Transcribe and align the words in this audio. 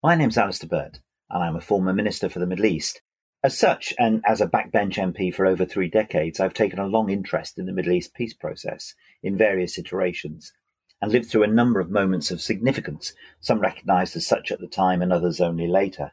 My 0.00 0.14
name's 0.14 0.38
Alistair 0.38 0.68
Burt, 0.68 1.00
and 1.28 1.42
I'm 1.42 1.56
a 1.56 1.60
former 1.60 1.92
Minister 1.92 2.28
for 2.28 2.38
the 2.38 2.46
Middle 2.46 2.66
East. 2.66 3.02
As 3.42 3.58
such, 3.58 3.92
and 3.98 4.22
as 4.24 4.40
a 4.40 4.46
backbench 4.46 4.94
MP 4.94 5.34
for 5.34 5.44
over 5.44 5.66
three 5.66 5.88
decades, 5.88 6.38
I've 6.38 6.54
taken 6.54 6.78
a 6.78 6.86
long 6.86 7.10
interest 7.10 7.58
in 7.58 7.66
the 7.66 7.72
Middle 7.72 7.90
East 7.90 8.14
peace 8.14 8.32
process 8.32 8.94
in 9.24 9.36
various 9.36 9.76
iterations 9.76 10.52
and 11.02 11.10
lived 11.10 11.28
through 11.28 11.42
a 11.42 11.48
number 11.48 11.80
of 11.80 11.90
moments 11.90 12.30
of 12.30 12.40
significance, 12.40 13.12
some 13.40 13.58
recognised 13.58 14.14
as 14.14 14.24
such 14.24 14.52
at 14.52 14.60
the 14.60 14.68
time 14.68 15.02
and 15.02 15.12
others 15.12 15.40
only 15.40 15.66
later. 15.66 16.12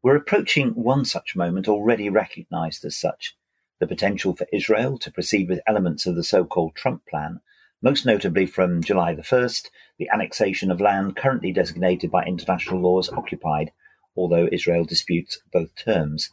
We're 0.00 0.14
approaching 0.14 0.68
one 0.68 1.04
such 1.04 1.34
moment 1.34 1.66
already 1.66 2.08
recognised 2.08 2.84
as 2.84 2.96
such 2.96 3.36
the 3.80 3.88
potential 3.88 4.36
for 4.36 4.46
Israel 4.52 4.96
to 4.98 5.10
proceed 5.10 5.48
with 5.48 5.58
elements 5.66 6.06
of 6.06 6.14
the 6.14 6.22
so 6.22 6.44
called 6.44 6.76
Trump 6.76 7.04
plan 7.06 7.40
most 7.82 8.06
notably 8.06 8.46
from 8.46 8.80
July 8.80 9.12
the 9.12 9.22
1st, 9.22 9.68
the 9.98 10.08
annexation 10.14 10.70
of 10.70 10.80
land 10.80 11.16
currently 11.16 11.52
designated 11.52 12.12
by 12.12 12.24
international 12.24 12.80
law 12.80 13.00
as 13.00 13.08
occupied, 13.10 13.72
although 14.16 14.48
Israel 14.52 14.84
disputes 14.84 15.42
both 15.52 15.74
terms. 15.74 16.30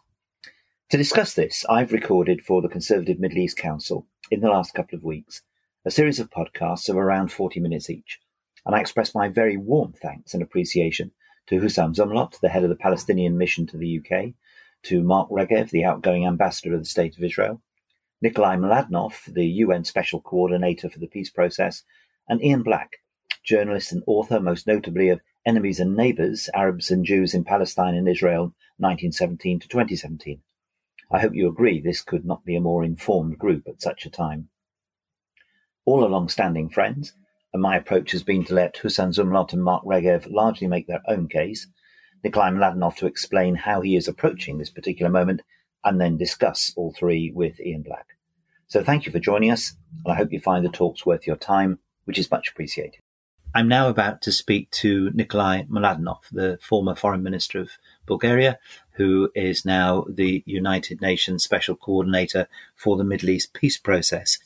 To 0.92 0.98
discuss 0.98 1.34
this, 1.34 1.66
I've 1.68 1.92
recorded 1.92 2.46
for 2.46 2.62
the 2.62 2.70
Conservative 2.70 3.20
Middle 3.20 3.40
East 3.40 3.58
Council 3.58 4.08
in 4.30 4.42
the 4.42 4.50
last 4.50 4.76
couple 4.76 4.96
of 4.96 5.04
weeks 5.04 5.42
a 5.86 5.92
series 5.92 6.20
of 6.20 6.30
podcasts 6.30 6.88
of 6.88 6.98
around 6.98 7.32
40 7.32 7.60
minutes 7.62 7.90
each, 7.90 8.20
and 8.66 8.76
I 8.76 8.82
express 8.82 9.16
my 9.16 9.28
very 9.28 9.58
warm 9.58 9.94
thanks 9.94 10.34
and 10.36 10.44
appreciation 10.44 11.12
to 11.48 11.60
Hussam 11.60 11.96
Zomlot, 11.96 12.40
the 12.42 12.50
head 12.50 12.64
of 12.64 12.70
the 12.70 12.76
Palestinian 12.76 13.38
mission 13.38 13.66
to 13.68 13.78
the 13.78 14.00
UK, 14.00 14.34
to 14.84 15.02
Mark 15.02 15.30
Regev, 15.30 15.72
the 15.72 15.86
outgoing 15.86 16.28
ambassador 16.28 16.76
of 16.76 16.82
the 16.82 16.86
State 16.86 17.18
of 17.18 17.24
Israel, 17.24 17.62
Nikolai 18.22 18.58
Mladenov, 18.58 19.34
the 19.34 19.46
UN 19.46 19.86
Special 19.86 20.20
Coordinator 20.20 20.90
for 20.90 21.00
the 21.00 21.08
peace 21.08 21.30
process, 21.30 21.84
and 22.28 22.44
Ian 22.44 22.64
Black, 22.64 22.98
journalist 23.44 23.94
and 23.94 24.04
author, 24.08 24.42
most 24.42 24.68
notably 24.68 25.08
of 25.08 25.22
Enemies 25.46 25.80
and 25.80 25.96
Neighbours 25.96 26.50
Arabs 26.54 26.92
and 26.92 27.06
Jews 27.06 27.34
in 27.34 27.46
Palestine 27.46 27.96
and 27.96 28.10
Israel, 28.10 28.54
1917 28.76 29.62
to 29.62 29.68
2017. 29.70 30.42
I 31.10 31.20
hope 31.20 31.34
you 31.34 31.48
agree 31.48 31.80
this 31.80 32.02
could 32.02 32.26
not 32.26 32.44
be 32.44 32.58
a 32.58 32.62
more 32.62 32.84
informed 32.84 33.38
group 33.38 33.70
at 33.70 33.82
such 33.82 34.06
a 34.06 34.12
time. 34.12 34.50
All 35.86 36.04
are 36.04 36.10
long 36.10 36.28
standing 36.28 36.68
friends, 36.68 37.14
and 37.54 37.62
my 37.62 37.78
approach 37.78 38.12
has 38.12 38.24
been 38.24 38.44
to 38.46 38.54
let 38.54 38.76
Hussam 38.76 39.12
Zomlot 39.12 39.54
and 39.54 39.64
Mark 39.64 39.86
Regev 39.86 40.30
largely 40.30 40.68
make 40.68 40.88
their 40.88 41.04
own 41.08 41.30
case, 41.30 41.68
Nikolai 42.22 42.50
Mladenov 42.50 42.98
to 42.98 43.08
explain 43.08 43.56
how 43.56 43.80
he 43.80 43.96
is 43.96 44.10
approaching 44.10 44.58
this 44.58 44.70
particular 44.70 45.10
moment, 45.10 45.42
and 45.84 46.00
then 46.00 46.18
discuss 46.18 46.74
all 46.76 46.94
three 46.94 47.32
with 47.34 47.60
Ian 47.60 47.84
Black. 47.84 48.08
So 48.68 48.84
thank 48.84 49.06
you 49.06 49.12
for 49.12 49.20
joining 49.20 49.52
us, 49.52 49.76
and 50.06 50.14
I 50.14 50.16
hope 50.16 50.32
you 50.32 50.40
find 50.40 50.64
the 50.64 50.70
talks 50.70 51.06
worth 51.06 51.26
your 51.26 51.36
time, 51.36 51.80
which 52.06 52.20
is 52.20 52.30
much 52.30 52.50
appreciated. 52.50 53.02
I'm 53.56 53.68
now 53.68 53.90
about 53.90 54.22
to 54.24 54.32
speak 54.32 54.70
to 54.72 55.10
Nikolai 55.12 55.64
Mladenov, 55.64 56.20
the 56.32 56.60
former 56.62 56.94
foreign 56.94 57.24
minister 57.24 57.60
of 57.60 57.72
Bulgaria, 58.06 58.60
who 58.92 59.32
is 59.34 59.66
now 59.66 60.06
the 60.08 60.44
United 60.46 61.02
Nations 61.02 61.44
Special 61.44 61.76
Coordinator 61.76 62.48
for 62.76 62.96
the 62.96 63.04
Middle 63.04 63.30
East 63.30 63.54
peace 63.54 63.78
process. 63.78 64.38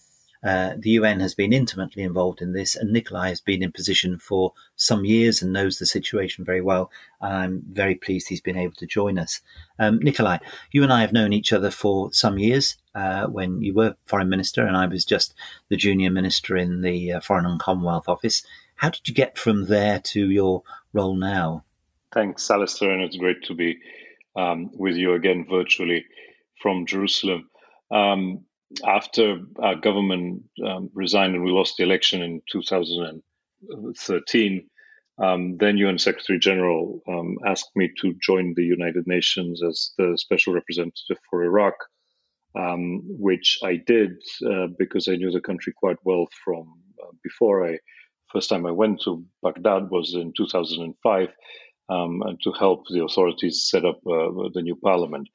Uh, 0.43 0.73
the 0.77 0.91
UN 0.91 1.19
has 1.21 1.33
been 1.33 1.53
intimately 1.53 2.03
involved 2.03 2.41
in 2.41 2.53
this, 2.53 2.75
and 2.75 2.91
Nikolai 2.91 3.29
has 3.29 3.39
been 3.39 3.63
in 3.63 3.71
position 3.71 4.19
for 4.19 4.53
some 4.75 5.05
years 5.05 5.41
and 5.41 5.53
knows 5.53 5.79
the 5.79 5.85
situation 5.85 6.43
very 6.43 6.61
well. 6.61 6.91
And 7.21 7.33
I'm 7.33 7.63
very 7.71 7.95
pleased 7.95 8.27
he's 8.27 8.41
been 8.41 8.57
able 8.57 8.75
to 8.75 8.85
join 8.85 9.17
us. 9.17 9.41
Um, 9.79 9.99
Nikolai, 9.99 10.39
you 10.71 10.83
and 10.83 10.91
I 10.91 11.01
have 11.01 11.13
known 11.13 11.33
each 11.33 11.53
other 11.53 11.71
for 11.71 12.11
some 12.11 12.37
years 12.37 12.77
uh, 12.93 13.27
when 13.27 13.61
you 13.61 13.73
were 13.73 13.95
Foreign 14.05 14.29
Minister, 14.29 14.65
and 14.65 14.75
I 14.75 14.85
was 14.85 15.05
just 15.05 15.33
the 15.69 15.77
junior 15.77 16.09
minister 16.09 16.57
in 16.57 16.81
the 16.81 17.13
uh, 17.13 17.19
Foreign 17.21 17.45
and 17.45 17.59
Commonwealth 17.59 18.09
Office. 18.09 18.43
How 18.75 18.89
did 18.89 19.07
you 19.07 19.13
get 19.13 19.37
from 19.37 19.67
there 19.67 19.99
to 19.99 20.29
your 20.29 20.63
role 20.91 21.15
now? 21.15 21.63
Thanks, 22.11 22.51
Alistair, 22.51 22.91
and 22.91 23.01
it's 23.01 23.17
great 23.17 23.43
to 23.43 23.55
be 23.55 23.79
um, 24.35 24.71
with 24.73 24.95
you 24.95 25.13
again 25.13 25.45
virtually 25.49 26.05
from 26.61 26.85
Jerusalem. 26.85 27.49
Um, 27.89 28.45
after 28.85 29.39
our 29.59 29.75
government 29.75 30.43
um, 30.65 30.89
resigned 30.93 31.35
and 31.35 31.43
we 31.43 31.51
lost 31.51 31.75
the 31.77 31.83
election 31.83 32.21
in 32.21 32.41
2013, 32.51 34.69
um, 35.19 35.57
then 35.57 35.77
UN 35.77 35.99
Secretary 35.99 36.39
General 36.39 37.01
um, 37.07 37.37
asked 37.45 37.69
me 37.75 37.91
to 38.01 38.15
join 38.21 38.53
the 38.55 38.63
United 38.63 39.05
Nations 39.05 39.61
as 39.63 39.91
the 39.97 40.17
special 40.17 40.53
representative 40.53 41.17
for 41.29 41.43
Iraq, 41.43 41.75
um, 42.55 43.03
which 43.05 43.59
I 43.63 43.75
did 43.75 44.13
uh, 44.45 44.67
because 44.79 45.07
I 45.07 45.15
knew 45.15 45.31
the 45.31 45.41
country 45.41 45.73
quite 45.75 45.97
well 46.03 46.27
from 46.43 46.73
uh, 47.01 47.11
before. 47.23 47.67
I 47.67 47.77
first 48.31 48.49
time 48.49 48.65
I 48.65 48.71
went 48.71 49.01
to 49.01 49.23
Baghdad 49.43 49.91
was 49.91 50.15
in 50.15 50.33
2005, 50.35 51.29
um, 51.89 52.23
and 52.25 52.39
to 52.43 52.51
help 52.53 52.85
the 52.89 53.03
authorities 53.03 53.67
set 53.69 53.85
up 53.85 53.99
uh, 54.07 54.49
the 54.53 54.63
new 54.63 54.75
parliament. 54.75 55.27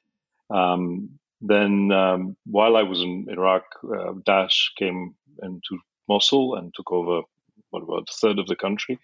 Um, 0.49 1.19
then, 1.41 1.91
um, 1.91 2.35
while 2.45 2.75
I 2.75 2.83
was 2.83 3.01
in 3.01 3.27
Iraq, 3.29 3.63
uh, 3.83 4.13
Daesh 4.27 4.69
came 4.77 5.15
into 5.41 5.79
Mosul 6.07 6.55
and 6.55 6.73
took 6.73 6.91
over 6.91 7.21
what 7.69 7.83
about 7.83 8.09
a 8.09 8.17
third 8.19 8.39
of 8.39 8.47
the 8.47 8.55
country. 8.55 8.99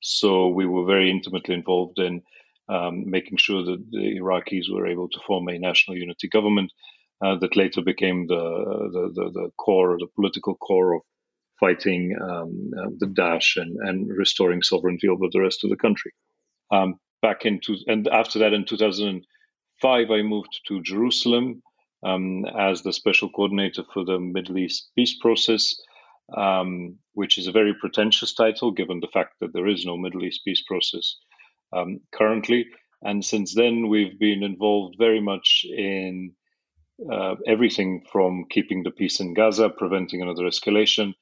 So 0.00 0.48
we 0.48 0.66
were 0.66 0.84
very 0.84 1.10
intimately 1.10 1.54
involved 1.54 1.98
in 1.98 2.22
um, 2.68 3.08
making 3.08 3.38
sure 3.38 3.62
that 3.64 3.84
the 3.90 4.18
Iraqis 4.18 4.72
were 4.72 4.86
able 4.86 5.08
to 5.08 5.20
form 5.26 5.48
a 5.48 5.58
national 5.58 5.96
unity 5.96 6.28
government 6.28 6.72
uh, 7.24 7.36
that 7.38 7.56
later 7.56 7.82
became 7.82 8.26
the, 8.26 8.34
the, 8.34 9.12
the, 9.14 9.30
the, 9.30 9.50
core, 9.56 9.96
the 9.98 10.08
political 10.14 10.56
core 10.56 10.96
of 10.96 11.02
fighting 11.60 12.14
um, 12.20 12.70
uh, 12.78 12.90
the 12.98 13.06
Daesh 13.06 13.56
and, 13.56 13.76
and 13.88 14.10
restoring 14.10 14.62
sovereignty 14.62 15.08
over 15.08 15.26
the 15.30 15.40
rest 15.40 15.64
of 15.64 15.70
the 15.70 15.76
country. 15.76 16.12
Um, 16.70 16.98
back 17.22 17.46
into 17.46 17.76
and 17.86 18.08
after 18.08 18.38
that, 18.40 18.52
in 18.52 18.64
2005, 18.64 20.10
I 20.10 20.22
moved 20.22 20.60
to 20.68 20.82
Jerusalem 20.82 21.62
um, 22.04 22.44
as 22.58 22.82
the 22.82 22.92
special 22.92 23.30
coordinator 23.30 23.82
for 23.92 24.04
the 24.04 24.18
Middle 24.18 24.58
East 24.58 24.90
peace 24.94 25.16
process, 25.18 25.74
um, 26.36 26.98
which 27.14 27.38
is 27.38 27.46
a 27.46 27.52
very 27.52 27.74
pretentious 27.74 28.34
title 28.34 28.70
given 28.72 29.00
the 29.00 29.08
fact 29.12 29.34
that 29.40 29.52
there 29.52 29.66
is 29.66 29.84
no 29.84 29.96
Middle 29.96 30.24
East 30.24 30.42
peace 30.44 30.62
process 30.66 31.16
um, 31.72 32.00
currently. 32.12 32.66
And 33.02 33.24
since 33.24 33.54
then, 33.54 33.88
we've 33.88 34.18
been 34.18 34.42
involved 34.42 34.96
very 34.98 35.20
much 35.20 35.64
in 35.68 36.32
uh, 37.12 37.34
everything 37.46 38.04
from 38.10 38.46
keeping 38.50 38.82
the 38.82 38.90
peace 38.90 39.20
in 39.20 39.34
Gaza, 39.34 39.68
preventing 39.68 40.22
another 40.22 40.44
escalation 40.44 41.12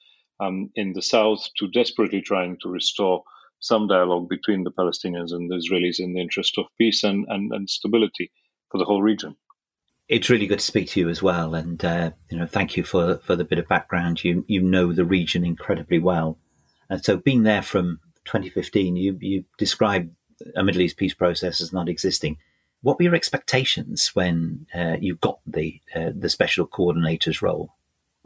um, 0.40 0.70
in 0.74 0.92
the 0.92 1.02
south, 1.02 1.48
to 1.58 1.68
desperately 1.68 2.22
trying 2.22 2.58
to 2.62 2.68
restore 2.68 3.22
some 3.60 3.88
dialogue 3.88 4.28
between 4.28 4.62
the 4.62 4.70
Palestinians 4.70 5.32
and 5.32 5.50
the 5.50 5.56
Israelis 5.56 5.98
in 5.98 6.12
the 6.12 6.20
interest 6.20 6.58
of 6.58 6.66
peace 6.78 7.02
and, 7.02 7.24
and, 7.28 7.52
and 7.52 7.68
stability 7.68 8.30
for 8.70 8.78
the 8.78 8.84
whole 8.84 9.02
region 9.02 9.36
it's 10.08 10.28
really 10.28 10.46
good 10.46 10.58
to 10.58 10.64
speak 10.64 10.88
to 10.90 11.00
you 11.00 11.08
as 11.08 11.22
well, 11.22 11.54
and 11.54 11.82
uh, 11.84 12.10
you 12.30 12.38
know, 12.38 12.46
thank 12.46 12.76
you 12.76 12.84
for 12.84 13.18
for 13.18 13.36
the 13.36 13.44
bit 13.44 13.58
of 13.58 13.68
background. 13.68 14.22
You 14.22 14.44
you 14.48 14.60
know 14.60 14.92
the 14.92 15.04
region 15.04 15.44
incredibly 15.44 15.98
well, 15.98 16.38
and 16.90 17.04
so 17.04 17.16
being 17.16 17.42
there 17.42 17.62
from 17.62 18.00
2015, 18.26 18.96
you 18.96 19.16
you 19.20 19.44
described 19.58 20.14
a 20.56 20.64
Middle 20.64 20.82
East 20.82 20.96
peace 20.96 21.14
process 21.14 21.60
as 21.60 21.72
not 21.72 21.88
existing. 21.88 22.38
What 22.82 22.98
were 22.98 23.04
your 23.04 23.14
expectations 23.14 24.10
when 24.14 24.66
uh, 24.74 24.96
you 25.00 25.16
got 25.16 25.38
the 25.46 25.80
uh, 25.94 26.10
the 26.14 26.28
special 26.28 26.66
coordinator's 26.66 27.40
role? 27.40 27.74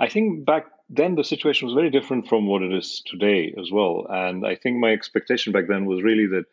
I 0.00 0.08
think 0.08 0.44
back 0.44 0.66
then 0.90 1.14
the 1.14 1.24
situation 1.24 1.66
was 1.66 1.74
very 1.74 1.90
different 1.90 2.28
from 2.28 2.46
what 2.46 2.62
it 2.62 2.72
is 2.72 3.02
today 3.06 3.54
as 3.60 3.70
well, 3.70 4.06
and 4.10 4.44
I 4.44 4.56
think 4.56 4.78
my 4.78 4.90
expectation 4.90 5.52
back 5.52 5.68
then 5.68 5.86
was 5.86 6.02
really 6.02 6.26
that 6.26 6.46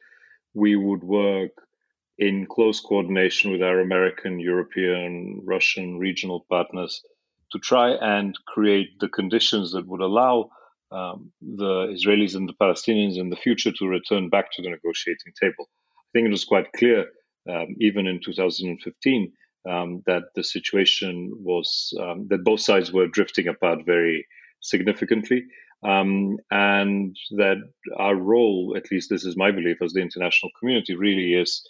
we 0.54 0.76
would 0.76 1.04
work 1.04 1.52
in 2.18 2.46
close 2.48 2.80
coordination 2.80 3.52
with 3.52 3.62
our 3.62 3.80
American, 3.80 4.40
European, 4.40 5.42
Russian 5.44 5.98
regional 5.98 6.46
partners 6.50 7.02
to 7.52 7.60
try 7.60 7.92
and 7.92 8.36
create 8.48 9.00
the 9.00 9.10
conditions 9.10 9.72
that 9.74 9.88
would 9.88 10.02
allow 10.02 10.50
um, 10.92 11.32
the 11.42 11.94
Israelis 11.94 12.36
and 12.36 12.48
the 12.48 12.54
Palestinians 12.54 13.18
in 13.18 13.30
the 13.30 13.36
future 13.36 13.72
to 13.72 13.88
return 13.88 14.30
back 14.30 14.52
to 14.52 14.62
the 14.62 14.70
negotiating 14.70 15.34
table. 15.40 15.70
I 15.98 16.10
think 16.14 16.28
it 16.28 16.32
was 16.32 16.46
quite 16.46 16.72
clear, 16.74 17.06
um, 17.50 17.76
even 17.80 18.08
in 18.08 18.22
2015, 18.24 19.34
um, 19.70 20.04
that 20.06 20.24
the 20.36 20.44
situation 20.44 21.34
was 21.36 21.94
um, 22.00 22.28
that 22.30 22.44
both 22.44 22.62
sides 22.62 22.92
were 22.92 23.08
drifting 23.08 23.48
apart 23.48 23.80
very 23.86 24.26
significantly. 24.62 25.44
Um, 25.84 26.38
and 26.50 27.16
that 27.32 27.58
our 27.98 28.16
role, 28.16 28.74
at 28.76 28.90
least 28.92 29.10
this 29.10 29.26
is 29.26 29.38
my 29.38 29.52
belief 29.52 29.78
as 29.84 29.94
the 29.94 30.02
international 30.02 30.52
community, 30.60 30.96
really 30.96 31.34
is 31.34 31.62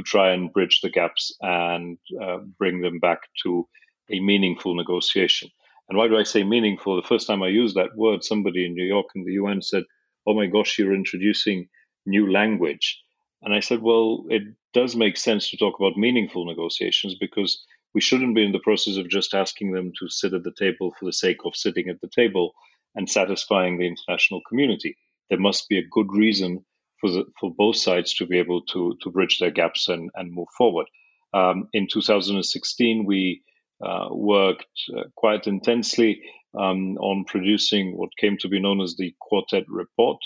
to 0.00 0.10
try 0.10 0.30
and 0.32 0.52
bridge 0.52 0.80
the 0.80 0.88
gaps 0.88 1.34
and 1.40 1.98
uh, 2.22 2.38
bring 2.58 2.80
them 2.80 2.98
back 2.98 3.20
to 3.42 3.68
a 4.10 4.20
meaningful 4.20 4.74
negotiation. 4.74 5.50
And 5.88 5.98
why 5.98 6.08
do 6.08 6.16
I 6.16 6.22
say 6.22 6.42
meaningful? 6.44 6.96
The 6.96 7.06
first 7.06 7.26
time 7.26 7.42
I 7.42 7.48
used 7.48 7.76
that 7.76 7.96
word, 7.96 8.24
somebody 8.24 8.64
in 8.64 8.74
New 8.74 8.84
York 8.84 9.06
in 9.14 9.24
the 9.24 9.32
UN 9.32 9.62
said, 9.62 9.84
Oh 10.26 10.34
my 10.34 10.46
gosh, 10.46 10.78
you're 10.78 10.94
introducing 10.94 11.68
new 12.06 12.30
language. 12.30 13.00
And 13.42 13.54
I 13.54 13.60
said, 13.60 13.82
Well, 13.82 14.24
it 14.30 14.42
does 14.72 14.96
make 14.96 15.16
sense 15.16 15.50
to 15.50 15.56
talk 15.56 15.78
about 15.78 15.96
meaningful 15.96 16.46
negotiations 16.46 17.14
because 17.18 17.62
we 17.94 18.00
shouldn't 18.00 18.36
be 18.36 18.44
in 18.44 18.52
the 18.52 18.60
process 18.60 18.96
of 18.96 19.08
just 19.08 19.34
asking 19.34 19.72
them 19.72 19.92
to 19.98 20.08
sit 20.08 20.32
at 20.32 20.44
the 20.44 20.54
table 20.56 20.94
for 20.98 21.04
the 21.06 21.12
sake 21.12 21.38
of 21.44 21.56
sitting 21.56 21.88
at 21.88 22.00
the 22.00 22.10
table 22.14 22.52
and 22.94 23.10
satisfying 23.10 23.78
the 23.78 23.86
international 23.86 24.40
community. 24.48 24.96
There 25.28 25.38
must 25.38 25.68
be 25.68 25.78
a 25.78 25.88
good 25.90 26.12
reason 26.12 26.64
for 27.00 27.10
the, 27.10 27.24
for 27.40 27.52
both 27.56 27.76
sides 27.76 28.14
to 28.14 28.26
be 28.26 28.38
able 28.38 28.62
to 28.72 28.96
to 29.02 29.10
bridge 29.10 29.38
their 29.38 29.50
gaps 29.50 29.88
and 29.88 30.10
and 30.14 30.32
move 30.32 30.48
forward. 30.56 30.86
Um, 31.32 31.68
in 31.72 31.86
2016, 31.90 33.04
we 33.06 33.42
uh, 33.84 34.08
worked 34.10 34.66
uh, 34.96 35.04
quite 35.14 35.46
intensely 35.46 36.22
um, 36.58 36.96
on 36.98 37.24
producing 37.24 37.96
what 37.96 38.10
came 38.18 38.36
to 38.38 38.48
be 38.48 38.60
known 38.60 38.80
as 38.80 38.96
the 38.96 39.14
Quartet 39.20 39.64
Report, 39.68 40.18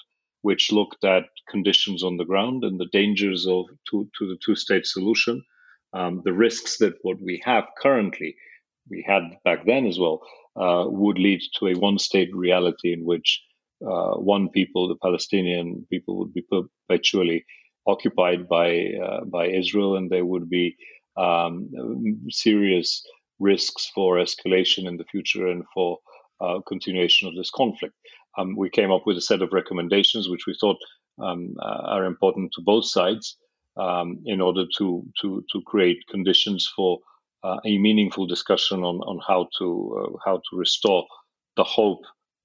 which 0.43 0.73
looked 0.73 1.05
at 1.05 1.25
conditions 1.49 2.03
on 2.03 2.17
the 2.17 2.25
ground 2.25 2.65
and 2.65 2.81
the 2.81 2.89
dangers 2.93 3.47
of 3.47 3.67
to, 3.91 4.09
to 4.19 4.27
the 4.27 4.39
two-state 4.45 4.87
solution, 4.87 5.45
um, 5.93 6.23
the 6.25 6.33
risks 6.33 6.79
that 6.79 6.95
what 7.03 7.21
we 7.21 7.43
have 7.45 7.65
currently, 7.81 8.35
we 8.91 9.05
had 9.07 9.23
back 9.45 9.65
then 9.67 9.87
as 9.87 9.99
well, 9.99 10.23
uh, 10.57 10.85
would 10.89 11.19
lead 11.19 11.41
to 11.59 11.69
a 11.69 11.75
one-state 11.79 12.35
reality 12.35 12.93
in 12.93 13.05
which 13.05 13.43
uh, 13.87 14.15
one 14.15 14.49
people, 14.49 14.89
the 14.89 14.97
Palestinian 14.97 15.87
people, 15.91 16.17
would 16.19 16.33
be 16.33 16.43
perpetually 16.43 17.45
occupied 17.87 18.49
by 18.49 18.89
uh, 19.03 19.25
by 19.25 19.47
Israel, 19.49 19.97
and 19.97 20.11
there 20.11 20.25
would 20.25 20.49
be 20.49 20.77
um, 21.17 21.71
serious 22.31 23.07
risks 23.39 23.91
for 23.95 24.17
escalation 24.17 24.87
in 24.87 24.97
the 24.97 25.05
future 25.05 25.47
and 25.49 25.65
for 25.75 25.99
uh, 26.41 26.61
continuation 26.67 27.29
of 27.29 27.35
this 27.35 27.51
conflict. 27.51 27.95
Um, 28.39 28.57
we 28.57 28.71
came 28.71 28.91
up 28.91 29.03
with 29.07 29.17
a 29.17 29.21
set 29.21 29.43
of 29.43 29.53
recommendations 29.53 30.29
which 30.29 30.47
we 30.47 30.57
thought 30.61 30.79
um, 31.23 31.55
uh, 31.61 31.83
are 31.95 32.05
important 32.05 32.53
to 32.55 32.63
both 32.63 32.87
sides 32.87 33.37
um, 33.77 34.21
in 34.25 34.41
order 34.41 34.65
to 34.79 35.05
to 35.21 35.45
to 35.53 35.63
create 35.63 35.99
conditions 36.09 36.71
for 36.75 36.99
uh, 37.43 37.59
a 37.65 37.79
meaningful 37.79 38.27
discussion 38.27 38.83
on 38.83 38.97
on 39.11 39.21
how 39.27 39.49
to 39.59 39.67
uh, 40.01 40.17
how 40.25 40.37
to 40.37 40.57
restore 40.57 41.07
the 41.57 41.65
hope 41.65 42.03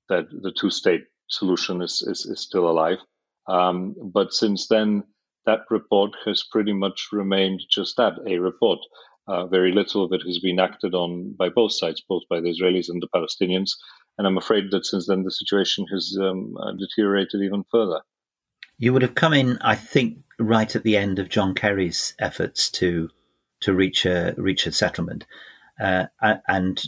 that 0.09 0.25
the 0.29 0.51
two 0.51 0.69
state 0.69 1.05
solution 1.29 1.81
is 1.81 2.03
is, 2.05 2.25
is 2.25 2.41
still 2.41 2.69
alive. 2.69 2.99
Um, 3.47 3.95
but 4.01 4.33
since 4.33 4.67
then, 4.67 5.03
that 5.45 5.61
report 5.69 6.11
has 6.25 6.43
pretty 6.43 6.73
much 6.73 7.07
remained 7.11 7.61
just 7.69 7.97
that 7.97 8.13
a 8.27 8.37
report. 8.37 8.79
Uh, 9.27 9.45
very 9.45 9.71
little 9.71 10.03
of 10.03 10.11
it 10.11 10.23
has 10.25 10.39
been 10.39 10.59
acted 10.59 10.95
on 10.95 11.33
by 11.37 11.49
both 11.49 11.71
sides, 11.71 12.01
both 12.07 12.23
by 12.29 12.39
the 12.39 12.49
Israelis 12.49 12.89
and 12.89 13.01
the 13.01 13.07
Palestinians. 13.13 13.71
And 14.17 14.27
I'm 14.27 14.37
afraid 14.37 14.71
that 14.71 14.85
since 14.85 15.07
then 15.07 15.23
the 15.23 15.31
situation 15.31 15.85
has 15.93 16.17
um, 16.19 16.57
uh, 16.57 16.73
deteriorated 16.73 17.41
even 17.41 17.63
further. 17.71 18.01
You 18.77 18.91
would 18.93 19.01
have 19.01 19.15
come 19.15 19.33
in, 19.33 19.57
I 19.61 19.75
think, 19.75 20.17
right 20.39 20.75
at 20.75 20.83
the 20.83 20.97
end 20.97 21.19
of 21.19 21.29
John 21.29 21.53
Kerry's 21.53 22.15
efforts 22.19 22.71
to 22.71 23.09
to 23.61 23.73
reach 23.73 24.05
a 24.05 24.33
reach 24.37 24.65
a 24.65 24.71
settlement, 24.71 25.25
uh, 25.81 26.05
and 26.47 26.81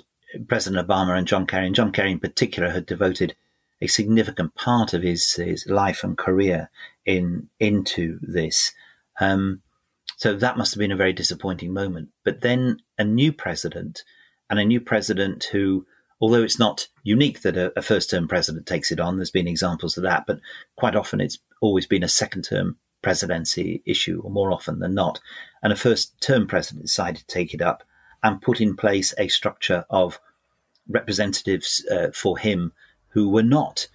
President 0.47 0.87
Obama 0.87 1.17
and 1.17 1.27
John 1.27 1.45
Kerry, 1.45 1.67
and 1.67 1.75
John 1.75 1.91
Kerry 1.91 2.11
in 2.11 2.19
particular, 2.19 2.69
had 2.69 2.85
devoted 2.85 3.35
a 3.81 3.87
significant 3.87 4.55
part 4.55 4.93
of 4.93 5.01
his 5.01 5.33
his 5.33 5.65
life 5.67 6.03
and 6.03 6.17
career 6.17 6.69
in 7.05 7.49
into 7.59 8.19
this. 8.21 8.73
Um, 9.19 9.61
so 10.17 10.35
that 10.35 10.57
must 10.57 10.73
have 10.73 10.79
been 10.79 10.91
a 10.91 10.97
very 10.97 11.13
disappointing 11.13 11.73
moment. 11.73 12.09
But 12.23 12.41
then 12.41 12.81
a 12.97 13.03
new 13.03 13.33
president, 13.33 14.03
and 14.49 14.59
a 14.59 14.65
new 14.65 14.79
president 14.79 15.45
who, 15.45 15.85
although 16.19 16.43
it's 16.43 16.59
not 16.59 16.87
unique 17.03 17.41
that 17.41 17.57
a, 17.57 17.77
a 17.77 17.81
first 17.81 18.09
term 18.09 18.27
president 18.27 18.67
takes 18.67 18.91
it 18.91 18.99
on, 18.99 19.17
there's 19.17 19.31
been 19.31 19.47
examples 19.47 19.97
of 19.97 20.03
that, 20.03 20.25
but 20.27 20.39
quite 20.75 20.95
often 20.95 21.19
it's 21.21 21.39
always 21.59 21.87
been 21.87 22.03
a 22.03 22.07
second 22.07 22.43
term 22.43 22.77
presidency 23.01 23.81
issue, 23.85 24.21
or 24.23 24.29
more 24.29 24.51
often 24.51 24.79
than 24.79 24.93
not. 24.93 25.19
And 25.63 25.73
a 25.73 25.75
first 25.75 26.19
term 26.21 26.47
president 26.47 26.85
decided 26.85 27.21
to 27.21 27.25
take 27.27 27.53
it 27.53 27.61
up 27.61 27.83
and 28.23 28.41
put 28.41 28.61
in 28.61 28.75
place 28.75 29.13
a 29.17 29.27
structure 29.27 29.85
of 29.89 30.19
representatives 30.87 31.83
uh, 31.91 32.11
for 32.13 32.37
him 32.37 32.73
who 33.11 33.29
were 33.29 33.43
not 33.43 33.87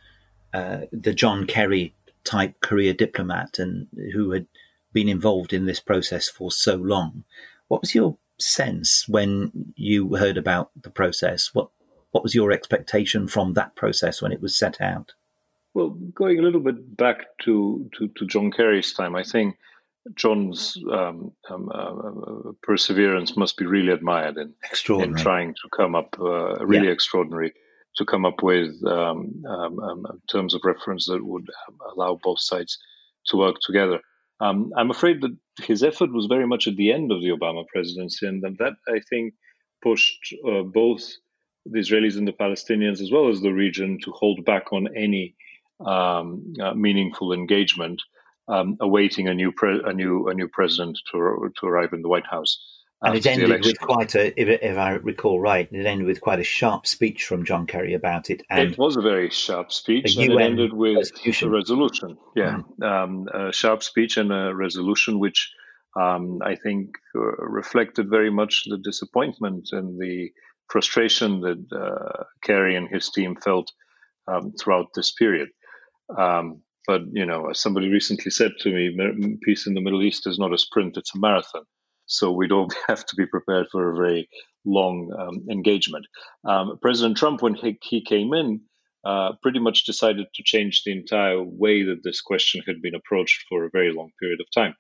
uh, 0.55 0.83
the 0.93 1.15
John 1.15 1.47
Kerry 1.47 1.95
type 2.25 2.61
career 2.61 2.93
diplomat 2.93 3.59
and 3.59 3.87
who 4.13 4.31
had 4.33 4.47
been 4.93 5.09
involved 5.09 5.53
in 5.53 5.67
this 5.67 5.81
process 5.81 6.29
for 6.29 6.51
so 6.51 6.77
long. 6.77 7.25
What 7.69 7.83
was 7.83 7.95
your 7.95 8.17
sense 8.39 9.07
when 9.09 9.73
you 9.77 10.17
heard 10.17 10.37
about 10.37 10.71
the 10.81 10.91
process? 10.91 11.51
What 11.53 11.69
what 12.13 12.23
was 12.23 12.35
your 12.35 12.51
expectation 12.51 13.29
from 13.29 13.53
that 13.55 13.75
process 13.75 14.23
when 14.23 14.33
it 14.33 14.41
was 14.41 14.57
set 14.57 14.81
out? 14.81 15.13
Well, 15.75 15.91
going 15.91 16.39
a 16.39 16.43
little 16.43 16.63
bit 16.63 16.97
back 16.97 17.27
to, 17.43 17.91
to, 17.99 18.09
to 18.09 18.27
John 18.27 18.51
Kerry's 18.51 18.95
time, 18.95 19.15
I 19.15 19.23
think 19.23 19.59
John's 20.15 20.79
um, 20.91 21.33
um, 21.51 21.69
uh, 21.71 22.53
perseverance 22.63 23.37
must 23.37 23.59
be 23.59 23.67
really 23.67 23.93
admired 23.93 24.39
in, 24.39 24.55
in 24.89 25.15
trying 25.15 25.53
to 25.53 25.69
come 25.77 25.95
up 25.95 26.17
uh, 26.19 26.65
really 26.65 26.87
yeah. 26.87 26.93
extraordinary 26.93 27.53
to 27.97 28.05
come 28.05 28.25
up 28.25 28.43
with 28.43 28.75
um, 28.87 29.43
um, 29.49 29.79
um, 29.81 30.07
terms 30.31 30.55
of 30.55 30.61
reference 30.65 31.07
that 31.07 31.25
would 31.25 31.49
allow 31.95 32.19
both 32.23 32.41
sides 32.41 32.79
to 33.27 33.37
work 33.37 33.57
together. 33.65 34.01
Um, 34.41 34.73
I'm 34.77 34.91
afraid 34.91 35.23
that 35.23 35.37
his 35.63 35.83
effort 35.83 36.13
was 36.13 36.27
very 36.27 36.47
much 36.47 36.67
at 36.67 36.77
the 36.77 36.93
end 36.93 37.11
of 37.11 37.21
the 37.21 37.31
Obama 37.31 37.67
presidency, 37.67 38.27
and 38.27 38.43
that 38.43 38.77
I 38.89 39.01
think 39.09 39.35
pushed 39.83 40.35
uh, 40.47 40.63
both 40.63 41.03
the 41.65 41.79
Israelis 41.79 42.17
and 42.17 42.29
the 42.29 42.33
Palestinians, 42.33 43.01
as 43.01 43.11
well 43.11 43.29
as 43.29 43.41
the 43.41 43.53
region, 43.53 43.99
to 44.05 44.13
hold 44.13 44.45
back 44.45 44.73
on 44.73 44.89
any 44.95 45.35
um, 45.85 46.55
uh, 46.63 46.75
meaningful 46.75 47.33
engagement, 47.33 48.03
um, 48.49 48.77
awaiting 48.81 49.29
a 49.29 49.35
new 49.35 49.53
pre- 49.53 49.83
a 49.85 49.93
new 49.93 50.29
a 50.29 50.35
new 50.35 50.49
president 50.49 50.99
to 51.11 51.51
to 51.59 51.67
arrive 51.67 51.93
in 51.93 52.03
the 52.03 52.09
White 52.09 52.27
House. 52.27 52.76
And 53.03 53.15
it 53.15 53.27
ended 53.27 53.63
with 53.63 53.79
quite 53.79 54.15
a, 54.15 54.41
if, 54.41 54.49
if, 54.63 54.77
I 54.79 54.93
recall 54.93 55.39
right, 55.39 55.69
it 55.71 55.87
ended 55.87 56.07
with 56.07 56.23
quite 56.23 56.41
a 56.41 56.45
sharp 56.45 56.87
speech 56.87 57.27
from 57.27 57.45
John 57.45 57.67
Kerry 57.67 57.93
about 57.93 58.31
it. 58.31 58.43
And 58.49 58.71
it 58.71 58.79
was 58.79 58.97
a 58.97 59.03
very 59.03 59.29
sharp 59.29 59.71
speech, 59.71 60.17
and 60.17 60.33
it 60.33 60.41
ended 60.41 60.73
with 60.73 60.97
resolution. 60.97 61.49
a 61.49 61.51
resolution. 61.51 62.19
Yeah, 62.35 62.61
mm. 62.81 62.85
um, 62.85 63.29
a 63.35 63.53
sharp 63.53 63.83
speech 63.83 64.17
and 64.17 64.33
a 64.33 64.55
resolution, 64.55 65.19
which 65.19 65.53
um, 65.95 66.41
I 66.43 66.55
think 66.55 66.97
uh, 67.15 67.37
reflected 67.37 68.09
very 68.09 68.31
much 68.31 68.65
the 68.67 68.79
disappointment 68.79 69.69
and 69.73 70.01
the 70.01 70.31
frustration 70.71 71.41
that 71.43 71.65
uh, 71.73 72.25
Kerry 72.43 72.77
and 72.77 72.89
his 72.89 73.11
team 73.11 73.37
felt 73.37 73.71
um, 74.27 74.53
throughout 74.59 74.89
this 74.95 75.13
period. 75.13 75.51
Um, 76.17 76.63
but 76.87 77.03
you 77.13 77.27
know, 77.27 77.51
as 77.51 77.61
somebody 77.61 77.89
recently 77.89 78.31
said 78.31 78.53
to 78.61 78.73
me, 78.73 79.39
peace 79.45 79.67
in 79.67 79.75
the 79.75 79.83
Middle 79.83 80.03
East 80.03 80.27
is 80.27 80.39
not 80.39 80.55
a 80.55 80.59
sprint; 80.59 80.97
it's 80.97 81.15
a 81.15 81.19
marathon. 81.19 81.65
So 82.07 82.33
we 82.33 82.49
don't 82.49 82.75
have 82.89 83.05
to 83.07 83.17
be 83.17 83.27
prepared 83.27 83.67
for 83.71 83.91
a 83.91 83.97
very 83.97 84.29
long 84.65 85.13
um, 85.19 85.47
engagement. 85.51 86.07
Um, 86.45 86.79
President 86.81 87.17
Trump, 87.17 87.43
when 87.43 87.55
he, 87.55 87.79
he 87.83 88.01
came 88.03 88.33
in, 88.33 88.61
uh, 89.05 89.33
pretty 89.41 89.61
much 89.61 89.85
decided 89.85 90.27
to 90.35 90.43
change 90.43 90.83
the 90.83 90.91
entire 90.91 91.41
way 91.43 91.85
that 91.85 92.03
this 92.03 92.21
question 92.21 92.61
had 92.67 92.83
been 92.83 92.95
approached 92.95 93.45
for 93.49 93.65
a 93.65 93.71
very 93.71 93.93
long 93.93 94.11
period 94.21 94.41
of 94.41 94.51
time. 94.53 94.75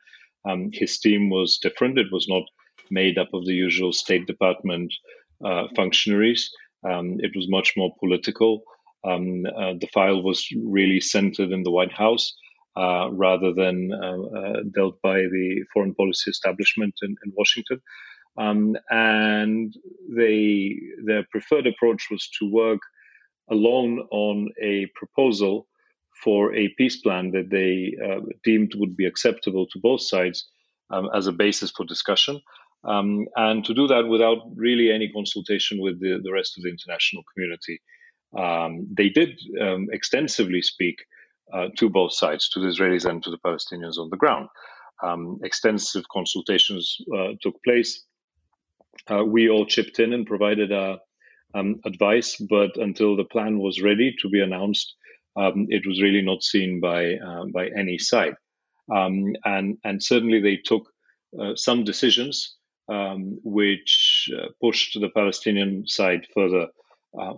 Um, 0.48 0.70
his 0.72 0.98
team 0.98 1.30
was 1.30 1.58
different. 1.58 1.98
It 1.98 2.10
was 2.10 2.26
not 2.28 2.42
made 2.90 3.18
up 3.18 3.28
of 3.34 3.46
the 3.46 3.54
usual 3.54 3.92
State 3.92 4.26
Department 4.26 4.92
uh, 5.44 5.68
functionaries. 5.76 6.50
Um, 6.88 7.18
it 7.20 7.32
was 7.36 7.48
much 7.48 7.74
more 7.76 7.94
political. 8.00 8.62
Um, 9.04 9.44
uh, 9.46 9.74
the 9.80 9.88
file 9.94 10.22
was 10.22 10.46
really 10.56 11.00
centered 11.00 11.52
in 11.52 11.62
the 11.62 11.70
White 11.70 11.92
House 11.92 12.34
uh, 12.76 13.08
rather 13.12 13.52
than 13.52 13.90
uh, 13.92 14.22
uh, 14.38 14.62
dealt 14.74 15.00
by 15.02 15.18
the 15.18 15.64
foreign 15.72 15.94
policy 15.94 16.30
establishment 16.30 16.94
in, 17.02 17.16
in 17.24 17.32
Washington. 17.34 17.80
Um, 18.38 18.76
and 18.90 19.74
they 20.14 20.76
their 21.04 21.24
preferred 21.30 21.66
approach 21.66 22.08
was 22.10 22.28
to 22.38 22.50
work 22.50 22.80
alone 23.50 24.00
on 24.10 24.48
a 24.60 24.86
proposal 24.94 25.68
for 26.22 26.54
a 26.54 26.68
peace 26.76 27.00
plan 27.00 27.30
that 27.30 27.50
they 27.50 27.96
uh, 28.04 28.20
deemed 28.44 28.72
would 28.74 28.96
be 28.96 29.06
acceptable 29.06 29.66
to 29.68 29.78
both 29.78 30.02
sides 30.02 30.48
um, 30.90 31.08
as 31.14 31.26
a 31.26 31.32
basis 31.32 31.70
for 31.70 31.84
discussion. 31.84 32.40
Um, 32.84 33.26
and 33.36 33.64
to 33.64 33.74
do 33.74 33.86
that 33.88 34.06
without 34.06 34.38
really 34.54 34.92
any 34.92 35.10
consultation 35.10 35.80
with 35.80 36.00
the, 36.00 36.20
the 36.22 36.32
rest 36.32 36.56
of 36.56 36.62
the 36.62 36.70
international 36.70 37.24
community. 37.32 37.80
Um, 38.36 38.86
they 38.96 39.08
did 39.08 39.40
um, 39.60 39.88
extensively 39.92 40.62
speak 40.62 40.98
uh, 41.52 41.68
to 41.76 41.88
both 41.88 42.12
sides, 42.12 42.48
to 42.50 42.60
the 42.60 42.66
Israelis 42.66 43.04
and 43.04 43.22
to 43.22 43.30
the 43.30 43.38
Palestinians 43.38 43.98
on 43.98 44.10
the 44.10 44.16
ground. 44.16 44.48
Um, 45.02 45.38
extensive 45.42 46.04
consultations 46.08 46.96
uh, 47.16 47.32
took 47.42 47.62
place. 47.62 48.04
Uh, 49.10 49.24
we 49.24 49.48
all 49.48 49.66
chipped 49.66 49.98
in 49.98 50.12
and 50.12 50.26
provided 50.26 50.72
uh, 50.72 50.96
um, 51.54 51.76
advice, 51.84 52.36
but 52.48 52.76
until 52.76 53.16
the 53.16 53.24
plan 53.24 53.58
was 53.58 53.82
ready 53.82 54.14
to 54.20 54.28
be 54.28 54.40
announced, 54.40 54.94
um, 55.36 55.66
it 55.68 55.86
was 55.86 56.02
really 56.02 56.22
not 56.22 56.42
seen 56.42 56.80
by 56.80 57.14
uh, 57.14 57.44
by 57.52 57.68
any 57.78 57.98
side. 57.98 58.34
Um, 58.94 59.34
and 59.44 59.76
and 59.84 60.02
certainly 60.02 60.40
they 60.40 60.56
took 60.56 60.88
uh, 61.38 61.54
some 61.54 61.84
decisions 61.84 62.56
um, 62.88 63.38
which 63.44 64.30
pushed 64.60 64.98
the 64.98 65.10
Palestinian 65.10 65.86
side 65.86 66.26
further 66.34 66.68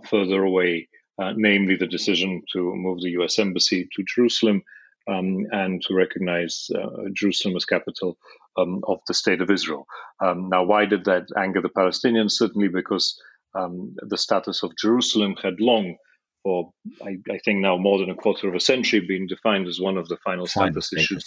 further 0.09 0.43
away 0.43 0.87
uh, 1.21 1.33
namely 1.35 1.75
the 1.75 1.87
decision 1.87 2.43
to 2.53 2.73
move 2.75 3.01
the 3.01 3.11
U.S. 3.11 3.39
embassy 3.39 3.87
to 3.95 4.03
Jerusalem 4.03 4.63
um, 5.07 5.45
and 5.51 5.81
to 5.83 5.93
recognize 5.93 6.69
uh, 6.75 7.09
Jerusalem 7.13 7.55
as 7.55 7.65
capital 7.65 8.17
um, 8.57 8.81
of 8.87 8.99
the 9.07 9.13
state 9.13 9.41
of 9.41 9.49
Israel. 9.49 9.85
Um, 10.21 10.49
now, 10.49 10.63
why 10.63 10.85
did 10.85 11.05
that 11.05 11.27
anger 11.37 11.61
the 11.61 11.69
Palestinians? 11.69 12.31
Certainly 12.31 12.69
because 12.69 13.19
um, 13.55 13.95
the 13.97 14.17
status 14.17 14.63
of 14.63 14.77
Jerusalem 14.77 15.35
had 15.41 15.59
long 15.59 15.95
for 16.43 16.71
I, 17.01 17.17
I, 17.29 17.37
think 17.43 17.59
now 17.59 17.77
more 17.77 17.99
than 17.99 18.09
a 18.09 18.15
quarter 18.15 18.47
of 18.47 18.55
a 18.55 18.59
century 18.61 19.01
been 19.01 19.27
defined 19.27 19.67
as 19.67 19.79
one 19.79 19.97
of 19.97 20.07
the 20.07 20.17
final 20.23 20.47
status 20.47 20.93
issues 20.93 21.25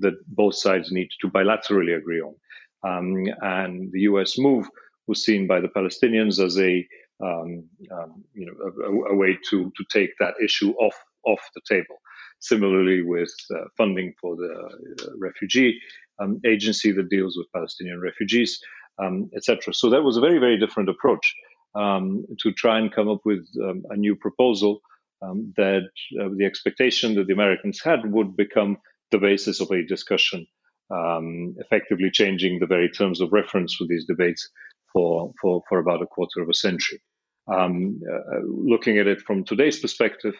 that 0.00 0.14
both 0.26 0.56
sides 0.56 0.90
need 0.90 1.08
to 1.20 1.28
bilaterally 1.28 1.96
agree 1.96 2.20
on. 2.20 2.34
Um, 2.82 3.26
and 3.40 3.92
the 3.92 4.00
U.S. 4.00 4.38
move 4.38 4.68
was 5.06 5.24
seen 5.24 5.46
by 5.46 5.60
the 5.60 5.68
Palestinians 5.68 6.44
as 6.44 6.58
a 6.58 6.86
um, 7.20 7.64
um, 7.90 8.24
you 8.34 8.46
know 8.46 8.54
a, 8.84 9.12
a, 9.12 9.16
way 9.16 9.36
to 9.50 9.72
to 9.76 9.84
take 9.90 10.10
that 10.20 10.34
issue 10.42 10.72
off 10.74 10.94
off 11.24 11.40
the 11.54 11.60
table. 11.68 11.96
Similarly, 12.40 13.02
with 13.02 13.34
uh, 13.54 13.64
funding 13.76 14.14
for 14.20 14.36
the 14.36 14.52
uh, 14.52 15.10
refugee 15.18 15.80
um, 16.20 16.40
agency 16.46 16.92
that 16.92 17.08
deals 17.08 17.36
with 17.36 17.52
Palestinian 17.52 18.00
refugees, 18.00 18.60
um, 19.02 19.28
etc. 19.34 19.74
So 19.74 19.90
that 19.90 20.04
was 20.04 20.16
a 20.16 20.20
very 20.20 20.38
very 20.38 20.58
different 20.58 20.88
approach 20.88 21.34
um, 21.74 22.24
to 22.40 22.52
try 22.52 22.78
and 22.78 22.94
come 22.94 23.08
up 23.08 23.20
with 23.24 23.46
um, 23.62 23.82
a 23.90 23.96
new 23.96 24.14
proposal 24.14 24.80
that 25.56 25.88
uh, 26.20 26.28
the 26.36 26.44
expectation 26.44 27.16
that 27.16 27.26
the 27.26 27.32
Americans 27.32 27.80
had 27.82 28.12
would 28.12 28.36
become 28.36 28.76
the 29.10 29.18
basis 29.18 29.60
of 29.60 29.68
a 29.72 29.84
discussion, 29.84 30.46
effectively 31.58 32.08
changing 32.12 32.60
the 32.60 32.66
very 32.66 32.88
terms 32.88 33.20
of 33.20 33.32
reference 33.32 33.74
for 33.74 33.84
these 33.88 34.04
debates 34.04 34.48
for, 34.92 35.32
for, 35.40 35.62
for 35.68 35.78
about 35.78 36.02
a 36.02 36.06
quarter 36.06 36.40
of 36.40 36.48
a 36.48 36.54
century. 36.54 37.00
Um, 37.48 38.00
uh, 38.10 38.40
looking 38.44 38.98
at 38.98 39.06
it 39.06 39.20
from 39.22 39.44
today's 39.44 39.78
perspective, 39.78 40.34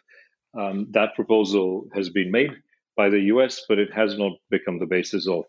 um, 0.59 0.87
that 0.91 1.15
proposal 1.15 1.89
has 1.95 2.11
been 2.11 2.31
made 2.31 2.53
by 2.97 3.09
the 3.09 3.21
US, 3.35 3.63
but 3.69 3.79
it 3.79 3.93
has 3.95 4.19
not 4.19 4.33
become 4.51 4.79
the 4.79 4.87
basis 4.87 5.27
of 5.29 5.45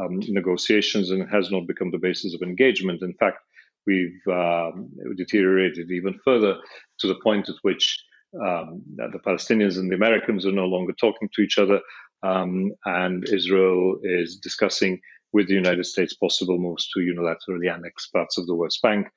um, 0.00 0.20
negotiations 0.28 1.10
and 1.10 1.28
has 1.30 1.50
not 1.50 1.66
become 1.66 1.90
the 1.90 1.98
basis 1.98 2.34
of 2.34 2.42
engagement. 2.42 3.02
In 3.02 3.14
fact, 3.14 3.38
we've 3.86 4.20
uh, 4.30 4.70
deteriorated 5.16 5.90
even 5.90 6.18
further 6.24 6.56
to 7.00 7.06
the 7.06 7.16
point 7.22 7.48
at 7.48 7.56
which 7.62 8.02
um, 8.40 8.82
the 8.96 9.20
Palestinians 9.24 9.78
and 9.78 9.90
the 9.90 9.94
Americans 9.94 10.44
are 10.46 10.52
no 10.52 10.66
longer 10.66 10.92
talking 10.92 11.28
to 11.34 11.42
each 11.42 11.58
other, 11.58 11.80
um, 12.22 12.72
and 12.84 13.28
Israel 13.28 13.98
is 14.02 14.36
discussing 14.36 15.00
with 15.32 15.48
the 15.48 15.54
United 15.54 15.84
States 15.84 16.14
possible 16.14 16.58
moves 16.58 16.88
to 16.88 17.00
unilaterally 17.00 17.72
annex 17.72 18.08
parts 18.08 18.38
of 18.38 18.46
the 18.46 18.54
West 18.54 18.80
Bank. 18.82 19.08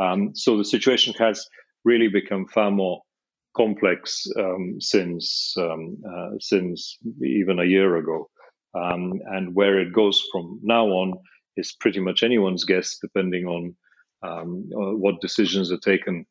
Um, 0.00 0.34
so 0.34 0.56
the 0.56 0.64
situation 0.64 1.14
has 1.18 1.46
really 1.84 2.08
become 2.08 2.46
far 2.46 2.70
more 2.70 3.02
complex 3.56 4.26
um, 4.38 4.80
since 4.80 5.54
um, 5.58 5.98
uh, 6.08 6.30
since 6.38 6.96
even 7.22 7.58
a 7.58 7.64
year 7.64 7.96
ago, 7.96 8.30
um, 8.74 9.12
and 9.26 9.54
where 9.54 9.78
it 9.80 9.92
goes 9.92 10.22
from 10.32 10.60
now 10.62 10.86
on 10.86 11.14
is 11.56 11.72
pretty 11.72 12.00
much 12.00 12.22
anyone's 12.22 12.64
guess, 12.64 12.98
depending 13.00 13.46
on 13.46 13.74
um, 14.22 14.70
uh, 14.74 14.96
what 14.96 15.20
decisions 15.20 15.70
are 15.72 15.78
taken 15.78 16.24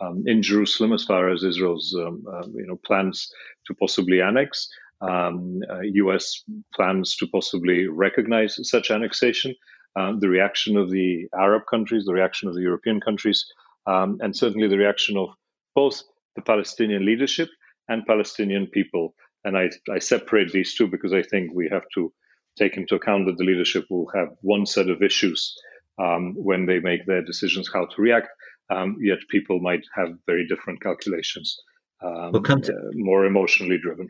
um, 0.00 0.24
in 0.26 0.42
Jerusalem 0.42 0.92
as 0.92 1.04
far 1.04 1.30
as 1.30 1.44
Israel's 1.44 1.94
uh, 1.98 2.10
you 2.54 2.66
know 2.66 2.78
plans 2.84 3.30
to 3.66 3.74
possibly 3.74 4.20
annex 4.20 4.68
um, 5.00 5.60
uh, 5.70 5.80
U.S. 5.80 6.42
plans 6.74 7.16
to 7.16 7.26
possibly 7.26 7.86
recognize 7.86 8.58
such 8.68 8.90
annexation, 8.90 9.54
um, 9.96 10.20
the 10.20 10.28
reaction 10.28 10.76
of 10.76 10.90
the 10.90 11.26
Arab 11.34 11.62
countries, 11.70 12.04
the 12.04 12.12
reaction 12.12 12.48
of 12.48 12.54
the 12.54 12.62
European 12.62 13.00
countries, 13.00 13.44
um, 13.86 14.18
and 14.20 14.36
certainly 14.36 14.68
the 14.68 14.78
reaction 14.78 15.16
of 15.16 15.30
both 15.74 16.02
the 16.36 16.42
Palestinian 16.42 17.04
leadership 17.04 17.48
and 17.88 18.06
Palestinian 18.06 18.66
people. 18.66 19.14
And 19.44 19.56
I, 19.56 19.70
I 19.92 19.98
separate 19.98 20.52
these 20.52 20.74
two 20.74 20.88
because 20.88 21.12
I 21.12 21.22
think 21.22 21.52
we 21.52 21.68
have 21.70 21.84
to 21.94 22.12
take 22.58 22.76
into 22.76 22.94
account 22.94 23.26
that 23.26 23.36
the 23.36 23.44
leadership 23.44 23.84
will 23.90 24.10
have 24.14 24.28
one 24.40 24.66
set 24.66 24.88
of 24.88 25.02
issues 25.02 25.54
um, 25.98 26.34
when 26.34 26.66
they 26.66 26.80
make 26.80 27.06
their 27.06 27.22
decisions 27.22 27.70
how 27.72 27.86
to 27.86 28.02
react. 28.02 28.28
Um, 28.70 28.96
yet 29.00 29.18
people 29.28 29.60
might 29.60 29.84
have 29.94 30.08
very 30.26 30.46
different 30.48 30.82
calculations, 30.82 31.60
um, 32.04 32.32
we'll 32.32 32.42
come 32.42 32.60
to, 32.62 32.72
uh, 32.72 32.90
more 32.94 33.24
emotionally 33.24 33.78
driven. 33.78 34.08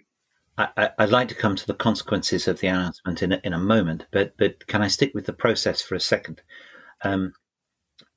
I, 0.56 0.90
would 1.00 1.11
like 1.11 1.28
to 1.28 1.34
come 1.34 1.56
to 1.56 1.66
the 1.66 1.75
consequences 1.75 2.46
of 2.46 2.61
the 2.61 2.68
announcement 2.68 3.23
in 3.23 3.32
a, 3.32 3.40
in 3.42 3.52
a 3.52 3.58
moment, 3.58 4.06
but 4.12 4.37
but 4.37 4.66
can 4.66 4.82
I 4.82 4.88
stick 4.88 5.12
with 5.14 5.26
the 5.26 5.32
process 5.32 5.82
for 5.82 5.94
a 5.94 6.00
second? 6.00 6.42
Um, 7.02 7.34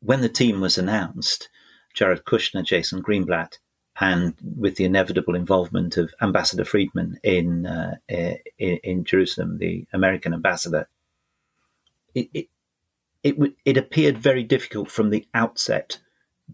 when 0.01 0.21
the 0.21 0.29
team 0.29 0.61
was 0.61 0.77
announced, 0.77 1.49
Jared 1.93 2.25
Kushner, 2.25 2.63
Jason 2.63 3.01
Greenblatt, 3.01 3.57
and 3.99 4.35
with 4.55 4.75
the 4.75 4.85
inevitable 4.85 5.35
involvement 5.35 5.97
of 5.97 6.13
Ambassador 6.21 6.63
Friedman 6.63 7.19
in 7.23 7.65
uh, 7.65 7.95
in, 8.07 8.37
in, 8.83 9.03
Jerusalem, 9.03 9.57
the 9.57 9.87
American 9.91 10.33
ambassador, 10.33 10.87
it 12.13 12.29
it 12.33 12.49
it, 13.23 13.53
it 13.65 13.77
appeared 13.77 14.17
very 14.19 14.43
difficult 14.43 14.91
from 14.91 15.09
the 15.09 15.27
outset 15.33 15.97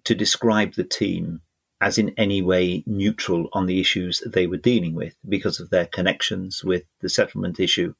to 0.05 0.15
describe 0.15 0.73
the 0.73 0.85
team 0.85 1.41
as 1.83 1.97
in 1.97 2.13
any 2.15 2.41
way 2.41 2.81
neutral 2.87 3.49
on 3.51 3.65
the 3.65 3.81
issues 3.81 4.23
they 4.25 4.47
were 4.47 4.55
dealing 4.71 4.95
with 4.95 5.13
because 5.27 5.59
of 5.59 5.69
their 5.69 5.85
connections 5.85 6.63
with 6.63 6.83
the 7.01 7.09
settlement 7.09 7.59
issue. 7.59 7.93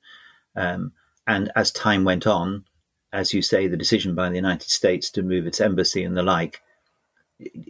Um, 0.55 0.93
and 1.27 1.51
as 1.53 1.69
time 1.69 2.05
went 2.05 2.25
on, 2.25 2.63
as 3.11 3.33
you 3.33 3.41
say, 3.41 3.67
the 3.67 3.75
decision 3.75 4.15
by 4.15 4.29
the 4.29 4.37
United 4.37 4.69
States 4.69 5.11
to 5.11 5.21
move 5.21 5.45
its 5.45 5.59
embassy 5.59 6.01
and 6.01 6.15
the 6.15 6.23
like 6.23 6.61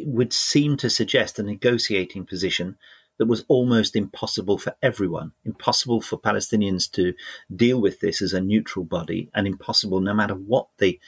would 0.05 0.33
seem 0.33 0.77
to 0.77 0.87
suggest 0.87 1.39
a 1.39 1.43
negotiating 1.43 2.27
position 2.27 2.77
that 3.17 3.25
was 3.25 3.43
almost 3.47 3.95
impossible 3.95 4.59
for 4.59 4.75
everyone, 4.83 5.31
impossible 5.45 5.99
for 5.99 6.19
Palestinians 6.19 6.91
to 6.91 7.15
deal 7.55 7.81
with 7.81 8.01
this 8.01 8.21
as 8.21 8.33
a 8.33 8.41
neutral 8.41 8.85
body, 8.85 9.31
and 9.33 9.47
impossible 9.47 9.99
no 9.99 10.13
matter 10.13 10.35
what 10.35 10.67
the 10.77 10.99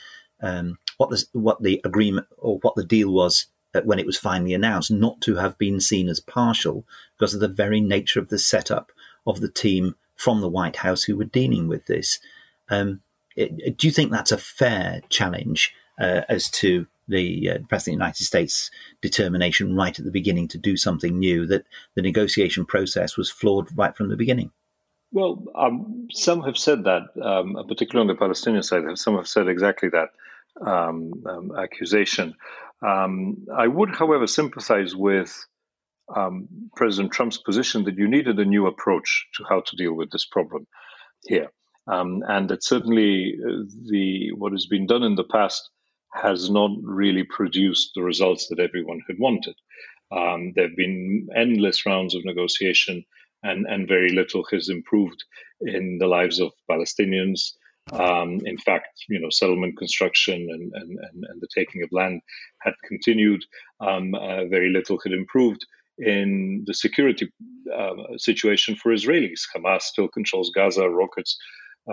um, 0.42 0.80
what 0.98 1.12
the 1.12 1.24
what 1.34 1.62
the 1.62 1.80
agreement 1.84 2.26
or 2.38 2.58
what 2.64 2.76
the 2.76 2.84
deal 2.84 3.12
was 3.12 3.46
when 3.84 4.00
it 4.00 4.06
was 4.06 4.18
finally 4.18 4.54
announced, 4.54 4.92
not 4.92 5.22
to 5.22 5.36
have 5.36 5.58
been 5.58 5.80
seen 5.80 6.08
as 6.08 6.20
partial 6.20 6.86
because 7.18 7.34
of 7.34 7.40
the 7.40 7.48
very 7.48 7.82
nature 7.82 8.20
of 8.20 8.30
the 8.30 8.40
setup 8.40 8.92
of 9.28 9.42
the 9.42 9.50
team 9.50 9.96
from 10.16 10.42
the 10.42 10.50
White 10.50 10.78
House 10.78 11.04
who 11.04 11.18
were 11.18 11.26
dealing 11.26 11.68
with 11.68 11.86
this. 11.88 12.20
Um, 12.70 13.02
it, 13.36 13.78
do 13.78 13.88
you 13.88 13.92
think 13.92 14.12
that's 14.12 14.32
a 14.32 14.38
fair 14.38 15.02
challenge 15.10 15.74
uh, 16.00 16.22
as 16.30 16.50
to 16.52 16.88
the 17.08 17.50
uh, 17.50 17.58
President 17.70 17.78
of 17.78 17.86
the 17.86 17.92
United 17.92 18.24
States' 18.24 18.72
determination 19.02 19.76
right 19.76 19.98
at 19.98 20.06
the 20.06 20.12
beginning 20.12 20.48
to 20.50 20.58
do 20.58 20.78
something 20.78 21.20
new, 21.20 21.46
that 21.46 21.66
the 21.96 22.02
negotiation 22.02 22.66
process 22.66 23.18
was 23.18 23.30
flawed 23.30 23.68
right 23.78 23.96
from 23.96 24.10
the 24.10 24.18
beginning? 24.18 24.52
Well, 25.12 25.44
um, 25.56 26.08
some 26.12 26.42
have 26.44 26.58
said 26.58 26.86
that, 26.86 27.04
um, 27.22 27.56
particularly 27.68 28.10
on 28.10 28.16
the 28.16 28.20
Palestinian 28.20 28.64
side, 28.64 28.84
some 28.96 29.16
have 29.16 29.28
said 29.28 29.48
exactly 29.48 29.90
that 29.90 30.10
um, 30.66 31.24
um 31.26 31.52
accusation. 31.58 32.36
Um, 32.86 33.46
I 33.58 33.68
would, 33.68 33.96
however, 33.96 34.28
sympathize 34.28 34.96
with 34.96 35.34
um, 36.16 36.48
President 36.76 37.12
Trump's 37.12 37.38
position 37.38 37.84
that 37.86 37.98
you 37.98 38.08
needed 38.08 38.38
a 38.40 38.46
new 38.46 38.68
approach 38.68 39.28
to 39.36 39.44
how 39.50 39.62
to 39.62 39.76
deal 39.76 39.94
with 39.94 40.12
this 40.12 40.26
problem 40.26 40.68
here, 41.24 41.50
um, 41.88 42.22
and 42.28 42.50
that 42.50 42.64
certainly 42.64 43.36
uh, 43.44 43.64
the 43.90 44.32
what 44.34 44.52
has 44.52 44.68
been 44.68 44.86
done 44.86 45.04
in 45.04 45.16
the 45.16 45.24
past 45.24 45.70
has 46.14 46.50
not 46.50 46.72
really 46.84 47.24
produced 47.24 47.92
the 47.96 48.04
results 48.04 48.48
that 48.48 48.60
everyone 48.60 49.02
had 49.08 49.18
wanted. 49.20 49.56
Um, 50.12 50.54
there 50.56 50.68
have 50.68 50.78
been 50.78 51.28
endless 51.36 51.86
rounds 51.86 52.14
of 52.14 52.24
negotiation, 52.24 53.04
and 53.42 53.66
and 53.66 53.88
very 53.88 54.10
little 54.10 54.46
has 54.52 54.70
improved 54.70 55.24
in 55.62 55.98
the 55.98 56.08
lives 56.08 56.40
of 56.40 56.52
Palestinians. 56.70 57.54
Um, 57.92 58.40
in 58.46 58.58
fact, 58.58 58.88
you 59.10 59.20
know, 59.20 59.30
settlement 59.30 59.78
construction 59.78 60.48
and, 60.50 60.72
and, 60.74 61.00
and, 61.00 61.24
and, 61.30 61.40
the 61.42 61.48
taking 61.54 61.84
of 61.84 61.90
land 61.92 62.22
had 62.62 62.74
continued. 62.84 63.44
Um, 63.80 64.16
uh, 64.16 64.46
very 64.46 64.70
little 64.70 65.00
had 65.04 65.14
improved 65.14 65.64
in 66.00 66.64
the 66.66 66.74
security 66.74 67.32
uh, 67.72 68.18
situation 68.18 68.76
for 68.76 68.92
Israelis. 68.92 69.42
Hamas 69.56 69.84
still 69.84 70.08
controls 70.08 70.52
Gaza. 70.56 70.90
Rockets 70.90 71.38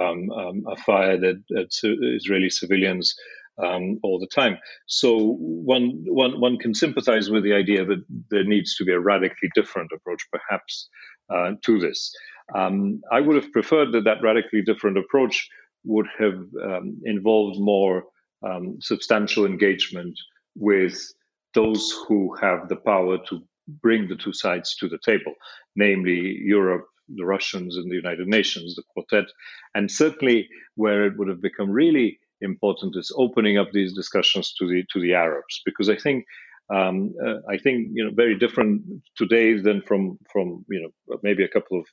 um, 0.01 0.31
um 0.31 0.65
are 0.67 0.79
fired 0.79 1.23
at, 1.25 1.37
at 1.59 1.69
Israeli 1.83 2.49
civilians 2.49 3.15
um, 3.63 3.99
all 4.03 4.19
the 4.19 4.29
time. 4.35 4.59
So 4.87 5.37
one, 5.39 6.05
one, 6.07 6.41
one 6.41 6.59
can 6.59 6.75
sympathize 6.75 7.31
with 7.31 7.45
the 7.45 7.53
idea 7.53 7.85
that 7.85 8.03
there 8.31 8.45
needs 8.45 8.77
to 8.77 8.85
be 8.85 8.93
a 8.93 9.01
radically 9.01 9.51
different 9.55 9.91
approach, 9.95 10.27
perhaps, 10.33 10.89
uh, 11.31 11.53
to 11.65 11.79
this. 11.79 12.13
Um, 12.55 13.01
I 13.11 13.21
would 13.21 13.37
have 13.37 13.53
preferred 13.53 13.93
that 13.93 14.05
that 14.05 14.23
radically 14.23 14.63
different 14.63 14.99
approach 14.99 15.49
would 15.85 16.07
have 16.19 16.45
um, 16.65 17.01
involved 17.05 17.59
more 17.61 18.05
um, 18.47 18.77
substantial 18.81 19.47
engagement 19.47 20.19
with 20.57 21.13
those 21.55 21.95
who 22.07 22.35
have 22.41 22.69
the 22.69 22.77
power 22.77 23.19
to 23.29 23.41
bring 23.81 24.09
the 24.09 24.17
two 24.17 24.33
sides 24.33 24.75
to 24.77 24.89
the 24.89 24.99
table, 25.05 25.35
namely 25.77 26.39
Europe, 26.43 26.87
the 27.09 27.25
Russians, 27.25 27.77
and 27.77 27.91
the 27.91 27.97
United 27.97 28.27
Nations, 28.27 28.75
the 28.75 28.83
Quartet. 28.93 29.31
And 29.75 29.91
certainly, 29.91 30.49
where 30.75 31.07
it 31.07 31.17
would 31.17 31.29
have 31.29 31.43
become 31.43 31.71
really 31.71 32.19
important 32.41 32.97
is 32.97 33.13
opening 33.17 33.59
up 33.59 33.71
these 33.73 33.93
discussions 33.95 34.53
to 34.55 34.67
the 34.67 34.85
to 34.93 35.01
the 35.01 35.15
Arabs, 35.15 35.61
because 35.65 35.89
I 35.89 35.97
think. 35.97 36.25
Um, 36.73 37.13
uh, 37.23 37.39
I 37.51 37.59
think 37.59 37.89
you 37.93 38.05
know 38.05 38.13
very 38.15 38.39
different 38.39 38.83
today 39.17 39.59
than 39.59 39.83
from 39.83 40.17
from 40.33 40.65
you 40.71 40.81
know 40.81 41.19
maybe 41.23 41.43
a 41.43 41.49
couple 41.49 41.79
of 41.79 41.87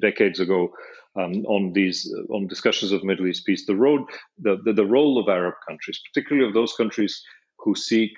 decades 0.00 0.40
ago 0.40 0.72
um, 1.16 1.44
on 1.46 1.72
these 1.72 2.12
on 2.30 2.46
discussions 2.46 2.92
of 2.92 3.04
Middle 3.04 3.26
East 3.26 3.46
peace. 3.46 3.66
The 3.66 3.76
road, 3.76 4.02
the, 4.38 4.58
the, 4.64 4.72
the 4.72 4.86
role 4.86 5.18
of 5.18 5.28
Arab 5.28 5.54
countries, 5.66 6.00
particularly 6.12 6.48
of 6.48 6.54
those 6.54 6.74
countries 6.74 7.22
who 7.58 7.74
seek 7.74 8.12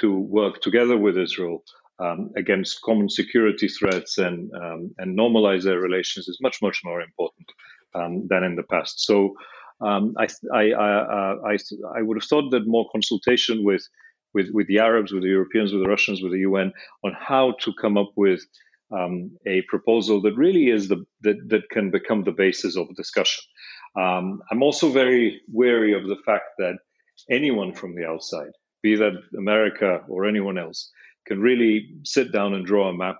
to 0.00 0.18
work 0.18 0.60
together 0.60 0.96
with 0.96 1.18
Israel 1.18 1.62
um, 1.98 2.30
against 2.36 2.82
common 2.82 3.08
security 3.08 3.68
threats 3.68 4.18
and 4.18 4.50
um, 4.54 4.94
and 4.98 5.16
normalize 5.18 5.64
their 5.64 5.80
relations 5.80 6.28
is 6.28 6.38
much 6.40 6.60
much 6.62 6.80
more 6.84 7.00
important 7.00 7.46
um, 7.94 8.26
than 8.28 8.42
in 8.44 8.56
the 8.56 8.62
past. 8.64 9.04
So 9.04 9.34
um, 9.80 10.14
I, 10.16 10.28
I, 10.54 10.72
I, 10.72 11.52
I, 11.52 11.58
I 11.96 12.02
would 12.02 12.16
have 12.16 12.28
thought 12.28 12.50
that 12.50 12.66
more 12.66 12.88
consultation 12.92 13.64
with 13.64 13.86
with 14.34 14.50
with 14.52 14.66
the 14.66 14.78
Arabs, 14.78 15.12
with 15.12 15.22
the 15.22 15.28
Europeans, 15.28 15.72
with 15.72 15.82
the 15.82 15.88
Russians, 15.88 16.22
with 16.22 16.32
the 16.32 16.40
UN 16.40 16.72
on 17.04 17.14
how 17.18 17.54
to 17.60 17.72
come 17.80 17.96
up 17.98 18.12
with 18.16 18.40
um, 18.96 19.36
a 19.46 19.62
proposal 19.68 20.20
that 20.22 20.36
really 20.36 20.68
is 20.68 20.88
the 20.88 21.04
that, 21.22 21.36
that 21.48 21.68
can 21.70 21.90
become 21.90 22.24
the 22.24 22.32
basis 22.32 22.76
of 22.76 22.88
a 22.90 22.94
discussion. 22.94 23.42
Um, 23.96 24.40
I'm 24.50 24.62
also 24.62 24.90
very 24.90 25.40
wary 25.52 25.92
of 25.94 26.06
the 26.06 26.16
fact 26.24 26.44
that 26.58 26.76
anyone 27.30 27.72
from 27.74 27.94
the 27.94 28.06
outside, 28.06 28.52
be 28.82 28.96
that 28.96 29.14
America 29.36 30.00
or 30.08 30.26
anyone 30.26 30.58
else, 30.58 30.90
can 31.26 31.40
really 31.40 31.90
sit 32.04 32.32
down 32.32 32.54
and 32.54 32.66
draw 32.66 32.88
a 32.88 32.94
map 32.94 33.16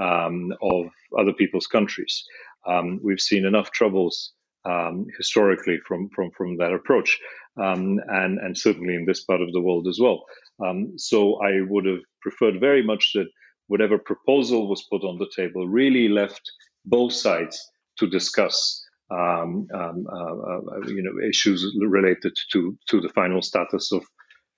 um, 0.00 0.52
of 0.60 0.86
other 1.18 1.32
people's 1.32 1.66
countries. 1.66 2.24
Um, 2.66 3.00
we've 3.02 3.20
seen 3.20 3.44
enough 3.44 3.70
troubles 3.70 4.32
um, 4.64 5.06
historically 5.16 5.78
from, 5.86 6.08
from, 6.14 6.30
from 6.36 6.56
that 6.58 6.72
approach, 6.72 7.18
um, 7.60 8.00
and, 8.08 8.38
and 8.38 8.56
certainly 8.56 8.94
in 8.94 9.04
this 9.04 9.24
part 9.24 9.40
of 9.40 9.52
the 9.52 9.60
world 9.60 9.86
as 9.86 9.98
well. 10.00 10.24
Um, 10.64 10.98
so 10.98 11.40
I 11.42 11.60
would 11.68 11.86
have 11.86 12.00
preferred 12.22 12.60
very 12.60 12.82
much 12.82 13.12
that 13.14 13.26
whatever 13.68 13.98
proposal 13.98 14.68
was 14.68 14.86
put 14.90 15.02
on 15.04 15.18
the 15.18 15.30
table 15.34 15.66
really 15.66 16.08
left 16.08 16.50
both 16.84 17.12
sides 17.12 17.58
to 17.98 18.06
discuss 18.06 18.84
um, 19.10 19.66
um, 19.74 20.06
uh, 20.10 20.34
uh, 20.34 20.88
you 20.88 21.02
know 21.02 21.26
issues 21.26 21.64
related 21.86 22.32
to 22.52 22.76
to 22.88 23.00
the 23.00 23.08
final 23.10 23.42
status 23.42 23.92
of 23.92 24.04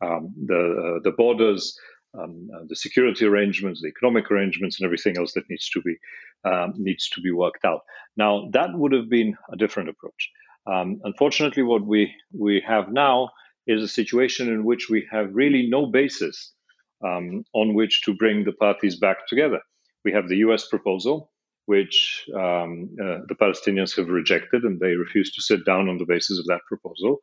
um, 0.01 0.33
the 0.47 0.57
uh, 0.57 1.01
the 1.03 1.13
borders, 1.17 1.77
um, 2.19 2.49
uh, 2.55 2.65
the 2.69 2.77
security 2.77 3.25
arrangements, 3.27 3.81
the 3.83 3.89
economic 3.89 4.31
arrangements, 4.31 4.79
and 4.79 4.87
everything 4.87 5.17
else 5.19 5.33
that 5.35 5.49
needs 5.51 5.69
to 5.71 5.83
be 5.83 5.97
um, 6.45 6.75
needs 6.77 7.09
to 7.11 7.21
be 7.21 7.33
worked 7.33 7.65
out. 7.65 7.81
Now 8.17 8.49
that 8.53 8.71
would 8.73 8.93
have 8.93 9.09
been 9.09 9.37
a 9.53 9.57
different 9.57 9.89
approach. 9.89 10.31
Um, 10.67 11.01
unfortunately, 11.05 11.63
what 11.63 11.85
we 11.85 12.13
we 12.33 12.63
have 12.67 12.93
now 12.93 13.31
is 13.67 13.83
a 13.83 13.89
situation 13.89 14.49
in 14.49 14.65
which 14.65 14.89
we 14.89 15.07
have 15.11 15.35
really 15.35 15.67
no 15.69 15.87
basis 15.87 16.53
um, 17.05 17.45
on 17.53 17.75
which 17.75 18.03
to 18.03 18.15
bring 18.15 18.45
the 18.45 18.53
parties 18.53 18.97
back 18.97 19.27
together. 19.27 19.61
We 20.05 20.13
have 20.13 20.29
the 20.29 20.37
U.S. 20.39 20.67
proposal, 20.69 21.31
which 21.67 22.25
um, 22.35 22.91
uh, 23.03 23.19
the 23.29 23.37
Palestinians 23.41 23.97
have 23.97 24.09
rejected, 24.09 24.63
and 24.63 24.79
they 24.79 24.95
refuse 24.95 25.33
to 25.35 25.43
sit 25.43 25.65
down 25.65 25.89
on 25.89 25.99
the 25.99 26.07
basis 26.07 26.39
of 26.39 26.47
that 26.47 26.61
proposal. 26.69 27.23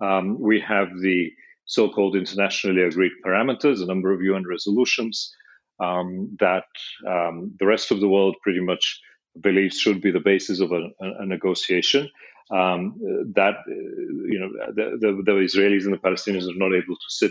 Um, 0.00 0.40
we 0.40 0.60
have 0.60 0.88
the 1.00 1.30
so-called 1.66 2.16
internationally 2.16 2.82
agreed 2.82 3.12
parameters, 3.24 3.82
a 3.82 3.86
number 3.86 4.12
of 4.12 4.22
UN 4.22 4.46
resolutions 4.46 5.32
um, 5.80 6.36
that 6.40 6.64
um, 7.06 7.54
the 7.58 7.66
rest 7.66 7.90
of 7.90 8.00
the 8.00 8.08
world 8.08 8.36
pretty 8.42 8.60
much 8.60 9.00
believes 9.40 9.78
should 9.78 10.00
be 10.00 10.10
the 10.10 10.20
basis 10.20 10.60
of 10.60 10.72
a, 10.72 10.88
a 11.00 11.26
negotiation. 11.26 12.08
Um, 12.50 12.96
that 13.36 13.58
you 13.66 14.40
know 14.40 14.72
the, 14.74 14.98
the, 14.98 15.22
the, 15.24 15.32
Israelis 15.32 15.84
and 15.84 15.92
the 15.92 15.98
Palestinians 15.98 16.50
are 16.50 16.58
not 16.58 16.74
able 16.74 16.96
to 16.96 17.08
sit 17.08 17.30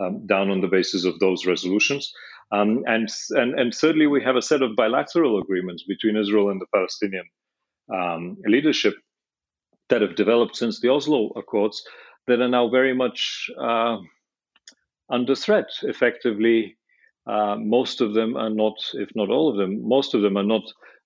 um, 0.00 0.26
down 0.26 0.50
on 0.50 0.60
the 0.60 0.68
basis 0.68 1.04
of 1.04 1.18
those 1.18 1.46
resolutions. 1.46 2.12
Um, 2.52 2.82
and, 2.86 3.08
and, 3.30 3.58
and 3.58 3.74
thirdly, 3.74 4.06
we 4.06 4.22
have 4.22 4.36
a 4.36 4.42
set 4.42 4.62
of 4.62 4.76
bilateral 4.76 5.40
agreements 5.40 5.84
between 5.86 6.16
Israel 6.16 6.50
and 6.50 6.60
the 6.60 6.66
Palestinian 6.74 7.24
um, 7.92 8.36
leadership 8.46 8.94
that 9.88 10.02
have 10.02 10.16
developed 10.16 10.56
since 10.56 10.80
the 10.80 10.88
Oslo 10.88 11.30
Accords 11.36 11.82
that 12.26 12.40
are 12.40 12.48
now 12.48 12.68
very 12.68 12.94
much 12.94 13.50
uh, 13.60 13.98
under 15.10 15.34
threat. 15.34 15.68
Effectively, 15.82 16.76
uh, 17.26 17.56
most 17.58 18.00
of 18.00 18.14
them 18.14 18.36
are 18.36 18.50
not, 18.50 18.74
if 18.94 19.10
not 19.14 19.30
all 19.30 19.50
of 19.50 19.56
them, 19.56 19.86
most 19.86 20.14
of 20.14 20.22
them 20.22 20.36
are 20.36 20.44
not 20.44 20.62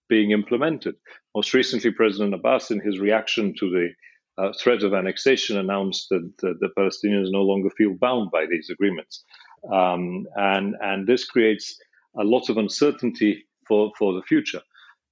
being 0.09 0.31
implemented. 0.31 0.95
Most 1.35 1.55
recently, 1.55 1.91
President 1.91 2.35
Abbas, 2.35 2.71
in 2.71 2.81
his 2.81 2.99
reaction 2.99 3.55
to 3.59 3.71
the 3.71 3.89
uh, 4.39 4.53
threat 4.59 4.83
of 4.83 4.95
annexation, 4.95 5.59
announced 5.59 6.09
that 6.11 6.33
the, 6.41 6.55
the, 6.61 6.69
Palestinians 6.77 7.31
no 7.31 7.43
longer 7.43 7.71
feel 7.71 7.95
bound 7.95 8.31
by 8.31 8.47
these 8.47 8.69
agreements, 8.71 9.25
um, 9.73 10.27
and 10.37 10.75
and 10.81 11.07
this 11.07 11.25
creates 11.25 11.79
a 12.19 12.25
lot 12.25 12.49
of 12.49 12.57
uncertainty 12.57 13.45
for 13.67 13.93
for 13.99 14.13
the 14.15 14.23
future. 14.23 14.63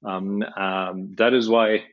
Um, 0.04 0.42
um, 0.56 1.14
that 1.16 1.32
is 1.32 1.48
why 1.48 1.84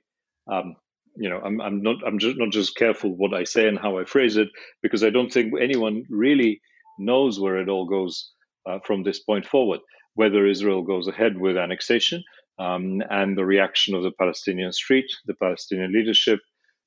um, 0.52 0.76
you 1.16 1.30
know, 1.30 1.42
I'm, 1.44 1.60
I'm 1.62 1.82
not 1.82 1.98
I'm 2.06 2.18
just 2.18 2.38
not 2.38 2.50
just 2.52 2.76
careful 2.76 3.16
what 3.16 3.34
I 3.34 3.44
say 3.44 3.68
and 3.68 3.78
how 3.78 4.00
I 4.00 4.06
phrase 4.06 4.38
it 4.38 4.48
because 4.82 5.04
I 5.04 5.10
don't 5.10 5.32
think 5.32 5.54
anyone 5.60 6.06
really 6.10 6.62
knows 6.98 7.40
where 7.40 7.58
it 7.58 7.70
all 7.70 7.86
goes 7.86 8.32
uh, 8.66 8.80
from 8.86 9.04
this 9.04 9.20
point 9.20 9.46
forward. 9.46 9.82
Whether 10.16 10.48
Israel 10.48 10.82
goes 10.84 11.08
ahead 11.08 11.38
with 11.38 11.58
annexation 11.58 12.24
um, 12.58 13.02
and 13.10 13.38
the 13.38 13.46
reaction 13.46 13.96
of 13.96 14.04
the 14.04 14.12
Palestinian 14.12 14.72
street, 14.72 15.06
the 15.26 15.34
Palestinian 15.36 15.92
leadership, 15.92 16.40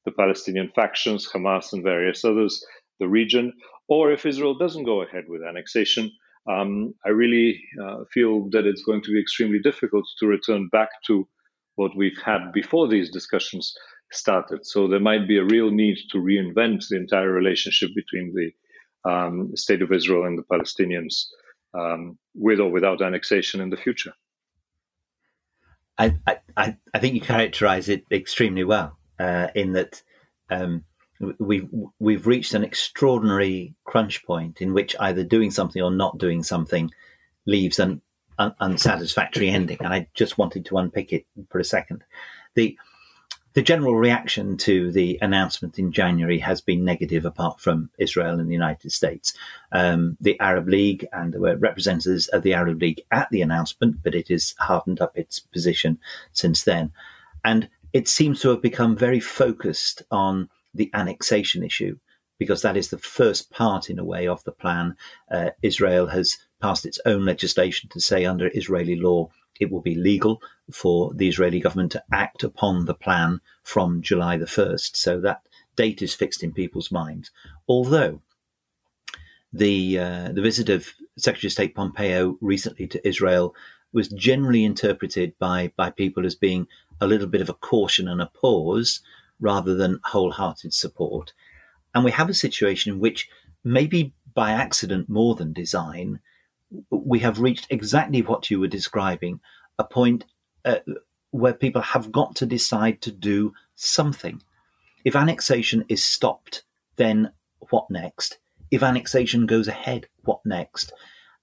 the 0.05 0.13
Palestinian 0.13 0.71
factions, 0.75 1.29
Hamas, 1.33 1.73
and 1.73 1.83
various 1.83 2.25
others, 2.25 2.65
the 2.99 3.09
region, 3.09 3.53
or 3.89 4.13
if 4.13 4.27
Israel 4.27 4.57
doesn't 4.57 4.85
go 4.85 5.03
ahead 5.03 5.25
with 5.29 5.43
annexation, 5.43 6.11
um, 6.51 6.95
I 7.05 7.11
really 7.11 7.63
uh, 7.83 8.05
feel 8.13 8.49
that 8.51 8.67
it's 8.67 8.83
going 8.83 9.03
to 9.03 9.13
be 9.13 9.21
extremely 9.21 9.61
difficult 9.61 10.05
to 10.19 10.27
return 10.27 10.69
back 10.69 10.89
to 11.07 11.29
what 11.77 11.97
we've 11.97 12.21
had 12.25 12.53
before 12.53 12.89
these 12.89 13.11
discussions 13.11 13.75
started. 14.11 14.67
So 14.67 14.89
there 14.89 15.01
might 15.01 15.27
be 15.27 15.39
a 15.39 15.45
real 15.45 15.71
need 15.71 15.99
to 16.11 16.19
reinvent 16.19 16.89
the 16.89 16.97
entire 16.97 17.31
relationship 17.31 17.91
between 17.95 18.35
the 18.35 19.11
um, 19.11 19.57
state 19.57 19.83
of 19.83 19.93
Israel 19.93 20.27
and 20.27 20.39
the 20.39 20.45
Palestinians, 20.45 21.27
um, 21.75 22.19
with 22.35 22.61
or 22.61 22.71
without 22.71 23.03
annexation 23.03 23.61
in 23.61 23.71
the 23.71 23.77
future. 23.77 24.13
I, 25.99 26.17
I, 26.57 26.77
I 26.95 26.99
think 26.99 27.15
you 27.15 27.21
characterize 27.21 27.89
it 27.89 28.05
extremely 28.11 28.65
well 28.65 28.99
uh, 29.23 29.49
in 29.55 29.73
that 29.73 30.03
um, 30.51 30.85
we've 31.39 31.69
we've 31.99 32.27
reached 32.27 32.55
an 32.55 32.65
extraordinary 32.65 33.75
crunch 33.85 34.25
point 34.25 34.61
in 34.61 34.75
which 34.75 34.97
either 34.99 35.23
doing 35.23 35.51
something 35.51 35.83
or 35.83 35.93
not 35.93 36.19
doing 36.19 36.43
something 36.43 36.91
leaves 37.47 37.79
an 37.79 38.01
un, 38.39 38.55
unsatisfactory 38.61 39.49
ending. 39.49 39.79
And 39.81 39.95
I 39.95 40.09
just 40.15 40.39
wanted 40.39 40.67
to 40.67 40.79
unpick 40.79 41.13
it 41.13 41.25
for 41.51 41.59
a 41.61 41.65
second. 41.65 42.03
The 42.55 42.77
the 43.55 43.63
general 43.63 43.95
reaction 43.95 44.57
to 44.57 44.91
the 44.91 45.19
announcement 45.21 45.79
in 45.79 45.93
January 45.93 46.39
has 46.39 46.63
been 46.63 46.85
negative, 46.85 47.27
apart 47.27 47.61
from 47.61 47.91
Israel 47.99 48.41
and 48.41 48.49
the 48.49 48.55
United 48.55 48.93
States. 48.93 49.35
Um, 49.71 50.17
the 50.21 50.41
Arab 50.41 50.69
League, 50.69 51.07
and 51.13 51.33
there 51.33 51.41
were 51.41 51.57
representatives 51.57 52.29
of 52.29 52.43
the 52.43 52.55
Arab 52.55 52.81
League 52.81 53.03
at 53.11 53.29
the 53.31 53.43
announcement, 53.43 54.03
but 54.03 54.15
it 54.15 54.29
has 54.29 54.55
hardened 54.59 55.03
up 55.03 55.17
its 55.17 55.39
position 55.39 55.99
since 56.33 56.65
then. 56.65 56.93
And 57.45 57.69
it 57.93 58.09
seems 58.09 58.41
to 58.41 58.51
have 58.51 58.63
become 58.63 58.97
very 58.97 59.21
focused 59.21 60.03
on 60.11 60.49
the 60.75 60.91
annexation 60.95 61.63
issue 61.63 61.99
because 62.39 62.63
that 62.63 62.77
is 62.77 62.89
the 62.89 62.99
first 62.99 63.51
part, 63.51 63.89
in 63.89 63.99
a 63.99 64.05
way, 64.05 64.27
of 64.27 64.43
the 64.45 64.53
plan. 64.53 64.97
Uh, 65.31 65.51
Israel 65.63 66.09
has 66.09 66.39
passed 66.61 66.85
its 66.87 66.99
own 67.07 67.25
legislation 67.25 67.89
to 67.91 68.01
say 68.01 68.25
under 68.25 68.51
Israeli 68.55 68.97
law 68.97 69.31
it 69.61 69.71
will 69.71 69.81
be 69.81 69.95
legal 69.95 70.43
for 70.73 71.13
the 71.15 71.29
Israeli 71.29 71.61
government 71.61 71.93
to 71.93 72.03
act 72.13 72.43
upon 72.43 72.87
the 72.87 72.95
plan 72.95 73.41
from 73.63 74.03
July 74.03 74.37
the 74.37 74.47
1st. 74.47 74.97
So 74.97 75.21
that 75.21 75.43
date 75.77 76.03
is 76.03 76.15
fixed 76.15 76.43
in 76.43 76.53
people's 76.53 76.91
minds. 76.91 77.31
Although 77.69 78.23
the 79.53 79.99
uh, 79.99 80.33
the 80.33 80.43
visit 80.43 80.69
of 80.69 80.89
Secretary 81.17 81.49
of 81.49 81.53
State 81.53 81.75
Pompeo 81.75 82.39
recently 82.41 82.87
to 82.89 83.07
Israel 83.07 83.55
was 83.93 84.09
generally 84.09 84.65
interpreted 84.65 85.39
by 85.39 85.73
by 85.77 85.91
people 85.91 86.25
as 86.25 86.35
being 86.35 86.67
a 87.03 87.07
little 87.07 87.27
bit 87.27 87.41
of 87.41 87.49
a 87.49 87.55
caution 87.55 88.07
and 88.07 88.23
a 88.23 88.27
pause 88.27 89.01
rather 89.41 89.75
than 89.75 89.99
wholehearted 90.05 90.73
support. 90.73 91.33
And 91.95 92.05
we 92.05 92.13
have 92.13 92.31
a 92.31 92.35
situation 92.35 92.93
in 92.93 93.01
which 93.01 93.29
maybe 93.65 94.15
by 94.35 94.53
accident 94.53 95.09
more 95.09 95.35
than 95.35 95.53
design, 95.53 96.21
we 96.91 97.19
have 97.19 97.41
reached 97.41 97.67
exactly 97.71 98.23
what 98.23 98.51
you 98.51 98.61
were 98.61 98.69
describing 98.69 99.41
a 99.79 99.85
point 99.85 100.25
uh, 100.65 100.77
where 101.33 101.53
people 101.53 101.83
have 101.83 102.13
got 102.13 102.37
to 102.37 102.47
decide 102.47 103.01
to 103.03 103.11
do 103.11 103.53
something. 103.75 104.41
If 105.05 105.17
annexation 105.17 105.85
is 105.89 106.05
stopped, 106.05 106.63
then 106.97 107.33
what 107.71 107.91
next? 107.91 108.39
If 108.71 108.85
annexation 108.85 109.47
goes 109.47 109.67
ahead, 109.67 110.07
what 110.23 110.41
next? 110.47 110.93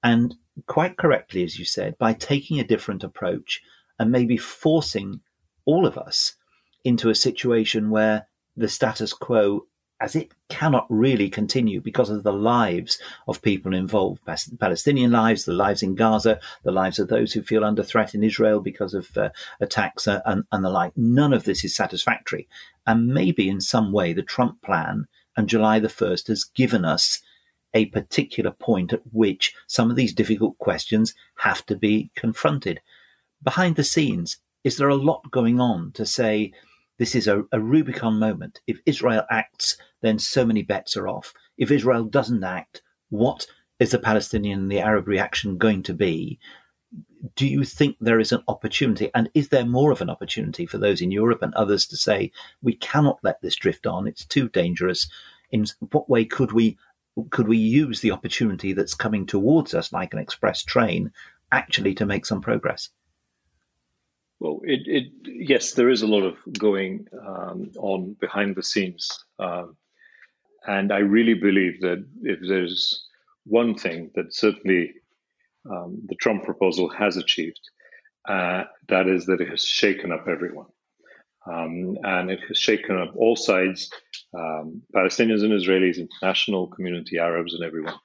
And 0.03 0.35
quite 0.67 0.95
correctly, 0.95 1.43
as 1.43 1.59
you 1.59 1.65
said, 1.65 1.97
by 1.97 2.13
taking 2.13 2.59
a 2.59 2.63
different 2.67 3.03
approach 3.03 3.61
and 3.99 4.09
maybe 4.09 4.37
forcing 4.37 5.19
all 5.69 5.85
of 5.85 5.99
us 5.99 6.33
into 6.83 7.11
a 7.11 7.23
situation 7.27 7.91
where 7.91 8.27
the 8.57 8.67
status 8.67 9.13
quo 9.13 9.67
as 10.01 10.15
it 10.15 10.31
cannot 10.47 10.87
really 10.89 11.29
continue 11.29 11.79
because 11.79 12.09
of 12.09 12.23
the 12.23 12.33
lives 12.33 12.97
of 13.27 13.41
people 13.43 13.75
involved 13.75 14.21
Palestinian 14.59 15.11
lives, 15.11 15.45
the 15.45 15.53
lives 15.53 15.83
in 15.83 15.93
Gaza, 15.93 16.39
the 16.63 16.71
lives 16.71 16.97
of 16.97 17.09
those 17.09 17.33
who 17.33 17.43
feel 17.43 17.63
under 17.63 17.83
threat 17.83 18.15
in 18.15 18.23
Israel 18.23 18.61
because 18.61 18.95
of 18.95 19.15
uh, 19.15 19.29
attacks 19.59 20.07
uh, 20.07 20.21
and, 20.25 20.43
and 20.51 20.65
the 20.65 20.69
like. 20.69 20.93
None 20.95 21.33
of 21.33 21.43
this 21.43 21.63
is 21.63 21.75
satisfactory. 21.75 22.47
And 22.87 23.07
maybe 23.07 23.47
in 23.47 23.61
some 23.61 23.91
way, 23.91 24.13
the 24.13 24.23
Trump 24.23 24.63
plan 24.63 25.05
and 25.37 25.47
July 25.49 25.77
the 25.79 25.89
1st 25.89 26.29
has 26.29 26.45
given 26.45 26.83
us 26.83 27.21
a 27.75 27.85
particular 27.87 28.51
point 28.51 28.91
at 28.93 29.01
which 29.11 29.53
some 29.67 29.91
of 29.91 29.95
these 29.95 30.13
difficult 30.13 30.57
questions 30.57 31.13
have 31.39 31.63
to 31.67 31.75
be 31.75 32.09
confronted. 32.15 32.81
Behind 33.43 33.75
the 33.75 33.83
scenes, 33.83 34.37
is 34.63 34.77
there 34.77 34.89
a 34.89 34.95
lot 34.95 35.31
going 35.31 35.59
on 35.59 35.91
to 35.93 36.05
say 36.05 36.51
this 36.97 37.15
is 37.15 37.27
a, 37.27 37.43
a 37.51 37.59
Rubicon 37.59 38.19
moment? 38.19 38.61
If 38.67 38.79
Israel 38.85 39.23
acts, 39.31 39.77
then 40.01 40.19
so 40.19 40.45
many 40.45 40.63
bets 40.63 40.97
are 40.97 41.07
off. 41.07 41.33
If 41.57 41.71
Israel 41.71 42.03
doesn't 42.03 42.43
act, 42.43 42.81
what 43.09 43.47
is 43.79 43.91
the 43.91 43.99
Palestinian 43.99 44.59
and 44.59 44.71
the 44.71 44.79
Arab 44.79 45.07
reaction 45.07 45.57
going 45.57 45.83
to 45.83 45.93
be? 45.93 46.39
Do 47.35 47.47
you 47.47 47.63
think 47.63 47.97
there 47.99 48.19
is 48.19 48.31
an 48.31 48.43
opportunity, 48.47 49.11
and 49.13 49.29
is 49.33 49.49
there 49.49 49.65
more 49.65 49.91
of 49.91 50.01
an 50.01 50.09
opportunity 50.09 50.65
for 50.65 50.77
those 50.77 51.01
in 51.01 51.11
Europe 51.11 51.41
and 51.41 51.53
others 51.53 51.85
to 51.87 51.97
say 51.97 52.31
we 52.61 52.75
cannot 52.75 53.19
let 53.23 53.41
this 53.41 53.55
drift 53.55 53.85
on? 53.85 54.07
It's 54.07 54.25
too 54.25 54.49
dangerous. 54.49 55.09
In 55.51 55.65
what 55.91 56.09
way 56.09 56.25
could 56.25 56.51
we 56.51 56.77
could 57.29 57.47
we 57.47 57.57
use 57.57 57.99
the 57.99 58.11
opportunity 58.11 58.71
that's 58.71 58.93
coming 58.93 59.25
towards 59.25 59.73
us, 59.73 59.91
like 59.91 60.13
an 60.13 60.19
express 60.19 60.63
train, 60.63 61.11
actually 61.51 61.93
to 61.95 62.05
make 62.05 62.25
some 62.25 62.41
progress? 62.41 62.89
Well, 64.39 64.61
it, 64.63 64.81
it 64.85 65.11
yes, 65.25 65.73
there 65.73 65.89
is 65.89 66.01
a 66.01 66.07
lot 66.07 66.23
of 66.23 66.37
going 66.57 67.07
um, 67.27 67.71
on 67.77 68.15
behind 68.19 68.55
the 68.55 68.63
scenes, 68.63 69.09
um, 69.37 69.75
and 70.65 70.91
I 70.93 70.99
really 70.99 71.33
believe 71.33 71.81
that 71.81 72.05
if 72.23 72.39
there's 72.47 73.05
one 73.45 73.75
thing 73.75 74.11
that 74.15 74.33
certainly 74.33 74.93
um, 75.69 76.01
the 76.07 76.15
Trump 76.15 76.43
proposal 76.45 76.89
has 76.89 77.17
achieved, 77.17 77.59
uh, 78.27 78.63
that 78.87 79.07
is 79.07 79.25
that 79.25 79.41
it 79.41 79.49
has 79.49 79.63
shaken 79.63 80.11
up 80.11 80.27
everyone. 80.27 80.67
Um, 81.45 81.97
and 82.03 82.29
it 82.29 82.41
has 82.47 82.57
shaken 82.57 82.97
up 82.97 83.13
all 83.15 83.35
sides 83.35 83.89
um, 84.37 84.81
Palestinians 84.95 85.43
and 85.43 85.53
Israelis, 85.53 85.97
international 85.97 86.67
community, 86.67 87.17
Arabs, 87.17 87.53
and 87.55 87.63
everyone 87.63 87.95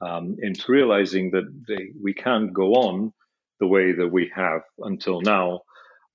um, 0.00 0.36
into 0.40 0.70
realizing 0.70 1.30
that 1.32 1.44
they, 1.68 1.90
we 2.02 2.14
can't 2.14 2.52
go 2.52 2.74
on 2.74 3.12
the 3.60 3.66
way 3.66 3.92
that 3.92 4.08
we 4.08 4.30
have 4.34 4.62
until 4.80 5.20
now, 5.20 5.62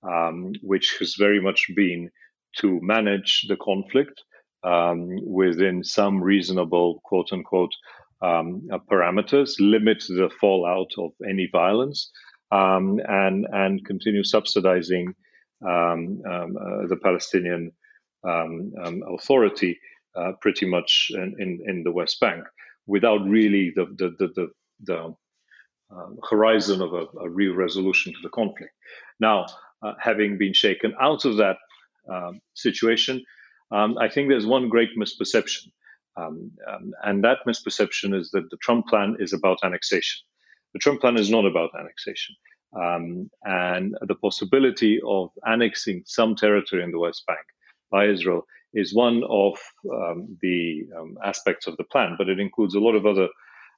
um, 0.03 0.53
which 0.61 0.97
has 0.99 1.15
very 1.15 1.41
much 1.41 1.67
been 1.75 2.09
to 2.57 2.79
manage 2.81 3.45
the 3.47 3.57
conflict 3.57 4.23
um, 4.63 5.09
within 5.25 5.83
some 5.83 6.21
reasonable, 6.21 7.01
quote 7.03 7.31
unquote, 7.31 7.73
um, 8.21 8.67
uh, 8.71 8.79
parameters, 8.91 9.55
limit 9.59 10.03
the 10.09 10.29
fallout 10.41 10.91
of 10.97 11.11
any 11.27 11.47
violence, 11.51 12.11
um, 12.51 12.99
and 13.07 13.45
and 13.53 13.85
continue 13.85 14.23
subsidizing 14.23 15.13
um, 15.65 16.21
um, 16.29 16.57
uh, 16.57 16.87
the 16.87 16.97
Palestinian 17.01 17.71
um, 18.27 18.73
um, 18.83 19.01
Authority 19.13 19.79
uh, 20.15 20.31
pretty 20.41 20.65
much 20.65 21.11
in, 21.13 21.35
in, 21.39 21.59
in, 21.67 21.83
the 21.83 21.91
West 21.91 22.19
Bank 22.19 22.43
without 22.87 23.23
really 23.25 23.71
the, 23.75 23.85
the, 23.97 24.15
the, 24.17 24.27
the, 24.35 24.47
the 24.85 25.15
horizon 26.29 26.81
of 26.81 26.93
a, 26.93 27.05
a, 27.19 27.29
real 27.29 27.53
resolution 27.53 28.11
to 28.11 28.19
the 28.23 28.29
conflict. 28.29 28.73
Now, 29.19 29.45
uh, 29.83 29.93
having 29.99 30.37
been 30.37 30.53
shaken 30.53 30.93
out 30.99 31.25
of 31.25 31.37
that 31.37 31.57
situation, 32.53 33.23
I 33.71 34.09
think 34.09 34.29
there's 34.29 34.45
one 34.45 34.69
great 34.69 34.97
misperception. 34.97 35.67
Um, 36.19 36.51
um, 36.67 36.91
and 37.03 37.23
that 37.23 37.39
misperception 37.47 38.17
is 38.17 38.31
that 38.31 38.49
the 38.49 38.57
Trump 38.57 38.87
plan 38.87 39.15
is 39.19 39.33
about 39.33 39.59
annexation. 39.63 40.25
The 40.73 40.79
Trump 40.79 41.01
plan 41.01 41.17
is 41.17 41.29
not 41.29 41.45
about 41.45 41.71
annexation. 41.79 42.35
Um, 42.79 43.29
and 43.43 43.95
the 44.01 44.15
possibility 44.15 44.99
of 45.05 45.31
annexing 45.45 46.03
some 46.05 46.35
territory 46.35 46.83
in 46.83 46.91
the 46.91 46.99
West 46.99 47.23
Bank 47.25 47.39
by 47.89 48.05
Israel 48.05 48.45
is 48.73 48.93
one 48.93 49.23
of 49.27 49.57
um, 49.91 50.37
the 50.41 50.85
um, 50.97 51.17
aspects 51.23 51.65
of 51.65 51.75
the 51.77 51.83
plan, 51.85 52.15
but 52.17 52.29
it 52.29 52.39
includes 52.39 52.75
a 52.75 52.79
lot 52.79 52.95
of 52.95 53.05
other 53.05 53.27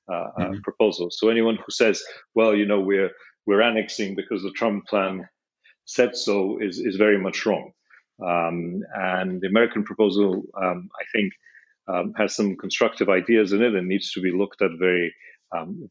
uh, 0.09 0.13
uh 0.13 0.31
mm-hmm. 0.39 0.53
uh, 0.53 0.57
proposals. 0.63 1.17
So 1.17 1.29
anyone 1.29 1.55
who 1.55 1.71
says, 1.71 2.03
"Well, 2.35 2.53
you 2.53 2.65
know, 2.65 2.81
we're 2.81 3.11
we're 3.45 3.61
annexing 3.61 4.15
because 4.15 4.43
the 4.43 4.51
Trump 4.51 4.87
plan 4.87 5.29
said 5.85 6.15
so," 6.15 6.59
is 6.59 6.79
is 6.79 6.95
very 6.95 7.19
much 7.19 7.45
wrong. 7.45 7.71
Um, 8.25 8.81
and 8.95 9.41
the 9.41 9.47
American 9.47 9.83
proposal, 9.83 10.43
um, 10.61 10.89
I 11.01 11.05
think, 11.13 11.33
um, 11.87 12.13
has 12.17 12.35
some 12.35 12.55
constructive 12.55 13.09
ideas 13.09 13.51
in 13.51 13.63
it 13.63 13.73
and 13.73 13.87
needs 13.87 14.11
to 14.13 14.21
be 14.21 14.31
looked 14.31 14.61
at 14.61 14.71
very 14.79 15.13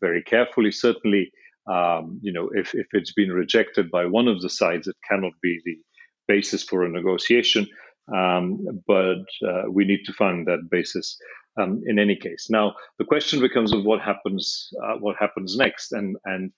very 0.00 0.22
carefully. 0.22 0.72
Certainly 0.72 1.32
um, 1.66 2.18
you 2.22 2.32
know, 2.32 2.50
if, 2.54 2.74
if 2.74 2.86
it's 2.92 3.12
been 3.12 3.30
rejected 3.30 3.90
by 3.90 4.06
one 4.06 4.28
of 4.28 4.40
the 4.40 4.50
sides, 4.50 4.88
it 4.88 4.96
cannot 5.08 5.32
be 5.42 5.60
the 5.64 5.76
basis 6.26 6.62
for 6.62 6.84
a 6.84 6.88
negotiation. 6.88 7.66
Um, 8.14 8.82
but 8.86 9.24
uh, 9.46 9.70
we 9.70 9.84
need 9.84 10.04
to 10.06 10.12
find 10.12 10.46
that 10.46 10.68
basis 10.70 11.16
um, 11.60 11.82
in 11.86 11.98
any 11.98 12.16
case. 12.16 12.48
Now, 12.50 12.74
the 12.98 13.04
question 13.04 13.40
becomes 13.40 13.72
of 13.72 13.84
what 13.84 14.00
happens, 14.00 14.68
uh, 14.82 14.96
what 14.98 15.16
happens 15.16 15.56
next, 15.56 15.92
and 15.92 16.16
and 16.24 16.50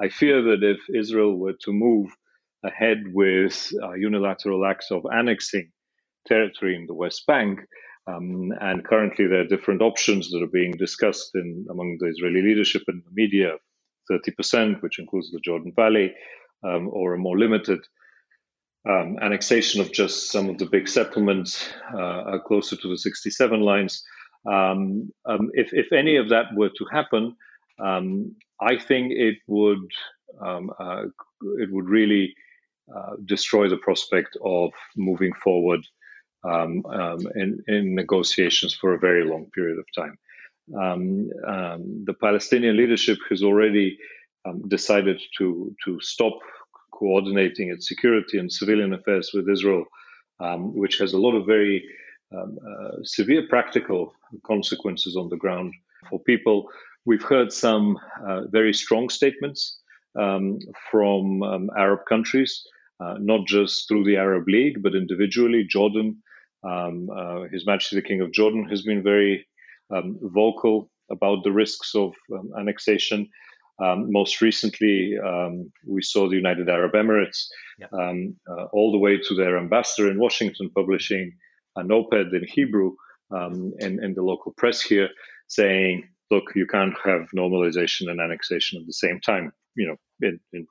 I 0.00 0.08
fear 0.08 0.42
that 0.42 0.62
if 0.62 0.80
Israel 0.94 1.36
were 1.36 1.54
to 1.64 1.72
move 1.72 2.10
ahead 2.64 3.04
with 3.12 3.72
uh, 3.82 3.92
unilateral 3.94 4.66
acts 4.66 4.90
of 4.90 5.06
annexing 5.12 5.70
territory 6.26 6.74
in 6.74 6.86
the 6.86 6.94
West 6.94 7.26
Bank, 7.26 7.60
um, 8.06 8.52
and 8.60 8.84
currently 8.84 9.26
there 9.26 9.40
are 9.40 9.46
different 9.46 9.82
options 9.82 10.30
that 10.30 10.42
are 10.42 10.52
being 10.52 10.72
discussed 10.72 11.30
in 11.34 11.66
among 11.70 11.98
the 12.00 12.06
Israeli 12.06 12.42
leadership 12.42 12.82
and 12.88 13.02
the 13.04 13.10
media 13.12 13.56
30%, 14.10 14.82
which 14.82 14.98
includes 14.98 15.30
the 15.30 15.40
Jordan 15.40 15.72
Valley, 15.76 16.14
um, 16.64 16.88
or 16.92 17.14
a 17.14 17.18
more 17.18 17.38
limited 17.38 17.80
um, 18.88 19.16
annexation 19.20 19.80
of 19.80 19.92
just 19.92 20.30
some 20.30 20.48
of 20.48 20.58
the 20.58 20.66
big 20.66 20.88
settlements 20.88 21.68
uh, 21.96 22.38
closer 22.46 22.76
to 22.76 22.88
the 22.88 22.96
67 22.96 23.60
lines. 23.60 24.02
Um, 24.50 25.12
um, 25.26 25.50
if, 25.52 25.70
if 25.72 25.92
any 25.92 26.16
of 26.16 26.30
that 26.30 26.46
were 26.56 26.70
to 26.70 26.86
happen, 26.90 27.36
um, 27.84 28.34
I 28.60 28.78
think 28.78 29.12
it 29.12 29.36
would 29.46 29.90
um, 30.44 30.70
uh, 30.78 31.04
it 31.58 31.72
would 31.72 31.88
really 31.88 32.34
uh, 32.94 33.16
destroy 33.24 33.68
the 33.68 33.76
prospect 33.78 34.36
of 34.44 34.72
moving 34.96 35.32
forward 35.44 35.80
in, 36.44 37.62
in 37.66 37.94
negotiations 37.94 38.74
for 38.74 38.94
a 38.94 38.98
very 38.98 39.24
long 39.24 39.46
period 39.54 39.78
of 39.78 39.84
time. 39.94 40.16
Um, 40.76 41.30
um, 41.46 42.04
the 42.04 42.14
Palestinian 42.20 42.76
leadership 42.76 43.18
has 43.30 43.42
already 43.42 43.98
um, 44.44 44.68
decided 44.68 45.20
to 45.38 45.74
to 45.84 46.00
stop 46.00 46.38
coordinating 46.92 47.70
its 47.70 47.88
security 47.88 48.38
and 48.38 48.52
civilian 48.52 48.92
affairs 48.92 49.30
with 49.32 49.48
Israel, 49.48 49.84
um, 50.40 50.74
which 50.76 50.98
has 50.98 51.12
a 51.12 51.18
lot 51.18 51.34
of 51.34 51.46
very 51.46 51.84
um, 52.36 52.58
uh, 52.68 52.96
severe 53.02 53.46
practical 53.48 54.12
consequences 54.44 55.16
on 55.16 55.28
the 55.28 55.36
ground 55.36 55.72
for 56.10 56.20
people. 56.20 56.68
We've 57.06 57.22
heard 57.22 57.52
some 57.52 57.98
uh, 58.26 58.42
very 58.48 58.74
strong 58.74 59.08
statements 59.08 59.78
um, 60.18 60.58
from 60.90 61.70
Arab 61.76 62.00
countries, 62.06 62.62
uh, 63.00 63.14
not 63.18 63.46
just 63.46 63.86
through 63.88 64.04
the 64.04 64.16
Arab 64.16 64.44
League, 64.48 64.82
but 64.82 64.94
individually. 64.94 65.64
Jordan, 65.68 66.22
uh, 66.64 67.42
His 67.52 67.66
Majesty 67.66 67.96
the 67.96 68.02
King 68.02 68.20
of 68.20 68.32
Jordan, 68.32 68.68
has 68.68 68.82
been 68.82 69.02
very 69.02 69.46
um, 69.94 70.18
vocal 70.22 70.90
about 71.10 71.44
the 71.44 71.52
risks 71.52 71.94
of 71.94 72.14
um, 72.32 72.50
annexation. 72.58 73.28
Um, 73.80 74.10
most 74.10 74.40
recently, 74.40 75.14
um, 75.24 75.70
we 75.86 76.02
saw 76.02 76.28
the 76.28 76.36
United 76.36 76.68
Arab 76.68 76.92
Emirates, 76.92 77.46
um, 77.92 78.34
uh, 78.50 78.64
all 78.72 78.90
the 78.90 78.98
way 78.98 79.18
to 79.18 79.34
their 79.34 79.56
ambassador 79.56 80.10
in 80.10 80.18
Washington, 80.18 80.70
publishing 80.74 81.32
an 81.76 81.92
op-ed 81.92 82.26
in 82.32 82.44
Hebrew 82.48 82.92
um, 83.30 83.72
in, 83.78 84.02
in 84.02 84.14
the 84.14 84.22
local 84.22 84.52
press 84.56 84.80
here, 84.80 85.08
saying, 85.46 86.08
"Look, 86.30 86.44
you 86.56 86.66
can't 86.66 86.94
have 87.04 87.28
normalization 87.36 88.10
and 88.10 88.20
annexation 88.20 88.80
at 88.80 88.86
the 88.86 88.92
same 88.92 89.20
time." 89.20 89.52
You 89.76 89.86
know, 89.88 89.96
in, 90.28 90.40
in 90.52 90.66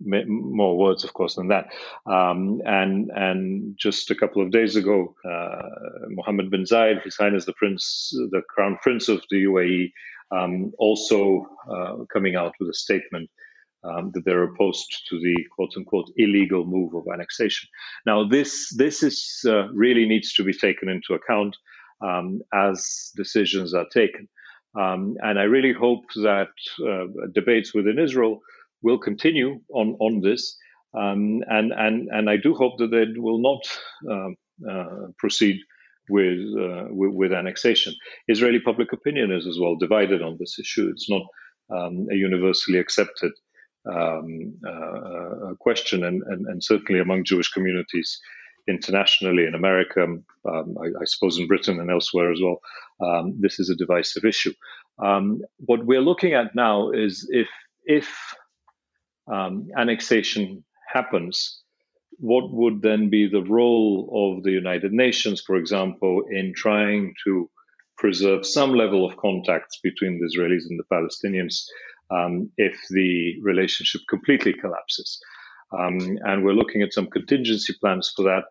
more 0.00 0.76
words, 0.76 1.04
of 1.04 1.14
course, 1.14 1.36
than 1.36 1.48
that. 1.48 1.66
Um, 2.06 2.60
and 2.66 3.10
and 3.14 3.74
just 3.78 4.10
a 4.10 4.14
couple 4.14 4.42
of 4.42 4.50
days 4.50 4.76
ago, 4.76 5.14
uh, 5.24 6.08
Mohammed 6.08 6.50
bin 6.50 6.64
Zayed, 6.64 7.02
His 7.02 7.16
Highness 7.16 7.44
the 7.44 7.52
Prince, 7.54 8.10
the 8.30 8.42
Crown 8.48 8.78
Prince 8.82 9.08
of 9.08 9.22
the 9.30 9.44
UAE, 9.44 9.92
um, 10.30 10.72
also 10.78 11.46
uh, 11.70 12.04
coming 12.12 12.36
out 12.36 12.54
with 12.60 12.68
a 12.68 12.74
statement 12.74 13.30
um, 13.84 14.10
that 14.14 14.24
they're 14.24 14.44
opposed 14.44 15.06
to 15.08 15.18
the 15.20 15.36
quote 15.54 15.72
unquote 15.76 16.10
illegal 16.16 16.64
move 16.64 16.94
of 16.94 17.04
annexation. 17.12 17.68
Now, 18.06 18.26
this 18.26 18.74
this 18.76 19.02
is 19.02 19.42
uh, 19.46 19.68
really 19.72 20.06
needs 20.06 20.32
to 20.34 20.44
be 20.44 20.52
taken 20.52 20.88
into 20.88 21.14
account 21.14 21.56
um, 22.00 22.40
as 22.52 23.10
decisions 23.16 23.74
are 23.74 23.86
taken. 23.92 24.28
Um, 24.78 25.16
and 25.22 25.38
I 25.38 25.44
really 25.44 25.72
hope 25.72 26.04
that 26.16 26.48
uh, 26.84 27.04
debates 27.32 27.72
within 27.74 27.98
Israel 27.98 28.40
will 28.84 28.98
continue 28.98 29.60
on 29.72 29.96
on 30.00 30.20
this, 30.20 30.56
um, 30.94 31.42
and 31.48 31.72
and 31.72 32.08
and 32.10 32.30
I 32.30 32.36
do 32.36 32.54
hope 32.54 32.78
that 32.78 32.90
they 32.90 33.06
will 33.18 33.40
not 33.50 33.62
um, 34.12 34.36
uh, 34.70 35.06
proceed 35.18 35.58
with, 36.08 36.38
uh, 36.58 36.84
with, 36.90 37.12
with 37.14 37.32
annexation. 37.32 37.94
Israeli 38.28 38.60
public 38.60 38.92
opinion 38.92 39.32
is 39.32 39.46
as 39.46 39.58
well 39.58 39.76
divided 39.76 40.22
on 40.22 40.36
this 40.38 40.58
issue. 40.58 40.88
It's 40.90 41.08
not 41.08 41.22
um, 41.70 42.06
a 42.12 42.14
universally 42.14 42.78
accepted 42.78 43.32
um, 43.90 44.54
uh, 44.66 44.70
uh, 44.70 45.54
question, 45.60 46.04
and, 46.04 46.22
and 46.26 46.46
and 46.46 46.62
certainly 46.62 47.00
among 47.00 47.24
Jewish 47.24 47.50
communities 47.50 48.18
internationally 48.66 49.44
in 49.44 49.54
America, 49.54 50.02
um, 50.02 50.74
I, 50.82 50.86
I, 50.86 51.04
suppose 51.04 51.38
in 51.38 51.46
Britain 51.46 51.78
and 51.80 51.90
elsewhere 51.90 52.32
as 52.32 52.40
well, 52.42 52.60
um, 53.06 53.34
this 53.38 53.60
is 53.60 53.68
a 53.68 53.76
divisive 53.76 54.24
issue. 54.24 54.54
Um, 55.04 55.42
what 55.58 55.84
we're 55.84 56.00
looking 56.00 56.32
at 56.32 56.54
now 56.54 56.90
is 56.90 57.28
if 57.30 57.48
if 57.84 58.08
um, 59.26 59.68
annexation 59.76 60.64
happens, 60.92 61.62
what 62.18 62.52
would 62.52 62.82
then 62.82 63.10
be 63.10 63.28
the 63.28 63.42
role 63.42 64.36
of 64.36 64.44
the 64.44 64.52
United 64.52 64.92
Nations, 64.92 65.42
for 65.44 65.56
example, 65.56 66.22
in 66.30 66.52
trying 66.54 67.14
to 67.24 67.50
preserve 67.96 68.46
some 68.46 68.74
level 68.74 69.08
of 69.08 69.16
contacts 69.16 69.78
between 69.82 70.18
the 70.18 70.26
Israelis 70.26 70.64
and 70.68 70.78
the 70.78 70.84
Palestinians 70.92 71.64
um, 72.10 72.50
if 72.56 72.78
the 72.90 73.40
relationship 73.42 74.02
completely 74.08 74.52
collapses? 74.52 75.20
Um, 75.76 75.98
and 76.24 76.44
we're 76.44 76.52
looking 76.52 76.82
at 76.82 76.92
some 76.92 77.08
contingency 77.08 77.74
plans 77.80 78.12
for 78.14 78.24
that, 78.24 78.44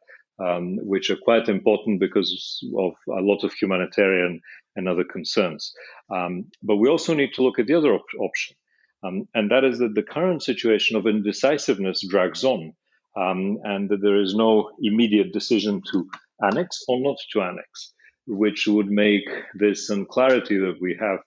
um, 0.43 0.77
which 0.81 1.09
are 1.09 1.17
quite 1.23 1.47
important 1.47 1.99
because 1.99 2.59
of 2.77 2.93
a 3.07 3.21
lot 3.21 3.43
of 3.43 3.53
humanitarian 3.53 4.41
and 4.75 4.89
other 4.89 5.03
concerns. 5.03 5.73
Um, 6.09 6.45
but 6.61 6.77
we 6.77 6.89
also 6.89 7.13
need 7.13 7.33
to 7.33 7.43
look 7.43 7.59
at 7.59 7.67
the 7.67 7.75
other 7.75 7.93
op- 7.93 8.19
option, 8.19 8.55
um, 9.03 9.27
and 9.33 9.51
that 9.51 9.63
is 9.63 9.79
that 9.79 9.95
the 9.95 10.03
current 10.03 10.43
situation 10.43 10.97
of 10.97 11.07
indecisiveness 11.07 12.05
drags 12.07 12.43
on, 12.43 12.73
um, 13.15 13.59
and 13.63 13.89
that 13.89 14.01
there 14.01 14.19
is 14.19 14.33
no 14.35 14.71
immediate 14.81 15.33
decision 15.33 15.81
to 15.91 16.09
annex 16.43 16.83
or 16.87 16.99
not 16.99 17.17
to 17.31 17.41
annex, 17.41 17.93
which 18.27 18.67
would 18.67 18.89
make 18.89 19.27
this 19.55 19.89
unclarity 19.89 20.57
that 20.57 20.77
we 20.81 20.97
have 20.99 21.19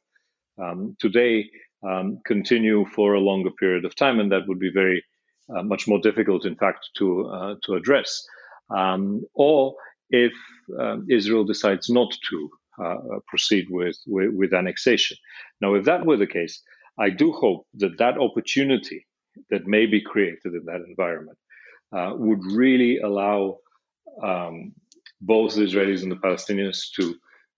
um, 0.62 0.96
today 0.98 1.48
um, 1.86 2.18
continue 2.26 2.86
for 2.94 3.14
a 3.14 3.20
longer 3.20 3.50
period 3.50 3.84
of 3.84 3.94
time, 3.94 4.20
and 4.20 4.32
that 4.32 4.48
would 4.48 4.58
be 4.58 4.70
very 4.72 5.04
uh, 5.54 5.62
much 5.62 5.86
more 5.86 6.00
difficult, 6.00 6.44
in 6.44 6.56
fact, 6.56 6.88
to 6.96 7.26
uh, 7.28 7.54
to 7.64 7.74
address. 7.74 8.26
Um, 8.70 9.22
or 9.34 9.74
if 10.10 10.32
um, 10.80 11.06
Israel 11.08 11.44
decides 11.44 11.88
not 11.88 12.12
to 12.30 12.50
uh, 12.82 12.96
proceed 13.26 13.66
with, 13.70 13.96
with, 14.06 14.30
with 14.34 14.52
annexation. 14.52 15.16
Now, 15.60 15.74
if 15.74 15.84
that 15.84 16.04
were 16.04 16.16
the 16.16 16.26
case, 16.26 16.62
I 16.98 17.10
do 17.10 17.32
hope 17.32 17.66
that 17.74 17.98
that 17.98 18.18
opportunity 18.18 19.06
that 19.50 19.66
may 19.66 19.86
be 19.86 20.00
created 20.00 20.54
in 20.54 20.64
that 20.66 20.82
environment 20.88 21.38
uh, 21.96 22.12
would 22.14 22.44
really 22.44 22.98
allow 22.98 23.58
um, 24.22 24.72
both 25.20 25.54
the 25.54 25.62
Israelis 25.62 26.02
and 26.02 26.12
the 26.12 26.16
Palestinians 26.16 26.90
to 26.98 27.14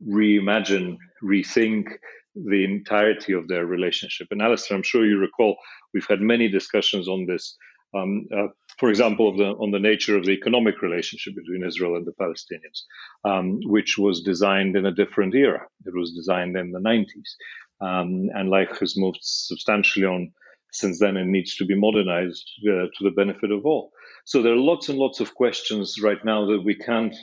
reimagine, 0.06 0.96
rethink 1.22 1.86
the 2.34 2.64
entirety 2.64 3.32
of 3.32 3.48
their 3.48 3.66
relationship. 3.66 4.28
And 4.30 4.42
Alistair, 4.42 4.76
I'm 4.76 4.82
sure 4.82 5.06
you 5.06 5.18
recall 5.18 5.56
we've 5.92 6.06
had 6.08 6.20
many 6.20 6.48
discussions 6.48 7.08
on 7.08 7.26
this 7.26 7.56
um, 7.94 8.28
uh, 8.36 8.48
for 8.78 8.90
example, 8.90 9.36
the, 9.36 9.44
on 9.44 9.70
the 9.70 9.78
nature 9.78 10.16
of 10.16 10.24
the 10.24 10.32
economic 10.32 10.82
relationship 10.82 11.34
between 11.34 11.66
Israel 11.66 11.96
and 11.96 12.06
the 12.06 12.12
Palestinians, 12.12 12.82
um, 13.24 13.60
which 13.64 13.98
was 13.98 14.22
designed 14.22 14.76
in 14.76 14.86
a 14.86 14.94
different 14.94 15.34
era. 15.34 15.66
It 15.84 15.94
was 15.94 16.12
designed 16.12 16.56
in 16.56 16.70
the 16.70 16.78
90s. 16.78 17.34
Um, 17.80 18.28
and 18.34 18.50
life 18.50 18.78
has 18.80 18.96
moved 18.96 19.20
substantially 19.22 20.06
on 20.06 20.32
since 20.72 20.98
then 20.98 21.16
and 21.16 21.30
needs 21.30 21.54
to 21.56 21.64
be 21.64 21.74
modernized 21.74 22.50
uh, 22.68 22.86
to 22.94 23.04
the 23.04 23.10
benefit 23.10 23.50
of 23.50 23.64
all. 23.64 23.92
So 24.24 24.42
there 24.42 24.52
are 24.52 24.56
lots 24.56 24.88
and 24.88 24.98
lots 24.98 25.20
of 25.20 25.34
questions 25.34 25.96
right 26.02 26.22
now 26.24 26.46
that 26.46 26.62
we 26.64 26.74
can't 26.74 27.14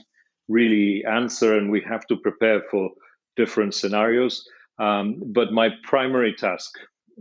really 0.48 1.04
answer, 1.06 1.58
and 1.58 1.72
we 1.72 1.82
have 1.82 2.06
to 2.08 2.18
prepare 2.18 2.64
for 2.72 2.90
different 3.36 3.74
scenarios. 3.74 4.44
Um, 4.80 5.22
but 5.28 5.52
my 5.52 5.70
primary 5.84 6.34
task, 6.34 6.72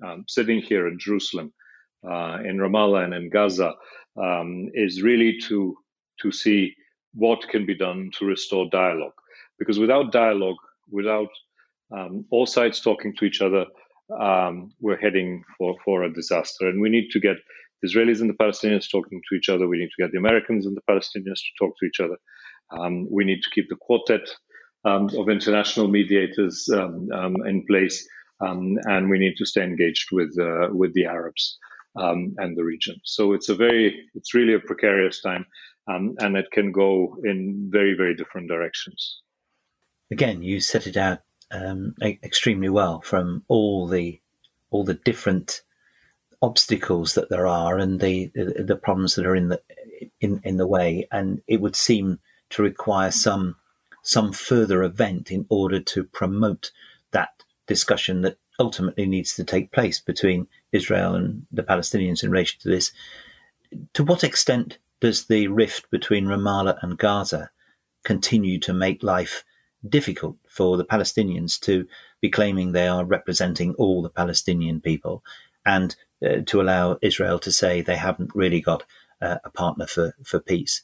um, 0.05 0.25
sitting 0.29 0.61
here 0.61 0.89
in 0.89 0.99
Jerusalem, 0.99 1.53
uh, 2.09 2.39
in 2.45 2.59
Ramallah 2.59 3.05
and 3.05 3.15
in 3.15 3.31
Gaza 3.31 3.73
um, 4.17 4.71
is 4.75 5.03
really 5.03 5.39
to 5.49 5.77
to 6.21 6.31
see 6.31 6.75
what 7.15 7.49
can 7.49 7.67
be 7.67 7.75
done 7.75 8.11
to 8.19 8.27
restore 8.27 8.69
dialogue. 8.71 9.13
Because 9.59 9.79
without 9.79 10.13
dialogue, 10.13 10.57
without 10.91 11.29
um, 11.97 12.25
all 12.31 12.47
sides 12.47 12.81
talking 12.81 13.15
to 13.17 13.25
each 13.25 13.41
other, 13.41 13.67
um, 14.19 14.73
we're 14.81 14.97
heading 14.97 15.45
for, 15.57 15.77
for 15.85 16.03
a 16.03 16.13
disaster. 16.13 16.69
And 16.69 16.81
we 16.81 16.91
need 16.91 17.11
to 17.11 17.21
get 17.21 17.37
the 17.81 17.89
Israelis 17.89 18.21
and 18.21 18.31
the 18.31 18.35
Palestinians 18.35 18.91
talking 18.91 19.21
to 19.29 19.37
each 19.37 19.49
other. 19.49 19.69
We 19.69 19.79
need 19.79 19.91
to 19.97 20.03
get 20.03 20.13
the 20.13 20.19
Americans 20.19 20.67
and 20.67 20.77
the 20.77 20.83
Palestinians 20.89 21.41
to 21.41 21.53
talk 21.59 21.75
to 21.79 21.87
each 21.87 22.01
other. 22.01 22.17
Um, 22.71 23.07
we 23.11 23.25
need 23.25 23.43
to 23.43 23.51
keep 23.51 23.69
the 23.69 23.77
quartet 23.77 24.29
um, 24.85 25.09
of 25.17 25.29
international 25.29 25.89
mediators 25.89 26.69
um, 26.73 27.09
in 27.47 27.65
place. 27.67 28.07
and 28.41 29.11
we 29.11 29.19
need 29.19 29.37
to 29.37 29.47
stay 29.47 29.63
engaged 29.63 30.09
with 30.13 30.33
uh, 30.39 30.69
with 30.81 30.93
the 30.95 31.07
Arabs 31.07 31.59
um, 31.97 32.35
and 32.39 32.57
the 32.57 32.65
region. 32.65 32.97
So 33.05 33.33
it's 33.33 33.49
a 33.49 33.55
very, 33.55 34.09
it's 34.15 34.35
really 34.35 34.55
a 34.55 34.59
precarious 34.59 35.21
time, 35.21 35.47
um, 35.89 36.15
and 36.19 36.37
it 36.37 36.51
can 36.53 36.73
go 36.73 37.17
in 37.25 37.69
very, 37.71 37.95
very 37.95 38.15
different 38.15 38.49
directions. 38.49 39.21
Again, 40.11 40.43
you 40.43 40.61
set 40.61 40.87
it 40.87 40.97
out 40.97 41.21
um, 41.55 41.95
extremely 42.03 42.69
well 42.69 43.01
from 43.01 43.45
all 43.49 43.87
the 43.87 44.21
all 44.71 44.85
the 44.85 44.95
different 44.95 45.63
obstacles 46.43 47.15
that 47.15 47.31
there 47.31 47.47
are 47.47 47.79
and 47.79 48.01
the, 48.01 48.31
the, 48.35 48.65
the 48.65 48.77
problems 48.77 49.15
that 49.15 49.25
are 49.25 49.37
in 49.37 49.49
the 49.49 49.61
in 50.21 50.41
in 50.45 50.57
the 50.57 50.67
way, 50.67 51.07
and 51.13 51.41
it 51.47 51.61
would 51.61 51.77
seem 51.77 52.19
to 52.51 52.63
require 52.63 53.11
some 53.11 53.57
some 54.03 54.33
further 54.33 54.83
event 54.83 55.31
in 55.31 55.47
order 55.49 55.81
to 55.81 56.05
promote 56.05 56.71
that 57.13 57.43
discussion 57.67 58.21
that 58.23 58.37
ultimately 58.59 59.07
needs 59.07 59.35
to 59.35 59.45
take 59.45 59.73
place 59.73 59.99
between 59.99 60.47
Israel 60.73 61.15
and 61.15 61.47
the 61.51 61.63
Palestinians 61.63 62.23
in 62.23 62.31
relation 62.31 62.61
to 62.61 62.69
this. 62.69 62.93
To 63.95 64.05
what 64.05 64.23
extent 64.23 64.79
does 65.01 65.27
the 65.27 65.49
rift 65.49 65.91
between 65.91 66.27
Ramallah 66.27 66.79
and 66.83 66.99
Gaza 66.99 67.51
continue 68.05 68.59
to 68.61 68.73
make 68.73 69.03
life 69.03 69.45
difficult 69.89 70.37
for 70.49 70.77
the 70.77 70.85
Palestinians 70.85 71.61
to 71.61 71.87
be 72.21 72.31
claiming 72.31 72.73
they 72.73 72.89
are 72.89 73.05
representing 73.05 73.75
all 73.75 74.03
the 74.03 74.11
Palestinian 74.11 74.81
people 74.81 75.23
and 75.67 75.97
uh, 76.25 76.41
to 76.47 76.61
allow 76.61 76.99
Israel 77.03 77.39
to 77.39 77.53
say 77.53 77.81
they 77.81 77.97
haven't 77.97 78.35
really 78.35 78.61
got 78.61 78.85
uh, 79.21 79.39
a 79.45 79.51
partner 79.51 79.87
for, 79.87 80.15
for 80.23 80.41
peace? 80.41 80.83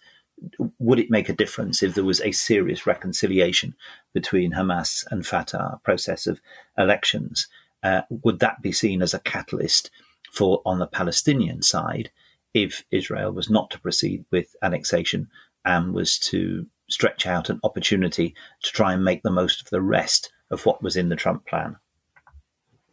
would 0.79 0.99
it 0.99 1.11
make 1.11 1.29
a 1.29 1.35
difference 1.35 1.83
if 1.83 1.95
there 1.95 2.05
was 2.05 2.21
a 2.21 2.33
serious 2.33 2.87
reconciliation 2.87 3.75
between 4.15 4.53
Hamas 4.53 5.05
and 5.11 5.27
Fatah, 5.27 5.75
a 5.75 5.81
process 5.85 6.27
of 6.27 6.41
elections? 6.79 7.49
Uh, 7.83 8.03
would 8.11 8.41
that 8.41 8.63
be 8.63 8.73
seen 8.73 9.03
as 9.03 9.15
a 9.15 9.21
catalyst 9.21 9.91
for 10.33 10.63
on 10.65 10.79
the 10.79 10.87
Palestinian 10.87 11.63
side 11.63 12.11
if 12.53 12.85
Israel 12.91 13.33
was 13.33 13.49
not 13.49 13.71
to 13.71 13.81
proceed 13.81 14.25
with 14.31 14.55
annexation 14.63 15.29
and 15.65 15.93
was 15.93 16.19
to 16.19 16.67
stretch 16.91 17.27
out 17.27 17.51
an 17.51 17.61
opportunity 17.65 18.35
to 18.63 18.71
try 18.71 18.93
and 18.93 19.05
make 19.05 19.23
the 19.23 19.31
most 19.31 19.61
of 19.63 19.71
the 19.71 19.81
rest 19.81 20.33
of 20.51 20.67
what 20.67 20.83
was 20.83 20.97
in 20.97 21.09
the 21.09 21.17
Trump 21.17 21.47
plan? 21.47 21.77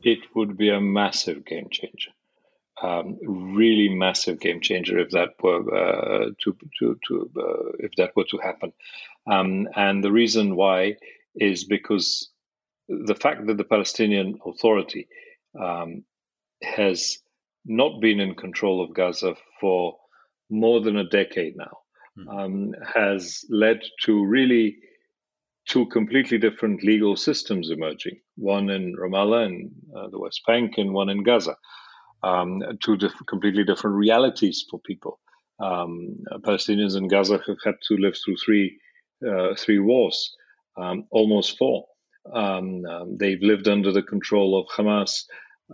It 0.01 0.19
would 0.36 0.57
be 0.57 0.69
a 0.69 0.79
massive 0.79 1.45
game 1.45 1.67
changer 1.71 2.12
um, 2.81 3.17
really 3.23 3.89
massive 3.89 4.39
game 4.39 4.62
changer 4.62 4.99
if 4.99 5.10
that 5.12 5.29
were 5.41 5.62
uh, 5.73 6.29
to 6.43 6.57
to, 6.79 6.99
to 7.07 7.31
uh, 7.38 7.71
if 7.79 7.91
that 7.97 8.15
were 8.15 8.25
to 8.25 8.38
happen. 8.38 8.71
Um, 9.25 9.67
and 9.75 10.03
the 10.03 10.12
reason 10.12 10.55
why 10.55 10.97
is 11.36 11.63
because 11.63 12.29
the 12.88 13.15
fact 13.15 13.47
that 13.47 13.57
the 13.57 13.63
Palestinian 13.63 14.39
Authority 14.45 15.07
um, 15.60 16.03
has 16.62 17.17
not 17.65 17.99
been 17.99 18.19
in 18.19 18.36
control 18.36 18.83
of 18.83 18.93
Gaza 18.93 19.36
for 19.60 19.97
more 20.49 20.79
than 20.79 20.97
a 20.97 21.10
decade 21.10 21.57
now 21.57 21.79
mm. 22.17 22.71
has 22.95 23.45
led 23.49 23.82
to 24.03 24.25
really 24.25 24.77
two 25.67 25.86
completely 25.88 26.38
different 26.38 26.84
legal 26.84 27.15
systems 27.15 27.69
emerging 27.69 28.17
one 28.36 28.69
in 28.69 28.95
Ramallah 28.95 29.45
and 29.45 29.71
uh, 29.95 30.08
the 30.10 30.19
West 30.19 30.41
Bank, 30.47 30.75
and 30.77 30.93
one 30.93 31.10
in 31.10 31.23
Gaza 31.23 31.56
um, 32.23 32.62
two 32.84 32.97
diff- 32.97 33.25
completely 33.27 33.63
different 33.63 33.95
realities 33.95 34.65
for 34.69 34.80
people. 34.80 35.19
Um, 35.60 36.17
Palestinians 36.41 36.95
in 36.95 37.08
Gaza 37.08 37.39
have 37.47 37.58
had 37.63 37.75
to 37.88 37.97
live 37.97 38.15
through 38.23 38.38
three 38.38 38.80
uh, 39.27 39.56
three 39.58 39.80
wars, 39.80 40.36
um, 40.77 41.06
almost 41.10 41.58
four. 41.58 41.86
Um, 42.32 42.86
um, 42.86 43.17
they've 43.17 43.41
lived 43.41 43.67
under 43.67 43.91
the 43.91 44.03
control 44.03 44.60
of 44.60 44.67
Hamas 44.67 45.23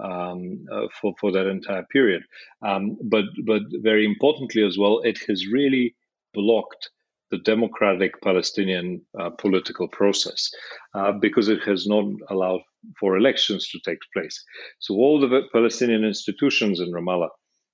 um, 0.01 0.65
uh, 0.71 0.87
for 1.01 1.13
for 1.19 1.31
that 1.31 1.47
entire 1.47 1.83
period. 1.91 2.23
but 2.61 3.25
but 3.45 3.61
very 3.81 4.05
importantly 4.05 4.63
as 4.63 4.77
well, 4.77 4.99
it 5.01 5.19
has 5.27 5.47
really 5.47 5.95
blocked 6.33 6.89
the 7.33 7.39
democratic 7.39 8.21
Palestinian 8.21 9.01
uh, 9.19 9.31
political 9.31 9.87
process 9.87 10.51
uh, 10.93 11.11
because 11.11 11.47
it 11.49 11.61
has 11.63 11.87
not 11.87 12.05
allowed 12.29 12.61
for 12.99 13.17
elections 13.17 13.67
to 13.69 13.79
take 13.83 13.97
place. 14.13 14.37
So 14.79 14.93
all 14.93 15.19
the 15.19 15.41
Palestinian 15.51 16.03
institutions 16.03 16.79
in 16.79 16.91
Ramallah, 16.91 17.29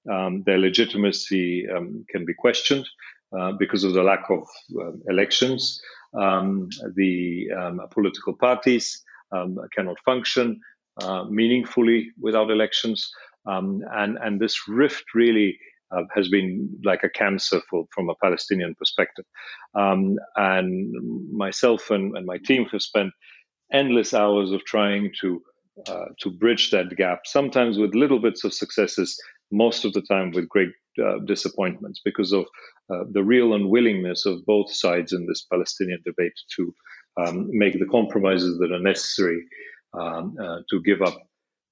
um, 0.10 0.44
their 0.46 0.58
legitimacy 0.58 1.68
um, 1.76 2.06
can 2.10 2.24
be 2.26 2.34
questioned 2.34 2.88
uh, 3.38 3.52
because 3.52 3.84
of 3.84 3.94
the 3.94 4.02
lack 4.02 4.30
of 4.30 4.44
uh, 4.82 4.92
elections. 5.10 5.82
Um, 6.14 6.70
the 6.96 7.50
um, 7.60 7.82
political 7.92 8.34
parties 8.34 9.04
um, 9.32 9.58
cannot 9.76 10.00
function 10.06 10.62
uh, 11.02 11.26
meaningfully 11.26 12.12
without 12.20 12.50
elections. 12.50 13.12
and, 13.46 14.18
and 14.24 14.40
this 14.40 14.70
rift 14.70 15.06
really 15.14 15.60
uh, 15.92 16.04
has 16.14 16.30
been 16.30 16.70
like 16.84 17.04
a 17.04 17.10
cancer 17.10 17.62
for, 17.70 17.86
from 17.94 18.10
a 18.10 18.16
Palestinian 18.22 18.76
perspective. 18.76 19.26
Um, 19.76 20.18
and 20.36 20.94
myself 21.32 21.90
and, 21.90 22.16
and, 22.18 22.26
my 22.26 22.38
team 22.38 22.66
have 22.72 22.82
spent 22.82 23.12
endless 23.72 24.14
hours 24.14 24.52
of 24.52 24.64
trying 24.66 25.12
to 25.22 25.42
uh, 25.88 26.06
to 26.20 26.30
bridge 26.30 26.72
that 26.72 26.96
gap. 26.98 27.22
Sometimes 27.26 27.78
with 27.78 27.96
little 27.96 28.20
bits 28.20 28.44
of 28.44 28.54
successes, 28.54 29.18
most 29.52 29.86
of 29.86 29.94
the 29.94 30.02
time 30.02 30.32
with 30.32 30.50
great 30.50 30.72
uh, 31.04 31.20
disappointments 31.26 32.02
because 32.04 32.34
of 32.34 32.46
uh, 32.94 33.04
the 33.12 33.24
real 33.24 33.54
unwillingness 33.54 34.26
of 34.26 34.46
both 34.46 34.74
sides 34.74 35.14
in 35.14 35.26
this 35.26 35.46
Palestinian 35.50 36.02
debate 36.04 36.34
to 36.56 36.74
um, 37.18 37.48
make 37.52 37.80
the 37.80 37.86
compromises 37.86 38.58
that 38.60 38.72
are 38.72 38.82
necessary 38.82 39.42
um, 39.94 40.36
uh, 40.42 40.58
to 40.70 40.82
give 40.82 41.02
up 41.02 41.18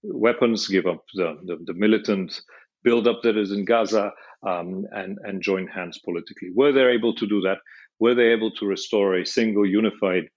weapons, 0.03 0.67
give 0.67 0.85
up 0.85 1.03
the, 1.15 1.37
the, 1.45 1.57
the 1.65 1.73
militant 1.73 2.41
buildup 2.83 3.21
that 3.23 3.37
is 3.37 3.51
in 3.51 3.65
Gaza, 3.65 4.11
um, 4.45 4.85
and, 4.91 5.17
and 5.23 5.41
join 5.41 5.67
hands 5.67 5.99
politically. 6.03 6.49
Were 6.53 6.71
they 6.71 6.85
able 6.85 7.15
to 7.15 7.27
do 7.27 7.41
that? 7.41 7.57
Were 7.99 8.15
they 8.15 8.27
able 8.27 8.51
to 8.51 8.65
restore 8.65 9.15
a 9.15 9.25
single 9.25 9.65
unified 9.65 10.29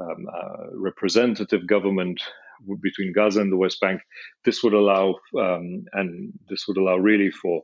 um, 0.00 0.26
uh, 0.32 0.66
representative 0.74 1.66
government 1.66 2.20
between 2.82 3.12
Gaza 3.12 3.40
and 3.40 3.52
the 3.52 3.56
West 3.56 3.80
Bank? 3.80 4.00
This 4.44 4.62
would 4.62 4.74
allow, 4.74 5.14
um, 5.38 5.84
and 5.92 6.32
this 6.48 6.66
would 6.66 6.76
allow 6.76 6.96
really 6.96 7.30
for 7.30 7.62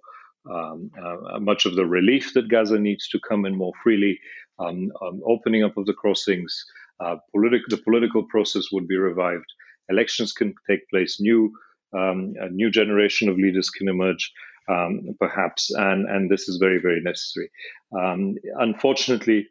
um, 0.50 0.90
uh, 1.02 1.40
much 1.40 1.66
of 1.66 1.74
the 1.74 1.86
relief 1.86 2.32
that 2.34 2.48
Gaza 2.48 2.78
needs 2.78 3.08
to 3.08 3.20
come 3.28 3.44
in 3.44 3.56
more 3.56 3.72
freely, 3.82 4.18
um, 4.58 4.92
um, 5.02 5.20
opening 5.26 5.64
up 5.64 5.76
of 5.76 5.86
the 5.86 5.94
crossings. 5.94 6.64
Uh, 7.00 7.16
the 7.32 7.80
political 7.84 8.22
process 8.24 8.66
would 8.70 8.86
be 8.86 8.96
revived. 8.96 9.52
Elections 9.88 10.32
can 10.32 10.54
take 10.70 10.88
place. 10.90 11.20
New 11.20 11.52
um, 11.94 12.34
a 12.40 12.48
new 12.50 12.70
generation 12.70 13.28
of 13.28 13.36
leaders 13.36 13.70
can 13.70 13.88
emerge, 13.88 14.32
um, 14.68 15.16
perhaps, 15.20 15.70
and 15.70 16.08
and 16.08 16.30
this 16.30 16.48
is 16.48 16.56
very 16.56 16.80
very 16.80 17.00
necessary. 17.00 17.48
Um, 17.92 18.36
unfortunately, 18.58 19.46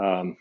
um, 0.00 0.36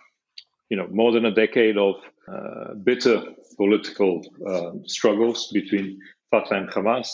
you 0.70 0.78
know, 0.78 0.88
more 0.92 1.12
than 1.12 1.26
a 1.26 1.32
decade 1.34 1.78
of 1.78 1.96
uh, 2.32 2.74
bitter 2.84 3.24
political 3.58 4.22
uh, 4.48 4.72
struggles 4.86 5.50
between 5.54 6.00
Fatah 6.32 6.56
and 6.56 6.70
Hamas, 6.70 7.10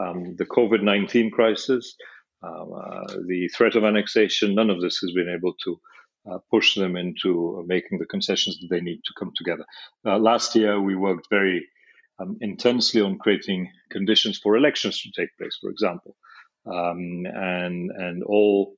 um, 0.00 0.36
the 0.36 0.46
COVID 0.46 0.82
nineteen 0.82 1.30
crisis, 1.30 1.94
um, 2.42 2.72
uh, 2.72 3.14
the 3.26 3.48
threat 3.56 3.76
of 3.76 3.84
annexation, 3.84 4.54
none 4.54 4.70
of 4.70 4.80
this 4.80 4.98
has 4.98 5.12
been 5.12 5.28
able 5.28 5.54
to. 5.64 5.78
Uh, 6.28 6.38
push 6.50 6.74
them 6.74 6.96
into 6.96 7.64
making 7.68 8.00
the 8.00 8.06
concessions 8.06 8.58
that 8.58 8.66
they 8.68 8.80
need 8.80 9.00
to 9.04 9.12
come 9.16 9.30
together. 9.36 9.64
Uh, 10.04 10.18
last 10.18 10.56
year, 10.56 10.80
we 10.80 10.96
worked 10.96 11.28
very 11.30 11.64
um, 12.18 12.36
intensely 12.40 13.00
on 13.00 13.18
creating 13.18 13.70
conditions 13.90 14.38
for 14.38 14.56
elections 14.56 15.02
to 15.02 15.10
take 15.10 15.36
place, 15.38 15.58
for 15.60 15.70
example. 15.70 16.16
Um, 16.66 17.26
and 17.26 17.90
and 17.90 18.22
all 18.24 18.74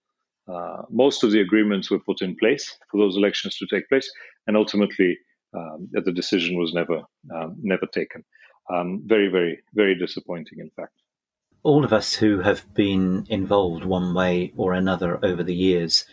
uh, 0.46 0.82
most 0.90 1.24
of 1.24 1.30
the 1.30 1.40
agreements 1.40 1.90
were 1.90 1.98
put 1.98 2.22
in 2.22 2.36
place 2.36 2.76
for 2.90 2.98
those 2.98 3.16
elections 3.16 3.56
to 3.56 3.66
take 3.66 3.88
place, 3.88 4.10
and 4.46 4.56
ultimately 4.56 5.18
um, 5.54 5.88
the 5.92 6.12
decision 6.12 6.58
was 6.58 6.72
never 6.74 7.02
um, 7.34 7.56
never 7.62 7.86
taken. 7.86 8.24
Um, 8.70 9.02
very, 9.06 9.28
very, 9.28 9.60
very 9.74 9.94
disappointing, 9.94 10.58
in 10.58 10.70
fact. 10.70 10.92
All 11.62 11.84
of 11.84 11.92
us 11.92 12.14
who 12.14 12.40
have 12.40 12.72
been 12.74 13.26
involved 13.28 13.84
one 13.84 14.14
way 14.14 14.52
or 14.56 14.74
another 14.74 15.18
over 15.24 15.42
the 15.42 15.54
years, 15.54 16.04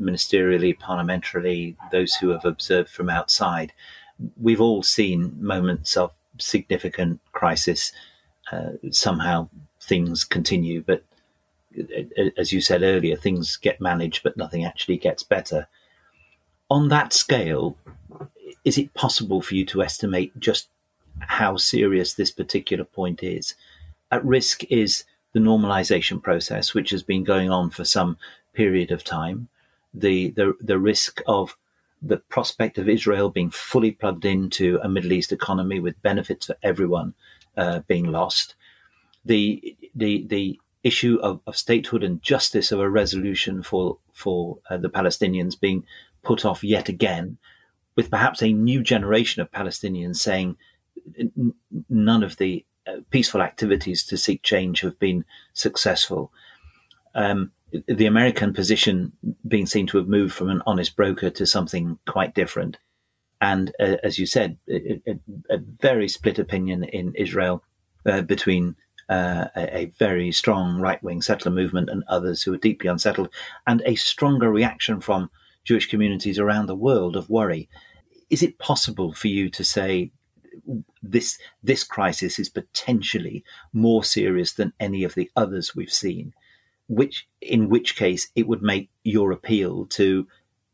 ministerially, 0.00 0.78
parliamentarily, 0.78 1.76
those 1.90 2.14
who 2.14 2.30
have 2.30 2.44
observed 2.44 2.88
from 2.88 3.10
outside, 3.10 3.72
we've 4.40 4.60
all 4.60 4.82
seen 4.82 5.34
moments 5.38 5.96
of 5.96 6.12
significant 6.40 7.20
crisis, 7.32 7.92
uh, 8.52 8.70
somehow 8.90 9.48
things 9.80 10.24
continue. 10.24 10.82
But 10.82 11.04
uh, 11.78 12.24
as 12.36 12.52
you 12.52 12.60
said 12.60 12.82
earlier, 12.82 13.16
things 13.16 13.56
get 13.56 13.80
managed, 13.80 14.22
but 14.22 14.36
nothing 14.36 14.64
actually 14.64 14.98
gets 14.98 15.22
better. 15.22 15.68
On 16.70 16.88
that 16.88 17.12
scale, 17.12 17.76
is 18.64 18.78
it 18.78 18.94
possible 18.94 19.40
for 19.40 19.54
you 19.54 19.64
to 19.66 19.82
estimate 19.82 20.38
just 20.38 20.68
how 21.20 21.56
serious 21.56 22.14
this 22.14 22.30
particular 22.30 22.84
point 22.84 23.22
is? 23.22 23.54
At 24.10 24.24
risk 24.24 24.64
is 24.70 25.04
the 25.32 25.40
normalization 25.40 26.22
process, 26.22 26.74
which 26.74 26.90
has 26.90 27.02
been 27.02 27.24
going 27.24 27.50
on 27.50 27.70
for 27.70 27.84
some 27.84 28.16
period 28.52 28.90
of 28.90 29.04
time, 29.04 29.48
the, 29.94 30.30
the, 30.30 30.54
the 30.60 30.78
risk 30.78 31.22
of 31.26 31.56
the 32.02 32.16
prospect 32.16 32.78
of 32.78 32.88
Israel 32.88 33.30
being 33.30 33.50
fully 33.50 33.90
plugged 33.92 34.24
into 34.24 34.78
a 34.82 34.88
Middle 34.88 35.12
East 35.12 35.32
economy 35.32 35.80
with 35.80 36.00
benefits 36.02 36.46
for 36.46 36.56
everyone 36.62 37.14
uh, 37.56 37.80
being 37.86 38.06
lost, 38.06 38.54
the 39.24 39.76
the 39.94 40.24
the 40.28 40.60
issue 40.82 41.18
of, 41.22 41.40
of, 41.46 41.56
statehood 41.56 42.02
and 42.02 42.22
justice 42.22 42.72
of 42.72 42.80
a 42.80 42.88
resolution 42.88 43.62
for 43.62 43.98
for 44.14 44.58
uh, 44.70 44.78
the 44.78 44.88
Palestinians 44.88 45.60
being 45.60 45.84
put 46.22 46.44
off 46.44 46.64
yet 46.64 46.88
again, 46.88 47.36
with 47.96 48.10
perhaps 48.10 48.42
a 48.42 48.52
new 48.52 48.82
generation 48.82 49.42
of 49.42 49.50
Palestinians 49.50 50.16
saying 50.16 50.56
n- 51.18 51.54
none 51.90 52.22
of 52.22 52.38
the 52.38 52.64
uh, 52.86 52.96
peaceful 53.10 53.42
activities 53.42 54.04
to 54.04 54.16
seek 54.16 54.42
change 54.42 54.80
have 54.80 54.98
been 54.98 55.24
successful. 55.52 56.32
Um, 57.14 57.52
the 57.86 58.06
American 58.06 58.52
position 58.52 59.12
being 59.46 59.66
seen 59.66 59.86
to 59.88 59.98
have 59.98 60.08
moved 60.08 60.34
from 60.34 60.50
an 60.50 60.62
honest 60.66 60.96
broker 60.96 61.30
to 61.30 61.46
something 61.46 61.98
quite 62.08 62.34
different. 62.34 62.78
And 63.40 63.72
uh, 63.80 63.96
as 64.02 64.18
you 64.18 64.26
said, 64.26 64.58
a, 64.68 65.00
a, 65.50 65.58
very 65.80 66.08
split 66.08 66.38
opinion 66.38 66.84
in 66.84 67.14
Israel 67.14 67.64
uh, 68.04 68.22
between 68.22 68.76
uh, 69.08 69.46
a, 69.56 69.78
a, 69.78 69.92
very 69.98 70.30
strong 70.30 70.78
right 70.80 71.02
wing 71.02 71.22
settler 71.22 71.50
movement 71.50 71.88
and 71.88 72.04
others 72.06 72.42
who 72.42 72.52
are 72.52 72.58
deeply 72.58 72.88
unsettled, 72.88 73.30
and 73.66 73.82
a 73.86 73.94
stronger 73.94 74.50
reaction 74.50 75.00
from 75.00 75.30
Jewish 75.64 75.88
communities 75.88 76.38
around 76.38 76.66
the 76.66 76.74
world 76.74 77.16
of 77.16 77.30
worry. 77.30 77.68
Is 78.28 78.42
it 78.42 78.58
possible 78.58 79.12
for 79.12 79.28
you 79.28 79.48
to 79.50 79.64
say 79.64 80.12
this 81.02 81.38
this 81.62 81.82
crisis 81.82 82.38
is 82.38 82.48
potentially 82.48 83.42
more 83.72 84.04
serious 84.04 84.52
than 84.52 84.74
any 84.78 85.02
of 85.02 85.14
the 85.14 85.30
others 85.34 85.74
we've 85.74 85.92
seen? 85.92 86.34
Which 86.90 87.28
in 87.40 87.68
which 87.68 87.94
case 87.94 88.30
it 88.34 88.48
would 88.48 88.62
make 88.62 88.90
your 89.04 89.30
appeal 89.30 89.86
to 89.86 90.26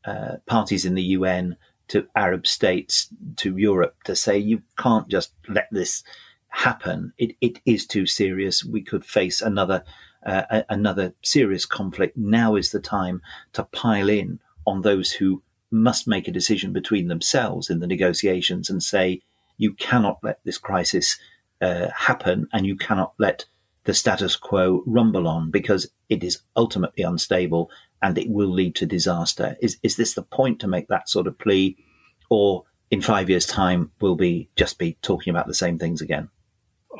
uh, 0.07 0.37
parties 0.47 0.87
in 0.87 0.95
the 0.95 1.03
UN, 1.03 1.57
to 1.89 2.09
Arab 2.17 2.47
states, 2.47 3.09
to 3.37 3.57
Europe 3.59 3.97
to 4.05 4.17
say 4.17 4.39
you 4.39 4.63
can't 4.79 5.09
just 5.09 5.33
let 5.47 5.69
this 5.71 6.03
happen. 6.49 7.13
It, 7.19 7.37
it 7.43 7.61
is 7.67 7.87
too 7.87 8.07
serious. 8.07 8.65
We 8.65 8.81
could 8.81 9.05
face 9.05 9.43
another 9.43 9.85
uh, 10.25 10.63
another 10.71 11.13
serious 11.23 11.67
conflict. 11.67 12.17
Now 12.17 12.57
is 12.57 12.71
the 12.71 12.81
time 12.81 13.21
to 13.53 13.65
pile 13.65 14.09
in 14.09 14.41
on 14.67 14.81
those 14.81 15.13
who 15.13 15.43
must 15.71 16.09
make 16.09 16.27
a 16.27 16.33
decision 16.33 16.73
between 16.73 17.09
themselves 17.09 17.69
in 17.69 17.81
the 17.81 17.87
negotiations 17.87 18.71
and 18.71 18.83
say 18.83 19.21
you 19.59 19.75
cannot 19.75 20.19
let 20.23 20.41
this 20.45 20.59
crisis 20.59 21.19
uh, 21.61 21.89
happen, 21.95 22.49
and 22.55 22.67
you 22.67 22.75
cannot 22.75 23.13
let 23.19 23.45
the 23.87 23.95
status 23.95 24.37
quo 24.37 24.83
rumble 24.85 25.27
on 25.27 25.51
because 25.51 25.89
it 26.09 26.23
is 26.23 26.43
ultimately 26.57 27.03
unstable 27.03 27.71
and 28.03 28.19
it 28.19 28.29
will 28.29 28.51
lead 28.51 28.75
to 28.77 28.87
disaster. 28.87 29.57
Is 29.63 29.79
is 29.83 29.97
this 29.97 30.15
the 30.15 30.23
point 30.23 30.61
to 30.61 30.69
make 30.69 30.89
that 30.89 31.09
sort 31.09 31.27
of 31.27 31.39
plea, 31.39 31.77
or 32.29 32.65
in 32.91 33.01
five 33.01 33.31
years' 33.31 33.47
time 33.47 33.91
we'll 34.01 34.17
be 34.17 34.51
just 34.57 34.79
be 34.79 34.99
talking 35.03 35.31
about 35.31 35.47
the 35.47 35.55
same 35.55 35.79
things 35.79 36.03
again? 36.03 36.29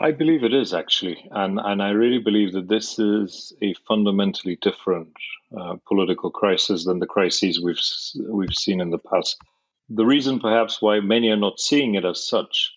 I 0.01 0.13
believe 0.13 0.45
it 0.45 0.55
is 0.55 0.73
actually, 0.73 1.29
and 1.31 1.59
and 1.59 1.83
I 1.83 1.91
really 1.91 2.19
believe 2.19 2.53
that 2.53 2.69
this 2.69 2.99
is 2.99 3.53
a 3.61 3.75
fundamentally 3.87 4.57
different 4.61 5.13
uh, 5.57 5.77
political 5.87 6.31
crisis 6.31 6.85
than 6.85 7.01
the 7.01 7.07
crises 7.07 7.61
we've 7.61 7.81
we've 8.29 8.55
seen 8.55 8.81
in 8.81 8.91
the 8.91 8.99
past. 8.99 9.39
The 9.89 10.07
reason, 10.07 10.41
perhaps, 10.41 10.83
why 10.83 11.01
many 11.01 11.31
are 11.31 11.37
not 11.37 11.61
seeing 11.61 11.95
it 11.95 12.05
as 12.05 12.27
such 12.27 12.73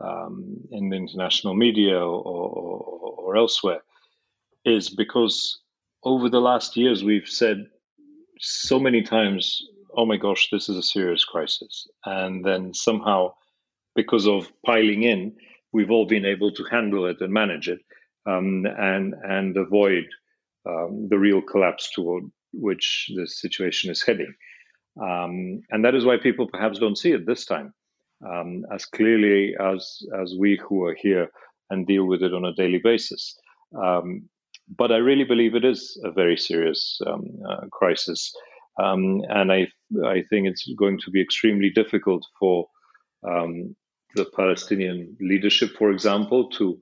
um, 0.00 0.62
in 0.70 0.88
the 0.88 0.96
international 0.96 1.54
media 1.54 1.96
or, 1.96 2.20
or, 2.24 2.99
or 3.30 3.36
elsewhere 3.36 3.80
is 4.64 4.90
because 4.90 5.60
over 6.02 6.28
the 6.28 6.40
last 6.40 6.76
years 6.76 7.04
we've 7.04 7.28
said 7.28 7.66
so 8.40 8.80
many 8.80 9.02
times, 9.02 9.62
oh 9.96 10.04
my 10.04 10.16
gosh, 10.16 10.48
this 10.50 10.68
is 10.68 10.76
a 10.76 10.82
serious 10.82 11.24
crisis. 11.24 11.86
And 12.04 12.44
then 12.44 12.74
somehow, 12.74 13.34
because 13.94 14.26
of 14.26 14.50
piling 14.66 15.04
in, 15.04 15.36
we've 15.72 15.90
all 15.90 16.06
been 16.06 16.24
able 16.24 16.52
to 16.52 16.64
handle 16.64 17.06
it 17.06 17.20
and 17.20 17.32
manage 17.32 17.68
it 17.68 17.80
um, 18.26 18.66
and, 18.66 19.14
and 19.22 19.56
avoid 19.56 20.04
um, 20.66 21.06
the 21.08 21.18
real 21.18 21.40
collapse 21.40 21.90
toward 21.94 22.24
which 22.52 23.10
the 23.14 23.28
situation 23.28 23.90
is 23.90 24.02
heading. 24.02 24.34
Um, 25.00 25.62
and 25.70 25.84
that 25.84 25.94
is 25.94 26.04
why 26.04 26.16
people 26.16 26.48
perhaps 26.48 26.80
don't 26.80 26.98
see 26.98 27.12
it 27.12 27.26
this 27.26 27.44
time 27.44 27.72
um, 28.26 28.64
as 28.72 28.84
clearly 28.84 29.54
as 29.58 30.02
as 30.20 30.34
we 30.38 30.60
who 30.62 30.84
are 30.84 30.94
here 30.94 31.30
and 31.70 31.86
deal 31.86 32.06
with 32.06 32.22
it 32.22 32.34
on 32.34 32.44
a 32.44 32.54
daily 32.54 32.80
basis. 32.82 33.38
Um, 33.80 34.28
but 34.76 34.92
I 34.92 34.96
really 34.96 35.24
believe 35.24 35.54
it 35.54 35.64
is 35.64 36.00
a 36.04 36.10
very 36.10 36.36
serious 36.36 37.00
um, 37.06 37.24
uh, 37.48 37.66
crisis, 37.72 38.32
um, 38.78 39.22
and 39.28 39.52
I 39.52 39.68
I 40.04 40.22
think 40.30 40.46
it's 40.46 40.66
going 40.78 40.98
to 41.04 41.10
be 41.10 41.20
extremely 41.20 41.70
difficult 41.70 42.24
for 42.38 42.68
um, 43.28 43.74
the 44.14 44.26
Palestinian 44.36 45.16
leadership, 45.20 45.70
for 45.76 45.90
example, 45.90 46.48
to 46.50 46.78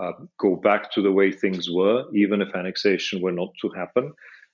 uh, 0.00 0.12
go 0.38 0.56
back 0.56 0.92
to 0.92 1.02
the 1.02 1.12
way 1.12 1.32
things 1.32 1.70
were, 1.70 2.04
even 2.14 2.42
if 2.42 2.54
annexation 2.54 3.22
were 3.22 3.32
not 3.32 3.50
to 3.62 3.68
happen, 3.70 4.12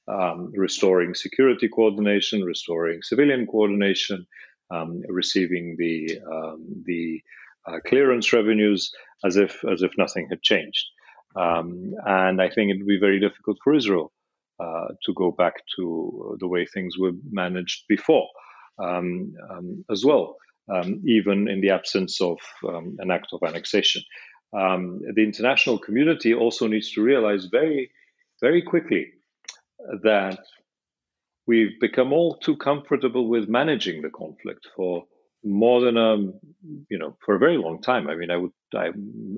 um, 0.09 0.53
restoring 0.55 1.14
security 1.14 1.68
coordination, 1.68 2.43
restoring 2.43 3.01
civilian 3.03 3.47
coordination, 3.47 4.26
um, 4.70 5.03
receiving 5.09 5.76
the 5.78 6.18
um, 6.33 6.64
the 6.85 7.20
uh, 7.67 7.79
clearance 7.87 8.33
revenues 8.33 8.91
as 9.25 9.37
if 9.37 9.65
as 9.65 9.83
if 9.83 9.93
nothing 9.99 10.27
had 10.31 10.43
changed. 10.43 10.85
Um, 11.35 11.95
and 12.05 12.43
I 12.43 12.51
think 12.51 12.71
it 12.71 12.79
would 12.79 12.87
be 12.87 12.99
very 13.01 13.19
difficult 13.19 13.59
for 13.65 13.75
Israel 13.75 14.13
uh, 14.61 14.89
to 15.05 15.15
go 15.15 15.31
back 15.31 15.55
to 15.77 16.37
the 16.41 16.49
way 16.49 16.67
things 16.67 16.99
were 16.99 17.13
managed 17.31 17.85
before, 17.89 18.29
um, 18.79 19.33
um, 19.51 19.85
as 19.91 20.05
well, 20.05 20.37
even 21.05 21.49
in 21.49 21.63
the 21.63 21.71
absence 21.71 22.21
of 22.21 22.39
an 22.63 23.11
act 23.11 23.29
of 23.33 23.43
annexation 23.43 24.03
um, 24.53 25.01
the 25.15 25.23
international 25.23 25.79
community 25.79 26.35
also 26.35 26.67
needs 26.67 26.93
to 26.93 27.03
realize 27.03 27.47
very, 27.47 27.91
very 28.41 28.63
quickly 28.63 29.07
that 30.03 30.39
we've 31.47 31.81
become 31.81 32.13
all 32.13 32.37
too 32.37 32.57
comfortable 32.57 33.29
with 33.29 33.49
managing 33.49 34.03
the 34.03 34.11
conflict 34.11 34.67
for 34.77 35.05
more 35.45 35.80
than 35.80 35.97
a, 35.97 36.16
you 36.88 36.99
know, 36.99 37.16
for 37.24 37.34
a 37.34 37.38
very 37.38 37.57
long 37.57 37.82
time. 37.82 38.09
I 38.09 38.14
mean, 38.14 38.30
I 38.30 38.36
would, 38.36 38.53
I, 38.74 38.88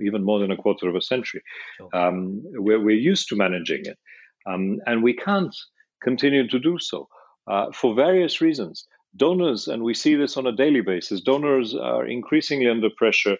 even 0.02 0.22
more 0.24 0.38
than 0.38 0.50
a 0.50 0.56
quarter 0.56 0.88
of 0.88 0.96
a 0.96 1.00
century. 1.00 1.42
Sure. 1.76 1.88
Um, 1.94 2.42
we're, 2.44 2.80
we're 2.80 2.96
used 2.96 3.28
to 3.28 3.36
managing 3.36 3.86
it, 3.86 3.98
um, 4.46 4.80
and 4.86 5.02
we 5.02 5.14
can't 5.14 5.56
continue 6.02 6.46
to 6.48 6.58
do 6.58 6.78
so 6.78 7.08
uh, 7.46 7.66
for 7.72 7.94
various 7.94 8.40
reasons. 8.40 8.86
Donors, 9.16 9.68
and 9.68 9.82
we 9.82 9.94
see 9.94 10.16
this 10.16 10.36
on 10.36 10.46
a 10.46 10.56
daily 10.56 10.80
basis, 10.80 11.20
donors 11.20 11.74
are 11.74 12.04
increasingly 12.04 12.68
under 12.68 12.90
pressure 12.96 13.36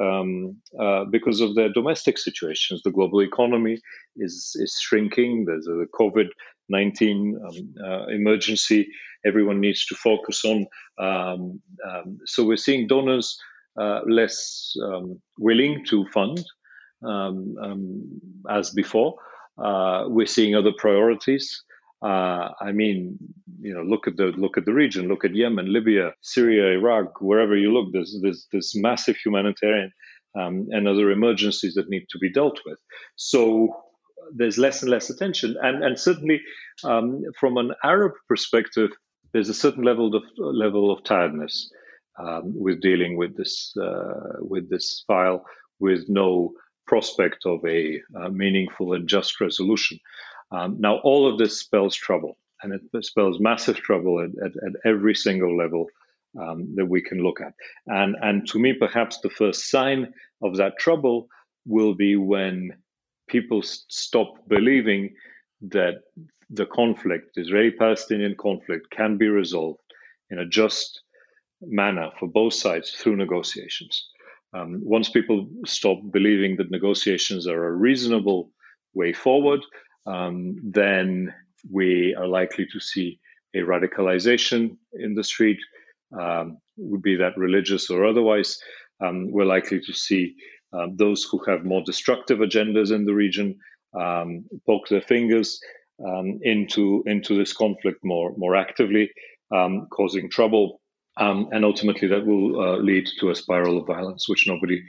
um, 0.00 0.56
uh, 0.80 1.04
because 1.04 1.40
of 1.40 1.54
their 1.54 1.70
domestic 1.70 2.16
situations. 2.18 2.80
The 2.82 2.90
global 2.90 3.20
economy 3.20 3.78
is 4.16 4.56
is 4.58 4.78
shrinking. 4.80 5.44
There's 5.44 5.66
a 5.66 5.86
COVID 6.00 6.28
nineteen 6.68 7.38
um, 7.46 7.74
uh, 7.84 8.06
emergency. 8.06 8.88
Everyone 9.26 9.60
needs 9.60 9.84
to 9.86 9.94
focus 9.94 10.44
on. 10.44 10.66
Um, 10.98 11.60
um 11.88 12.18
so 12.24 12.44
we're 12.44 12.56
seeing 12.56 12.86
donors 12.86 13.38
uh, 13.78 14.00
less 14.08 14.74
um, 14.82 15.20
willing 15.38 15.84
to 15.86 16.04
fund 16.12 16.44
um, 17.06 18.20
as 18.50 18.70
before. 18.70 19.14
Uh, 19.62 20.04
we're 20.08 20.26
seeing 20.26 20.54
other 20.54 20.72
priorities. 20.78 21.62
Uh, 22.02 22.50
I 22.60 22.72
mean, 22.72 23.18
you 23.60 23.74
know, 23.74 23.82
look 23.82 24.06
at 24.06 24.16
the 24.16 24.26
look 24.36 24.56
at 24.56 24.64
the 24.64 24.72
region. 24.72 25.08
Look 25.08 25.24
at 25.24 25.34
Yemen, 25.34 25.72
Libya, 25.72 26.12
Syria, 26.22 26.76
Iraq. 26.78 27.20
Wherever 27.20 27.56
you 27.56 27.72
look, 27.72 27.92
there's 27.92 28.16
there's 28.22 28.46
this 28.52 28.74
massive 28.76 29.16
humanitarian 29.16 29.92
um, 30.38 30.66
and 30.70 30.86
other 30.86 31.10
emergencies 31.10 31.74
that 31.74 31.88
need 31.88 32.06
to 32.10 32.18
be 32.18 32.32
dealt 32.32 32.60
with. 32.64 32.78
So 33.16 33.74
there's 34.34 34.58
less 34.58 34.82
and 34.82 34.90
less 34.90 35.10
attention, 35.10 35.56
and 35.60 35.82
and 35.82 35.98
certainly 35.98 36.40
um, 36.84 37.22
from 37.38 37.56
an 37.56 37.72
Arab 37.82 38.12
perspective, 38.28 38.90
there's 39.32 39.48
a 39.48 39.54
certain 39.54 39.84
level 39.84 40.14
of 40.14 40.22
level 40.36 40.90
of 40.90 41.04
tiredness 41.04 41.70
um, 42.18 42.52
with 42.54 42.80
dealing 42.80 43.16
with 43.16 43.36
this 43.36 43.74
uh, 43.76 44.38
with 44.40 44.68
this 44.70 45.04
file 45.06 45.44
with 45.80 46.08
no 46.08 46.52
prospect 46.86 47.44
of 47.44 47.64
a, 47.66 48.00
uh, 48.18 48.28
meaningful 48.30 48.94
and 48.94 49.08
just 49.08 49.40
resolution. 49.40 50.00
Um, 50.50 50.76
now, 50.80 50.98
all 51.04 51.30
of 51.30 51.38
this 51.38 51.60
spells 51.60 51.94
trouble, 51.94 52.38
and 52.62 52.72
it 52.72 53.04
spells 53.04 53.38
massive 53.38 53.76
trouble 53.76 54.20
at, 54.20 54.30
at, 54.44 54.52
at 54.66 54.72
every 54.84 55.14
single 55.14 55.56
level 55.56 55.86
um, 56.40 56.74
that 56.76 56.86
we 56.86 57.02
can 57.02 57.18
look 57.18 57.40
at. 57.40 57.52
And, 57.86 58.16
and 58.22 58.48
to 58.48 58.58
me, 58.58 58.72
perhaps 58.72 59.20
the 59.20 59.30
first 59.30 59.70
sign 59.70 60.12
of 60.42 60.56
that 60.56 60.78
trouble 60.78 61.28
will 61.66 61.94
be 61.94 62.16
when 62.16 62.72
people 63.28 63.62
stop 63.62 64.48
believing 64.48 65.14
that 65.60 65.96
the 66.50 66.66
conflict, 66.66 67.34
the 67.34 67.42
Israeli 67.42 67.70
Palestinian 67.70 68.34
conflict, 68.38 68.90
can 68.90 69.18
be 69.18 69.28
resolved 69.28 69.80
in 70.30 70.38
a 70.38 70.46
just 70.46 71.02
manner 71.60 72.10
for 72.18 72.28
both 72.28 72.54
sides 72.54 72.90
through 72.92 73.16
negotiations. 73.16 74.08
Um, 74.54 74.80
once 74.82 75.10
people 75.10 75.46
stop 75.66 75.98
believing 76.10 76.56
that 76.56 76.70
negotiations 76.70 77.46
are 77.46 77.66
a 77.66 77.76
reasonable 77.76 78.50
way 78.94 79.12
forward, 79.12 79.60
um, 80.06 80.56
then 80.62 81.34
we 81.70 82.14
are 82.14 82.26
likely 82.26 82.66
to 82.72 82.80
see 82.80 83.20
a 83.54 83.58
radicalization 83.58 84.76
in 84.94 85.14
the 85.14 85.24
street, 85.24 85.58
um, 86.18 86.58
be 87.02 87.16
that 87.16 87.36
religious 87.36 87.90
or 87.90 88.06
otherwise. 88.06 88.58
Um, 89.04 89.30
we're 89.30 89.44
likely 89.44 89.80
to 89.80 89.92
see 89.92 90.34
um, 90.72 90.96
those 90.96 91.24
who 91.24 91.42
have 91.46 91.64
more 91.64 91.82
destructive 91.84 92.38
agendas 92.38 92.92
in 92.92 93.04
the 93.04 93.14
region 93.14 93.58
um, 93.98 94.44
poke 94.66 94.88
their 94.88 95.02
fingers 95.02 95.60
um, 96.06 96.38
into 96.42 97.02
into 97.06 97.36
this 97.36 97.52
conflict 97.52 98.00
more 98.04 98.34
more 98.36 98.56
actively, 98.56 99.10
causing 99.90 100.30
trouble, 100.30 100.80
and 101.16 101.64
ultimately 101.64 102.08
that 102.08 102.26
will 102.26 102.60
uh, 102.60 102.76
lead 102.76 103.08
to 103.20 103.30
a 103.30 103.34
spiral 103.34 103.78
of 103.78 103.86
violence, 103.86 104.28
which 104.28 104.46
nobody 104.46 104.82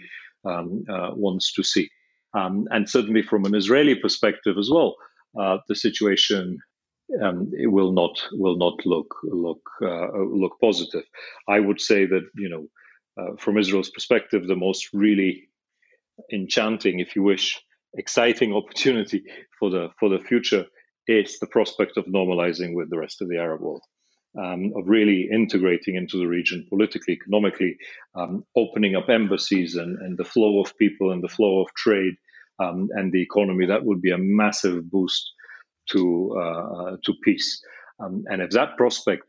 uh, 0.45 1.11
wants 1.15 1.53
to 1.53 1.63
see. 1.63 1.89
and 2.33 2.89
certainly 2.89 3.23
from 3.23 3.45
an 3.45 3.55
Israeli 3.55 3.95
perspective 3.95 4.57
as 4.57 4.69
well, 4.71 4.95
uh, 5.39 5.57
the 5.67 5.75
situation 5.75 6.57
um, 7.21 7.51
will 7.51 7.91
not 7.91 8.21
will 8.33 8.57
not 8.57 8.85
look 8.85 9.15
look 9.23 9.61
uh, 9.81 10.11
look 10.17 10.57
positive. 10.61 11.03
I 11.47 11.59
would 11.59 11.81
say 11.81 12.05
that 12.05 12.23
you 12.35 12.49
know, 12.49 12.67
uh, 13.19 13.35
from 13.37 13.57
Israel's 13.57 13.89
perspective, 13.89 14.47
the 14.47 14.55
most 14.55 14.89
really 14.93 15.49
enchanting, 16.31 16.99
if 16.99 17.15
you 17.15 17.23
wish, 17.23 17.59
exciting 17.95 18.53
opportunity 18.61 19.23
for 19.59 19.69
the 19.69 19.89
for 19.99 20.09
the 20.09 20.19
future 20.19 20.65
is 21.07 21.39
the 21.39 21.47
prospect 21.47 21.97
of 21.97 22.05
normalizing 22.05 22.75
with 22.75 22.89
the 22.89 22.97
rest 22.97 23.21
of 23.21 23.29
the 23.29 23.37
Arab 23.37 23.61
world. 23.61 23.83
Um, 24.39 24.73
of 24.75 24.87
really 24.87 25.27
integrating 25.33 25.95
into 25.95 26.19
the 26.19 26.27
region 26.27 26.67
politically, 26.69 27.15
economically, 27.15 27.75
um, 28.13 28.43
opening 28.55 28.95
up 28.95 29.09
embassies 29.09 29.75
and, 29.75 29.97
and 29.97 30.19
the 30.19 30.23
flow 30.23 30.61
of 30.61 30.77
people 30.77 31.11
and 31.11 31.23
the 31.23 31.27
flow 31.27 31.61
of 31.61 31.73
trade 31.73 32.13
um, 32.59 32.89
and 32.91 33.11
the 33.11 33.23
economy, 33.23 33.65
that 33.65 33.83
would 33.83 34.03
be 34.03 34.11
a 34.11 34.19
massive 34.19 34.89
boost 34.91 35.33
to 35.91 36.37
uh, 36.39 36.97
to 37.03 37.13
peace. 37.23 37.59
Um, 37.99 38.23
and 38.27 38.41
if 38.41 38.51
that 38.51 38.77
prospect 38.77 39.23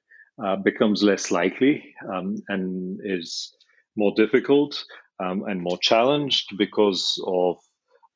uh, 0.45 0.57
becomes 0.57 1.03
less 1.03 1.31
likely 1.31 1.95
um, 2.13 2.37
and 2.49 3.01
is 3.05 3.55
more 3.97 4.13
difficult 4.17 4.85
um, 5.19 5.45
and 5.47 5.61
more 5.61 5.79
challenged 5.79 6.57
because 6.57 7.23
of 7.27 7.57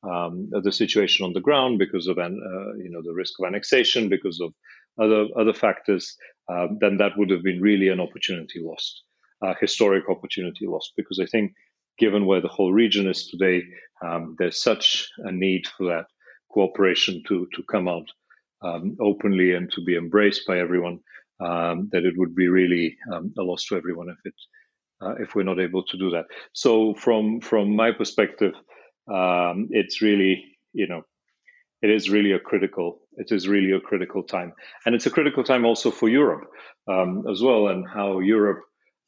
um, 0.09 0.49
the 0.51 0.71
situation 0.71 1.25
on 1.25 1.33
the 1.33 1.41
ground, 1.41 1.79
because 1.79 2.07
of 2.07 2.17
an, 2.17 2.39
uh, 2.43 2.77
you 2.83 2.89
know 2.89 3.01
the 3.03 3.13
risk 3.13 3.33
of 3.39 3.47
annexation, 3.47 4.09
because 4.09 4.39
of 4.41 4.53
other 5.01 5.25
other 5.39 5.53
factors, 5.53 6.15
uh, 6.51 6.67
then 6.79 6.97
that 6.97 7.17
would 7.17 7.29
have 7.29 7.43
been 7.43 7.61
really 7.61 7.89
an 7.89 7.99
opportunity 7.99 8.61
lost, 8.61 9.03
historic 9.59 10.09
opportunity 10.09 10.65
lost. 10.67 10.93
Because 10.95 11.19
I 11.19 11.25
think 11.25 11.53
given 11.97 12.25
where 12.25 12.41
the 12.41 12.47
whole 12.47 12.73
region 12.73 13.07
is 13.07 13.27
today, 13.27 13.63
um, 14.05 14.35
there's 14.37 14.61
such 14.61 15.07
a 15.19 15.31
need 15.31 15.67
for 15.67 15.87
that 15.87 16.05
cooperation 16.51 17.23
to 17.27 17.47
to 17.55 17.63
come 17.63 17.87
out 17.87 18.07
um, 18.61 18.97
openly 19.01 19.53
and 19.53 19.71
to 19.71 19.81
be 19.83 19.95
embraced 19.95 20.47
by 20.47 20.59
everyone 20.59 20.99
um, 21.39 21.89
that 21.91 22.05
it 22.05 22.13
would 22.17 22.35
be 22.35 22.47
really 22.47 22.97
um, 23.11 23.33
a 23.37 23.41
loss 23.41 23.65
to 23.65 23.75
everyone 23.75 24.09
if 24.09 24.17
it 24.25 24.33
uh, 25.01 25.15
if 25.19 25.35
we're 25.35 25.43
not 25.43 25.59
able 25.59 25.83
to 25.83 25.97
do 25.97 26.09
that. 26.11 26.25
So 26.53 26.93
from 26.95 27.41
from 27.41 27.75
my 27.75 27.91
perspective, 27.91 28.53
um, 29.13 29.67
it's 29.71 30.01
really 30.01 30.43
you 30.73 30.87
know 30.87 31.03
it 31.81 31.89
is 31.89 32.09
really 32.09 32.31
a 32.31 32.39
critical 32.39 32.99
it 33.17 33.31
is 33.31 33.47
really 33.47 33.71
a 33.71 33.79
critical 33.79 34.23
time 34.23 34.53
and 34.85 34.95
it's 34.95 35.05
a 35.05 35.11
critical 35.11 35.43
time 35.43 35.65
also 35.65 35.91
for 35.91 36.09
europe 36.09 36.49
um, 36.87 37.23
as 37.31 37.41
well 37.41 37.67
and 37.67 37.87
how 37.87 38.19
europe 38.19 38.61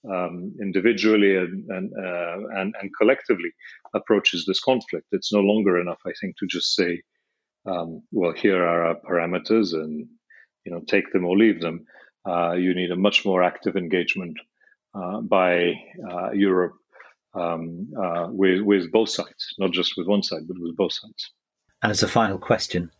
um, 0.10 0.54
individually 0.62 1.36
and 1.36 1.70
and, 1.70 1.92
uh, 1.94 2.38
and, 2.60 2.76
and 2.80 2.92
collectively 2.98 3.52
approaches 3.94 4.46
this 4.46 4.60
conflict. 4.60 5.08
It's 5.12 5.34
no 5.34 5.40
longer 5.40 5.80
enough, 5.80 6.00
I 6.06 6.12
think, 6.20 6.38
to 6.38 6.48
just 6.48 6.76
say, 6.76 7.02
um, 7.66 8.04
"Well, 8.12 8.34
here 8.34 8.64
are 8.64 8.86
our 8.86 8.96
parameters, 8.96 9.74
and 9.74 10.08
you 10.66 10.72
know, 10.72 10.82
take 10.88 11.12
them 11.12 11.26
or 11.26 11.38
leave 11.38 11.62
them." 11.62 11.86
Uh, 12.28 12.54
you 12.54 12.74
need 12.76 12.92
a 12.92 12.96
much 12.96 13.26
more 13.26 13.44
active 13.44 13.76
engagement 13.76 14.38
uh, 14.94 15.22
by 15.22 15.74
uh, 16.10 16.32
Europe 16.32 16.76
um, 17.38 17.88
uh, 18.02 18.28
with 18.30 18.62
with 18.62 18.92
both 18.92 19.10
sides, 19.10 19.56
not 19.58 19.72
just 19.72 19.94
with 19.98 20.08
one 20.08 20.24
side, 20.24 20.48
but 20.48 20.58
with 20.60 20.76
both 20.76 20.94
sides. 20.94 21.32
And 21.82 21.92
as 21.92 22.04
a 22.04 22.08
final 22.08 22.38
question, 22.38 22.92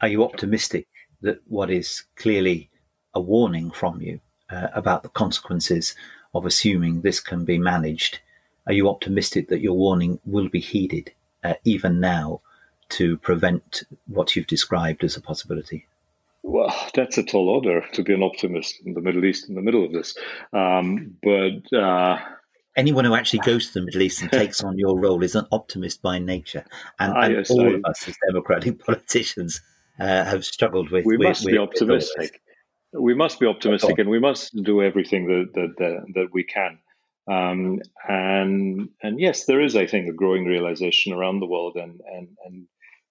are 0.00 0.08
you 0.08 0.24
optimistic 0.24 0.88
that 1.22 1.38
what 1.46 1.70
is 1.70 2.04
clearly 2.16 2.70
a 3.14 3.20
warning 3.20 3.70
from 3.70 4.00
you 4.00 4.20
uh, 4.50 4.68
about 4.74 5.02
the 5.02 5.08
consequences 5.08 5.94
of 6.34 6.44
assuming 6.44 7.00
this 7.00 7.20
can 7.20 7.44
be 7.44 7.58
managed, 7.58 8.20
are 8.66 8.72
you 8.72 8.88
optimistic 8.88 9.48
that 9.48 9.60
your 9.60 9.74
warning 9.74 10.18
will 10.24 10.48
be 10.48 10.60
heeded 10.60 11.12
uh, 11.42 11.54
even 11.64 12.00
now 12.00 12.40
to 12.88 13.16
prevent 13.18 13.84
what 14.06 14.34
you've 14.34 14.46
described 14.46 15.04
as 15.04 15.16
a 15.16 15.20
possibility? 15.20 15.86
Well, 16.42 16.74
that's 16.94 17.16
a 17.16 17.22
tall 17.22 17.48
order 17.48 17.86
to 17.92 18.02
be 18.02 18.12
an 18.12 18.22
optimist 18.22 18.80
in 18.84 18.92
the 18.92 19.00
Middle 19.00 19.24
East 19.24 19.48
in 19.48 19.54
the 19.54 19.62
middle 19.62 19.84
of 19.84 19.92
this. 19.92 20.16
Um, 20.52 21.16
but 21.22 21.76
uh, 21.76 22.18
anyone 22.76 23.04
who 23.04 23.14
actually 23.14 23.40
goes 23.40 23.68
to 23.68 23.74
the 23.74 23.82
Middle 23.82 24.02
East 24.02 24.22
and 24.22 24.30
takes 24.30 24.62
on 24.64 24.78
your 24.78 24.98
role 24.98 25.22
is 25.22 25.34
an 25.34 25.46
optimist 25.52 26.02
by 26.02 26.18
nature, 26.18 26.64
and, 26.98 27.12
and 27.16 27.46
all 27.50 27.74
of 27.74 27.84
us 27.84 28.08
as 28.08 28.16
democratic 28.26 28.78
politicians 28.84 29.60
uh, 30.00 30.24
have 30.24 30.44
struggled 30.44 30.90
with. 30.90 31.04
We 31.04 31.16
with, 31.16 31.28
must 31.28 31.44
with, 31.44 31.52
be 31.52 31.58
optimistic. 31.58 32.40
We 32.92 33.14
must 33.14 33.40
be 33.40 33.46
optimistic, 33.46 33.98
and 33.98 34.08
we 34.08 34.20
must 34.20 34.54
do 34.62 34.82
everything 34.82 35.26
that 35.26 35.52
that 35.54 35.74
that, 35.78 36.04
that 36.14 36.28
we 36.32 36.44
can. 36.44 36.78
Um, 37.26 37.80
and 38.06 38.88
and 39.02 39.18
yes, 39.18 39.46
there 39.46 39.60
is, 39.60 39.76
I 39.76 39.86
think, 39.86 40.08
a 40.08 40.12
growing 40.12 40.44
realization 40.44 41.12
around 41.12 41.40
the 41.40 41.46
world 41.46 41.76
and 41.76 42.00
and 42.06 42.28
and 42.44 42.66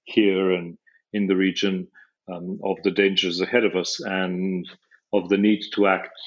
here 0.06 0.52
and 0.52 0.78
in 1.14 1.28
the 1.28 1.36
region 1.36 1.88
um, 2.32 2.60
of 2.64 2.78
the 2.84 2.92
dangers 2.92 3.42
ahead 3.42 3.64
of 3.64 3.76
us 3.76 4.00
and 4.00 4.68
of 5.14 5.30
the 5.30 5.38
need 5.38 5.64
to 5.74 5.88
act 5.88 6.20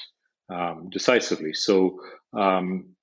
um, 0.49 0.89
decisively. 0.91 1.53
So 1.53 1.99
um, 2.33 2.95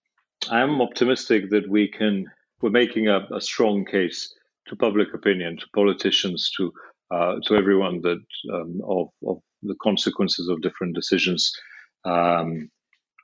I'm 0.51 0.80
optimistic 0.80 1.51
that 1.51 1.68
we 1.68 1.89
can. 1.89 2.26
We're 2.61 2.70
making 2.70 3.09
a, 3.09 3.26
a, 3.35 3.41
strong 3.41 3.85
case 3.85 4.32
to 4.68 4.76
public 4.76 5.12
opinion, 5.12 5.59
to 5.59 5.66
politicians, 5.74 6.51
to 6.57 6.72
uh, 7.11 7.37
to 7.47 7.57
everyone 7.57 8.01
that 8.03 8.24
um, 8.53 8.80
of, 8.87 9.09
of 9.26 9.39
the 9.62 9.76
consequences 9.82 10.49
of 10.49 10.62
different 10.62 10.95
decisions. 10.95 11.53
Um, 12.05 12.70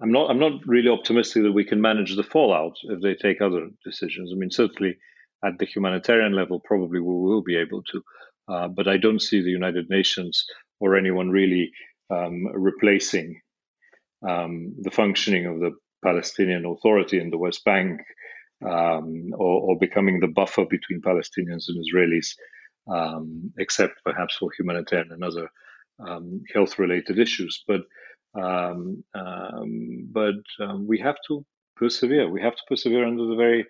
I'm 0.03 0.13
not. 0.13 0.31
I'm 0.31 0.39
not 0.39 0.67
really 0.67 0.89
optimistic 0.89 1.43
that 1.43 1.53
we 1.53 1.65
can 1.65 1.81
manage 1.81 2.17
the 2.17 2.23
fallout 2.23 2.77
if 2.85 3.01
they 3.03 3.15
take 3.15 3.41
other 3.41 3.69
decisions. 3.85 4.31
I 4.33 4.37
mean, 4.37 4.51
certainly 4.51 4.97
at 5.45 5.59
the 5.59 5.67
humanitarian 5.67 6.33
level, 6.35 6.61
probably 6.61 7.01
we 7.01 7.15
will 7.15 7.43
be 7.43 7.57
able 7.57 7.83
to. 7.85 8.03
Uh, 8.49 8.69
but 8.69 8.89
I 8.89 8.97
don't 8.97 9.23
see 9.23 9.43
the 9.43 9.51
United 9.51 9.89
Nations 9.91 10.45
or 10.81 10.97
anyone 10.97 11.31
really 11.31 11.71
um, 12.11 12.47
replacing 12.53 13.41
um, 14.29 14.75
the 14.81 14.91
functioning 14.91 15.47
of 15.47 15.61
the 15.61 15.73
Palestinian 16.03 16.65
Authority 16.67 17.19
in 17.21 17.31
the 17.31 17.39
West 17.39 17.65
Bank 17.65 18.01
um, 18.65 19.31
or, 19.35 19.61
or, 19.71 19.79
becoming 19.79 20.21
the 20.21 20.29
buffer 20.29 20.67
between 20.67 21.01
Palestinians 21.01 21.65
and 21.69 21.83
Israelis, 21.83 22.37
um, 22.89 23.53
except 23.59 24.05
perhaps 24.05 24.37
for 24.37 24.51
humanitarian 24.53 25.13
and 25.13 25.25
other 25.25 25.49
um, 26.07 26.43
health 26.53 26.79
related 26.79 27.19
issues. 27.19 27.65
But 27.67 27.83
um, 28.35 29.03
but 30.13 30.35
we 30.79 30.99
have 30.99 31.17
to 31.29 31.45
persevere. 31.77 32.29
We 32.29 32.43
have 32.43 32.55
to 32.55 32.63
persevere 32.69 33.07
under 33.07 33.27
the 33.27 33.35
very 33.35 33.65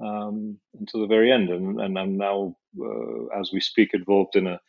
um, 0.00 0.58
until 0.78 1.00
the 1.00 1.06
very 1.06 1.30
end. 1.32 1.48
And, 1.50 1.80
and 1.80 1.98
I'm 1.98 2.16
now, 2.16 2.56
uh, 2.80 3.40
as 3.40 3.50
we 3.52 3.60
speak, 3.60 3.90
involved 3.94 4.36
in 4.36 4.46
a 4.46 4.60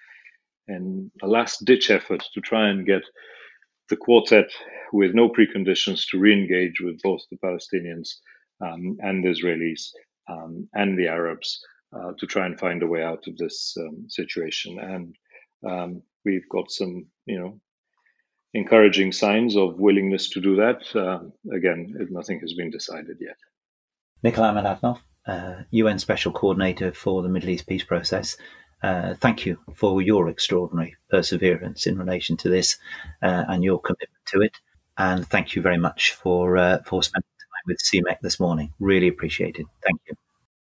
in 0.68 1.12
a 1.22 1.28
last 1.28 1.66
ditch 1.66 1.90
effort 1.90 2.24
to 2.34 2.42
try 2.42 2.70
and 2.70 2.86
get 2.86 3.02
the 3.90 3.98
quartet 3.98 4.50
with 4.92 5.14
no 5.14 5.30
preconditions 5.30 6.06
to 6.10 6.20
re-engage 6.20 6.80
with 6.82 7.02
both 7.02 7.22
the 7.30 7.38
Palestinians 7.38 8.10
um, 8.62 8.98
and 9.00 9.24
the 9.24 9.30
Israelis 9.30 9.90
um, 10.30 10.68
and 10.74 10.98
the 10.98 11.08
Arabs 11.08 11.60
uh, 11.96 12.12
to 12.18 12.26
try 12.26 12.46
and 12.46 12.60
find 12.60 12.82
a 12.84 12.88
way 12.88 13.04
out 13.04 13.28
of 13.28 13.38
this 13.38 13.76
um, 13.80 14.06
situation. 14.08 14.80
And 14.80 15.16
um, 15.70 16.02
we've 16.26 16.48
got 16.50 16.72
some, 16.72 17.08
you 17.26 17.40
know, 17.40 17.60
encouraging 18.54 19.12
signs 19.12 19.56
of 19.56 19.80
willingness 19.80 20.30
to 20.30 20.42
do 20.42 20.56
that. 20.58 20.84
Uh, 20.96 21.20
again, 21.54 21.96
nothing 22.10 22.40
has 22.42 22.54
been 22.54 22.70
decided 22.70 23.18
yet. 23.20 23.38
Nikolai 24.22 24.54
Mladenov, 24.54 25.00
uh, 25.28 25.64
UN 25.72 26.00
Special 26.00 26.32
Coordinator 26.32 26.94
for 26.94 27.24
the 27.24 27.30
Middle 27.30 27.50
East 27.50 27.68
Peace 27.68 27.84
Process. 27.84 28.38
Uh, 28.84 29.16
thank 29.16 29.46
you 29.46 29.58
for 29.74 30.02
your 30.02 30.28
extraordinary 30.30 30.96
perseverance 31.10 31.88
in 31.88 31.98
relation 31.98 32.36
to 32.38 32.50
this 32.50 32.78
uh, 33.22 33.46
and 33.48 33.64
your 33.64 33.80
commitment 33.80 34.26
to 34.28 34.42
it. 34.42 34.58
And 34.98 35.28
thank 35.28 35.56
you 35.56 35.62
very 35.62 35.78
much 35.78 36.12
for 36.12 36.58
uh, 36.58 36.80
for 36.86 37.02
spending 37.02 37.30
time 37.40 37.64
with 37.68 37.80
CMEC 37.80 38.20
this 38.22 38.40
morning. 38.40 38.74
Really 38.80 39.08
appreciate 39.08 39.56
it. 39.58 39.66
Thank 39.82 40.02
you. 40.08 40.23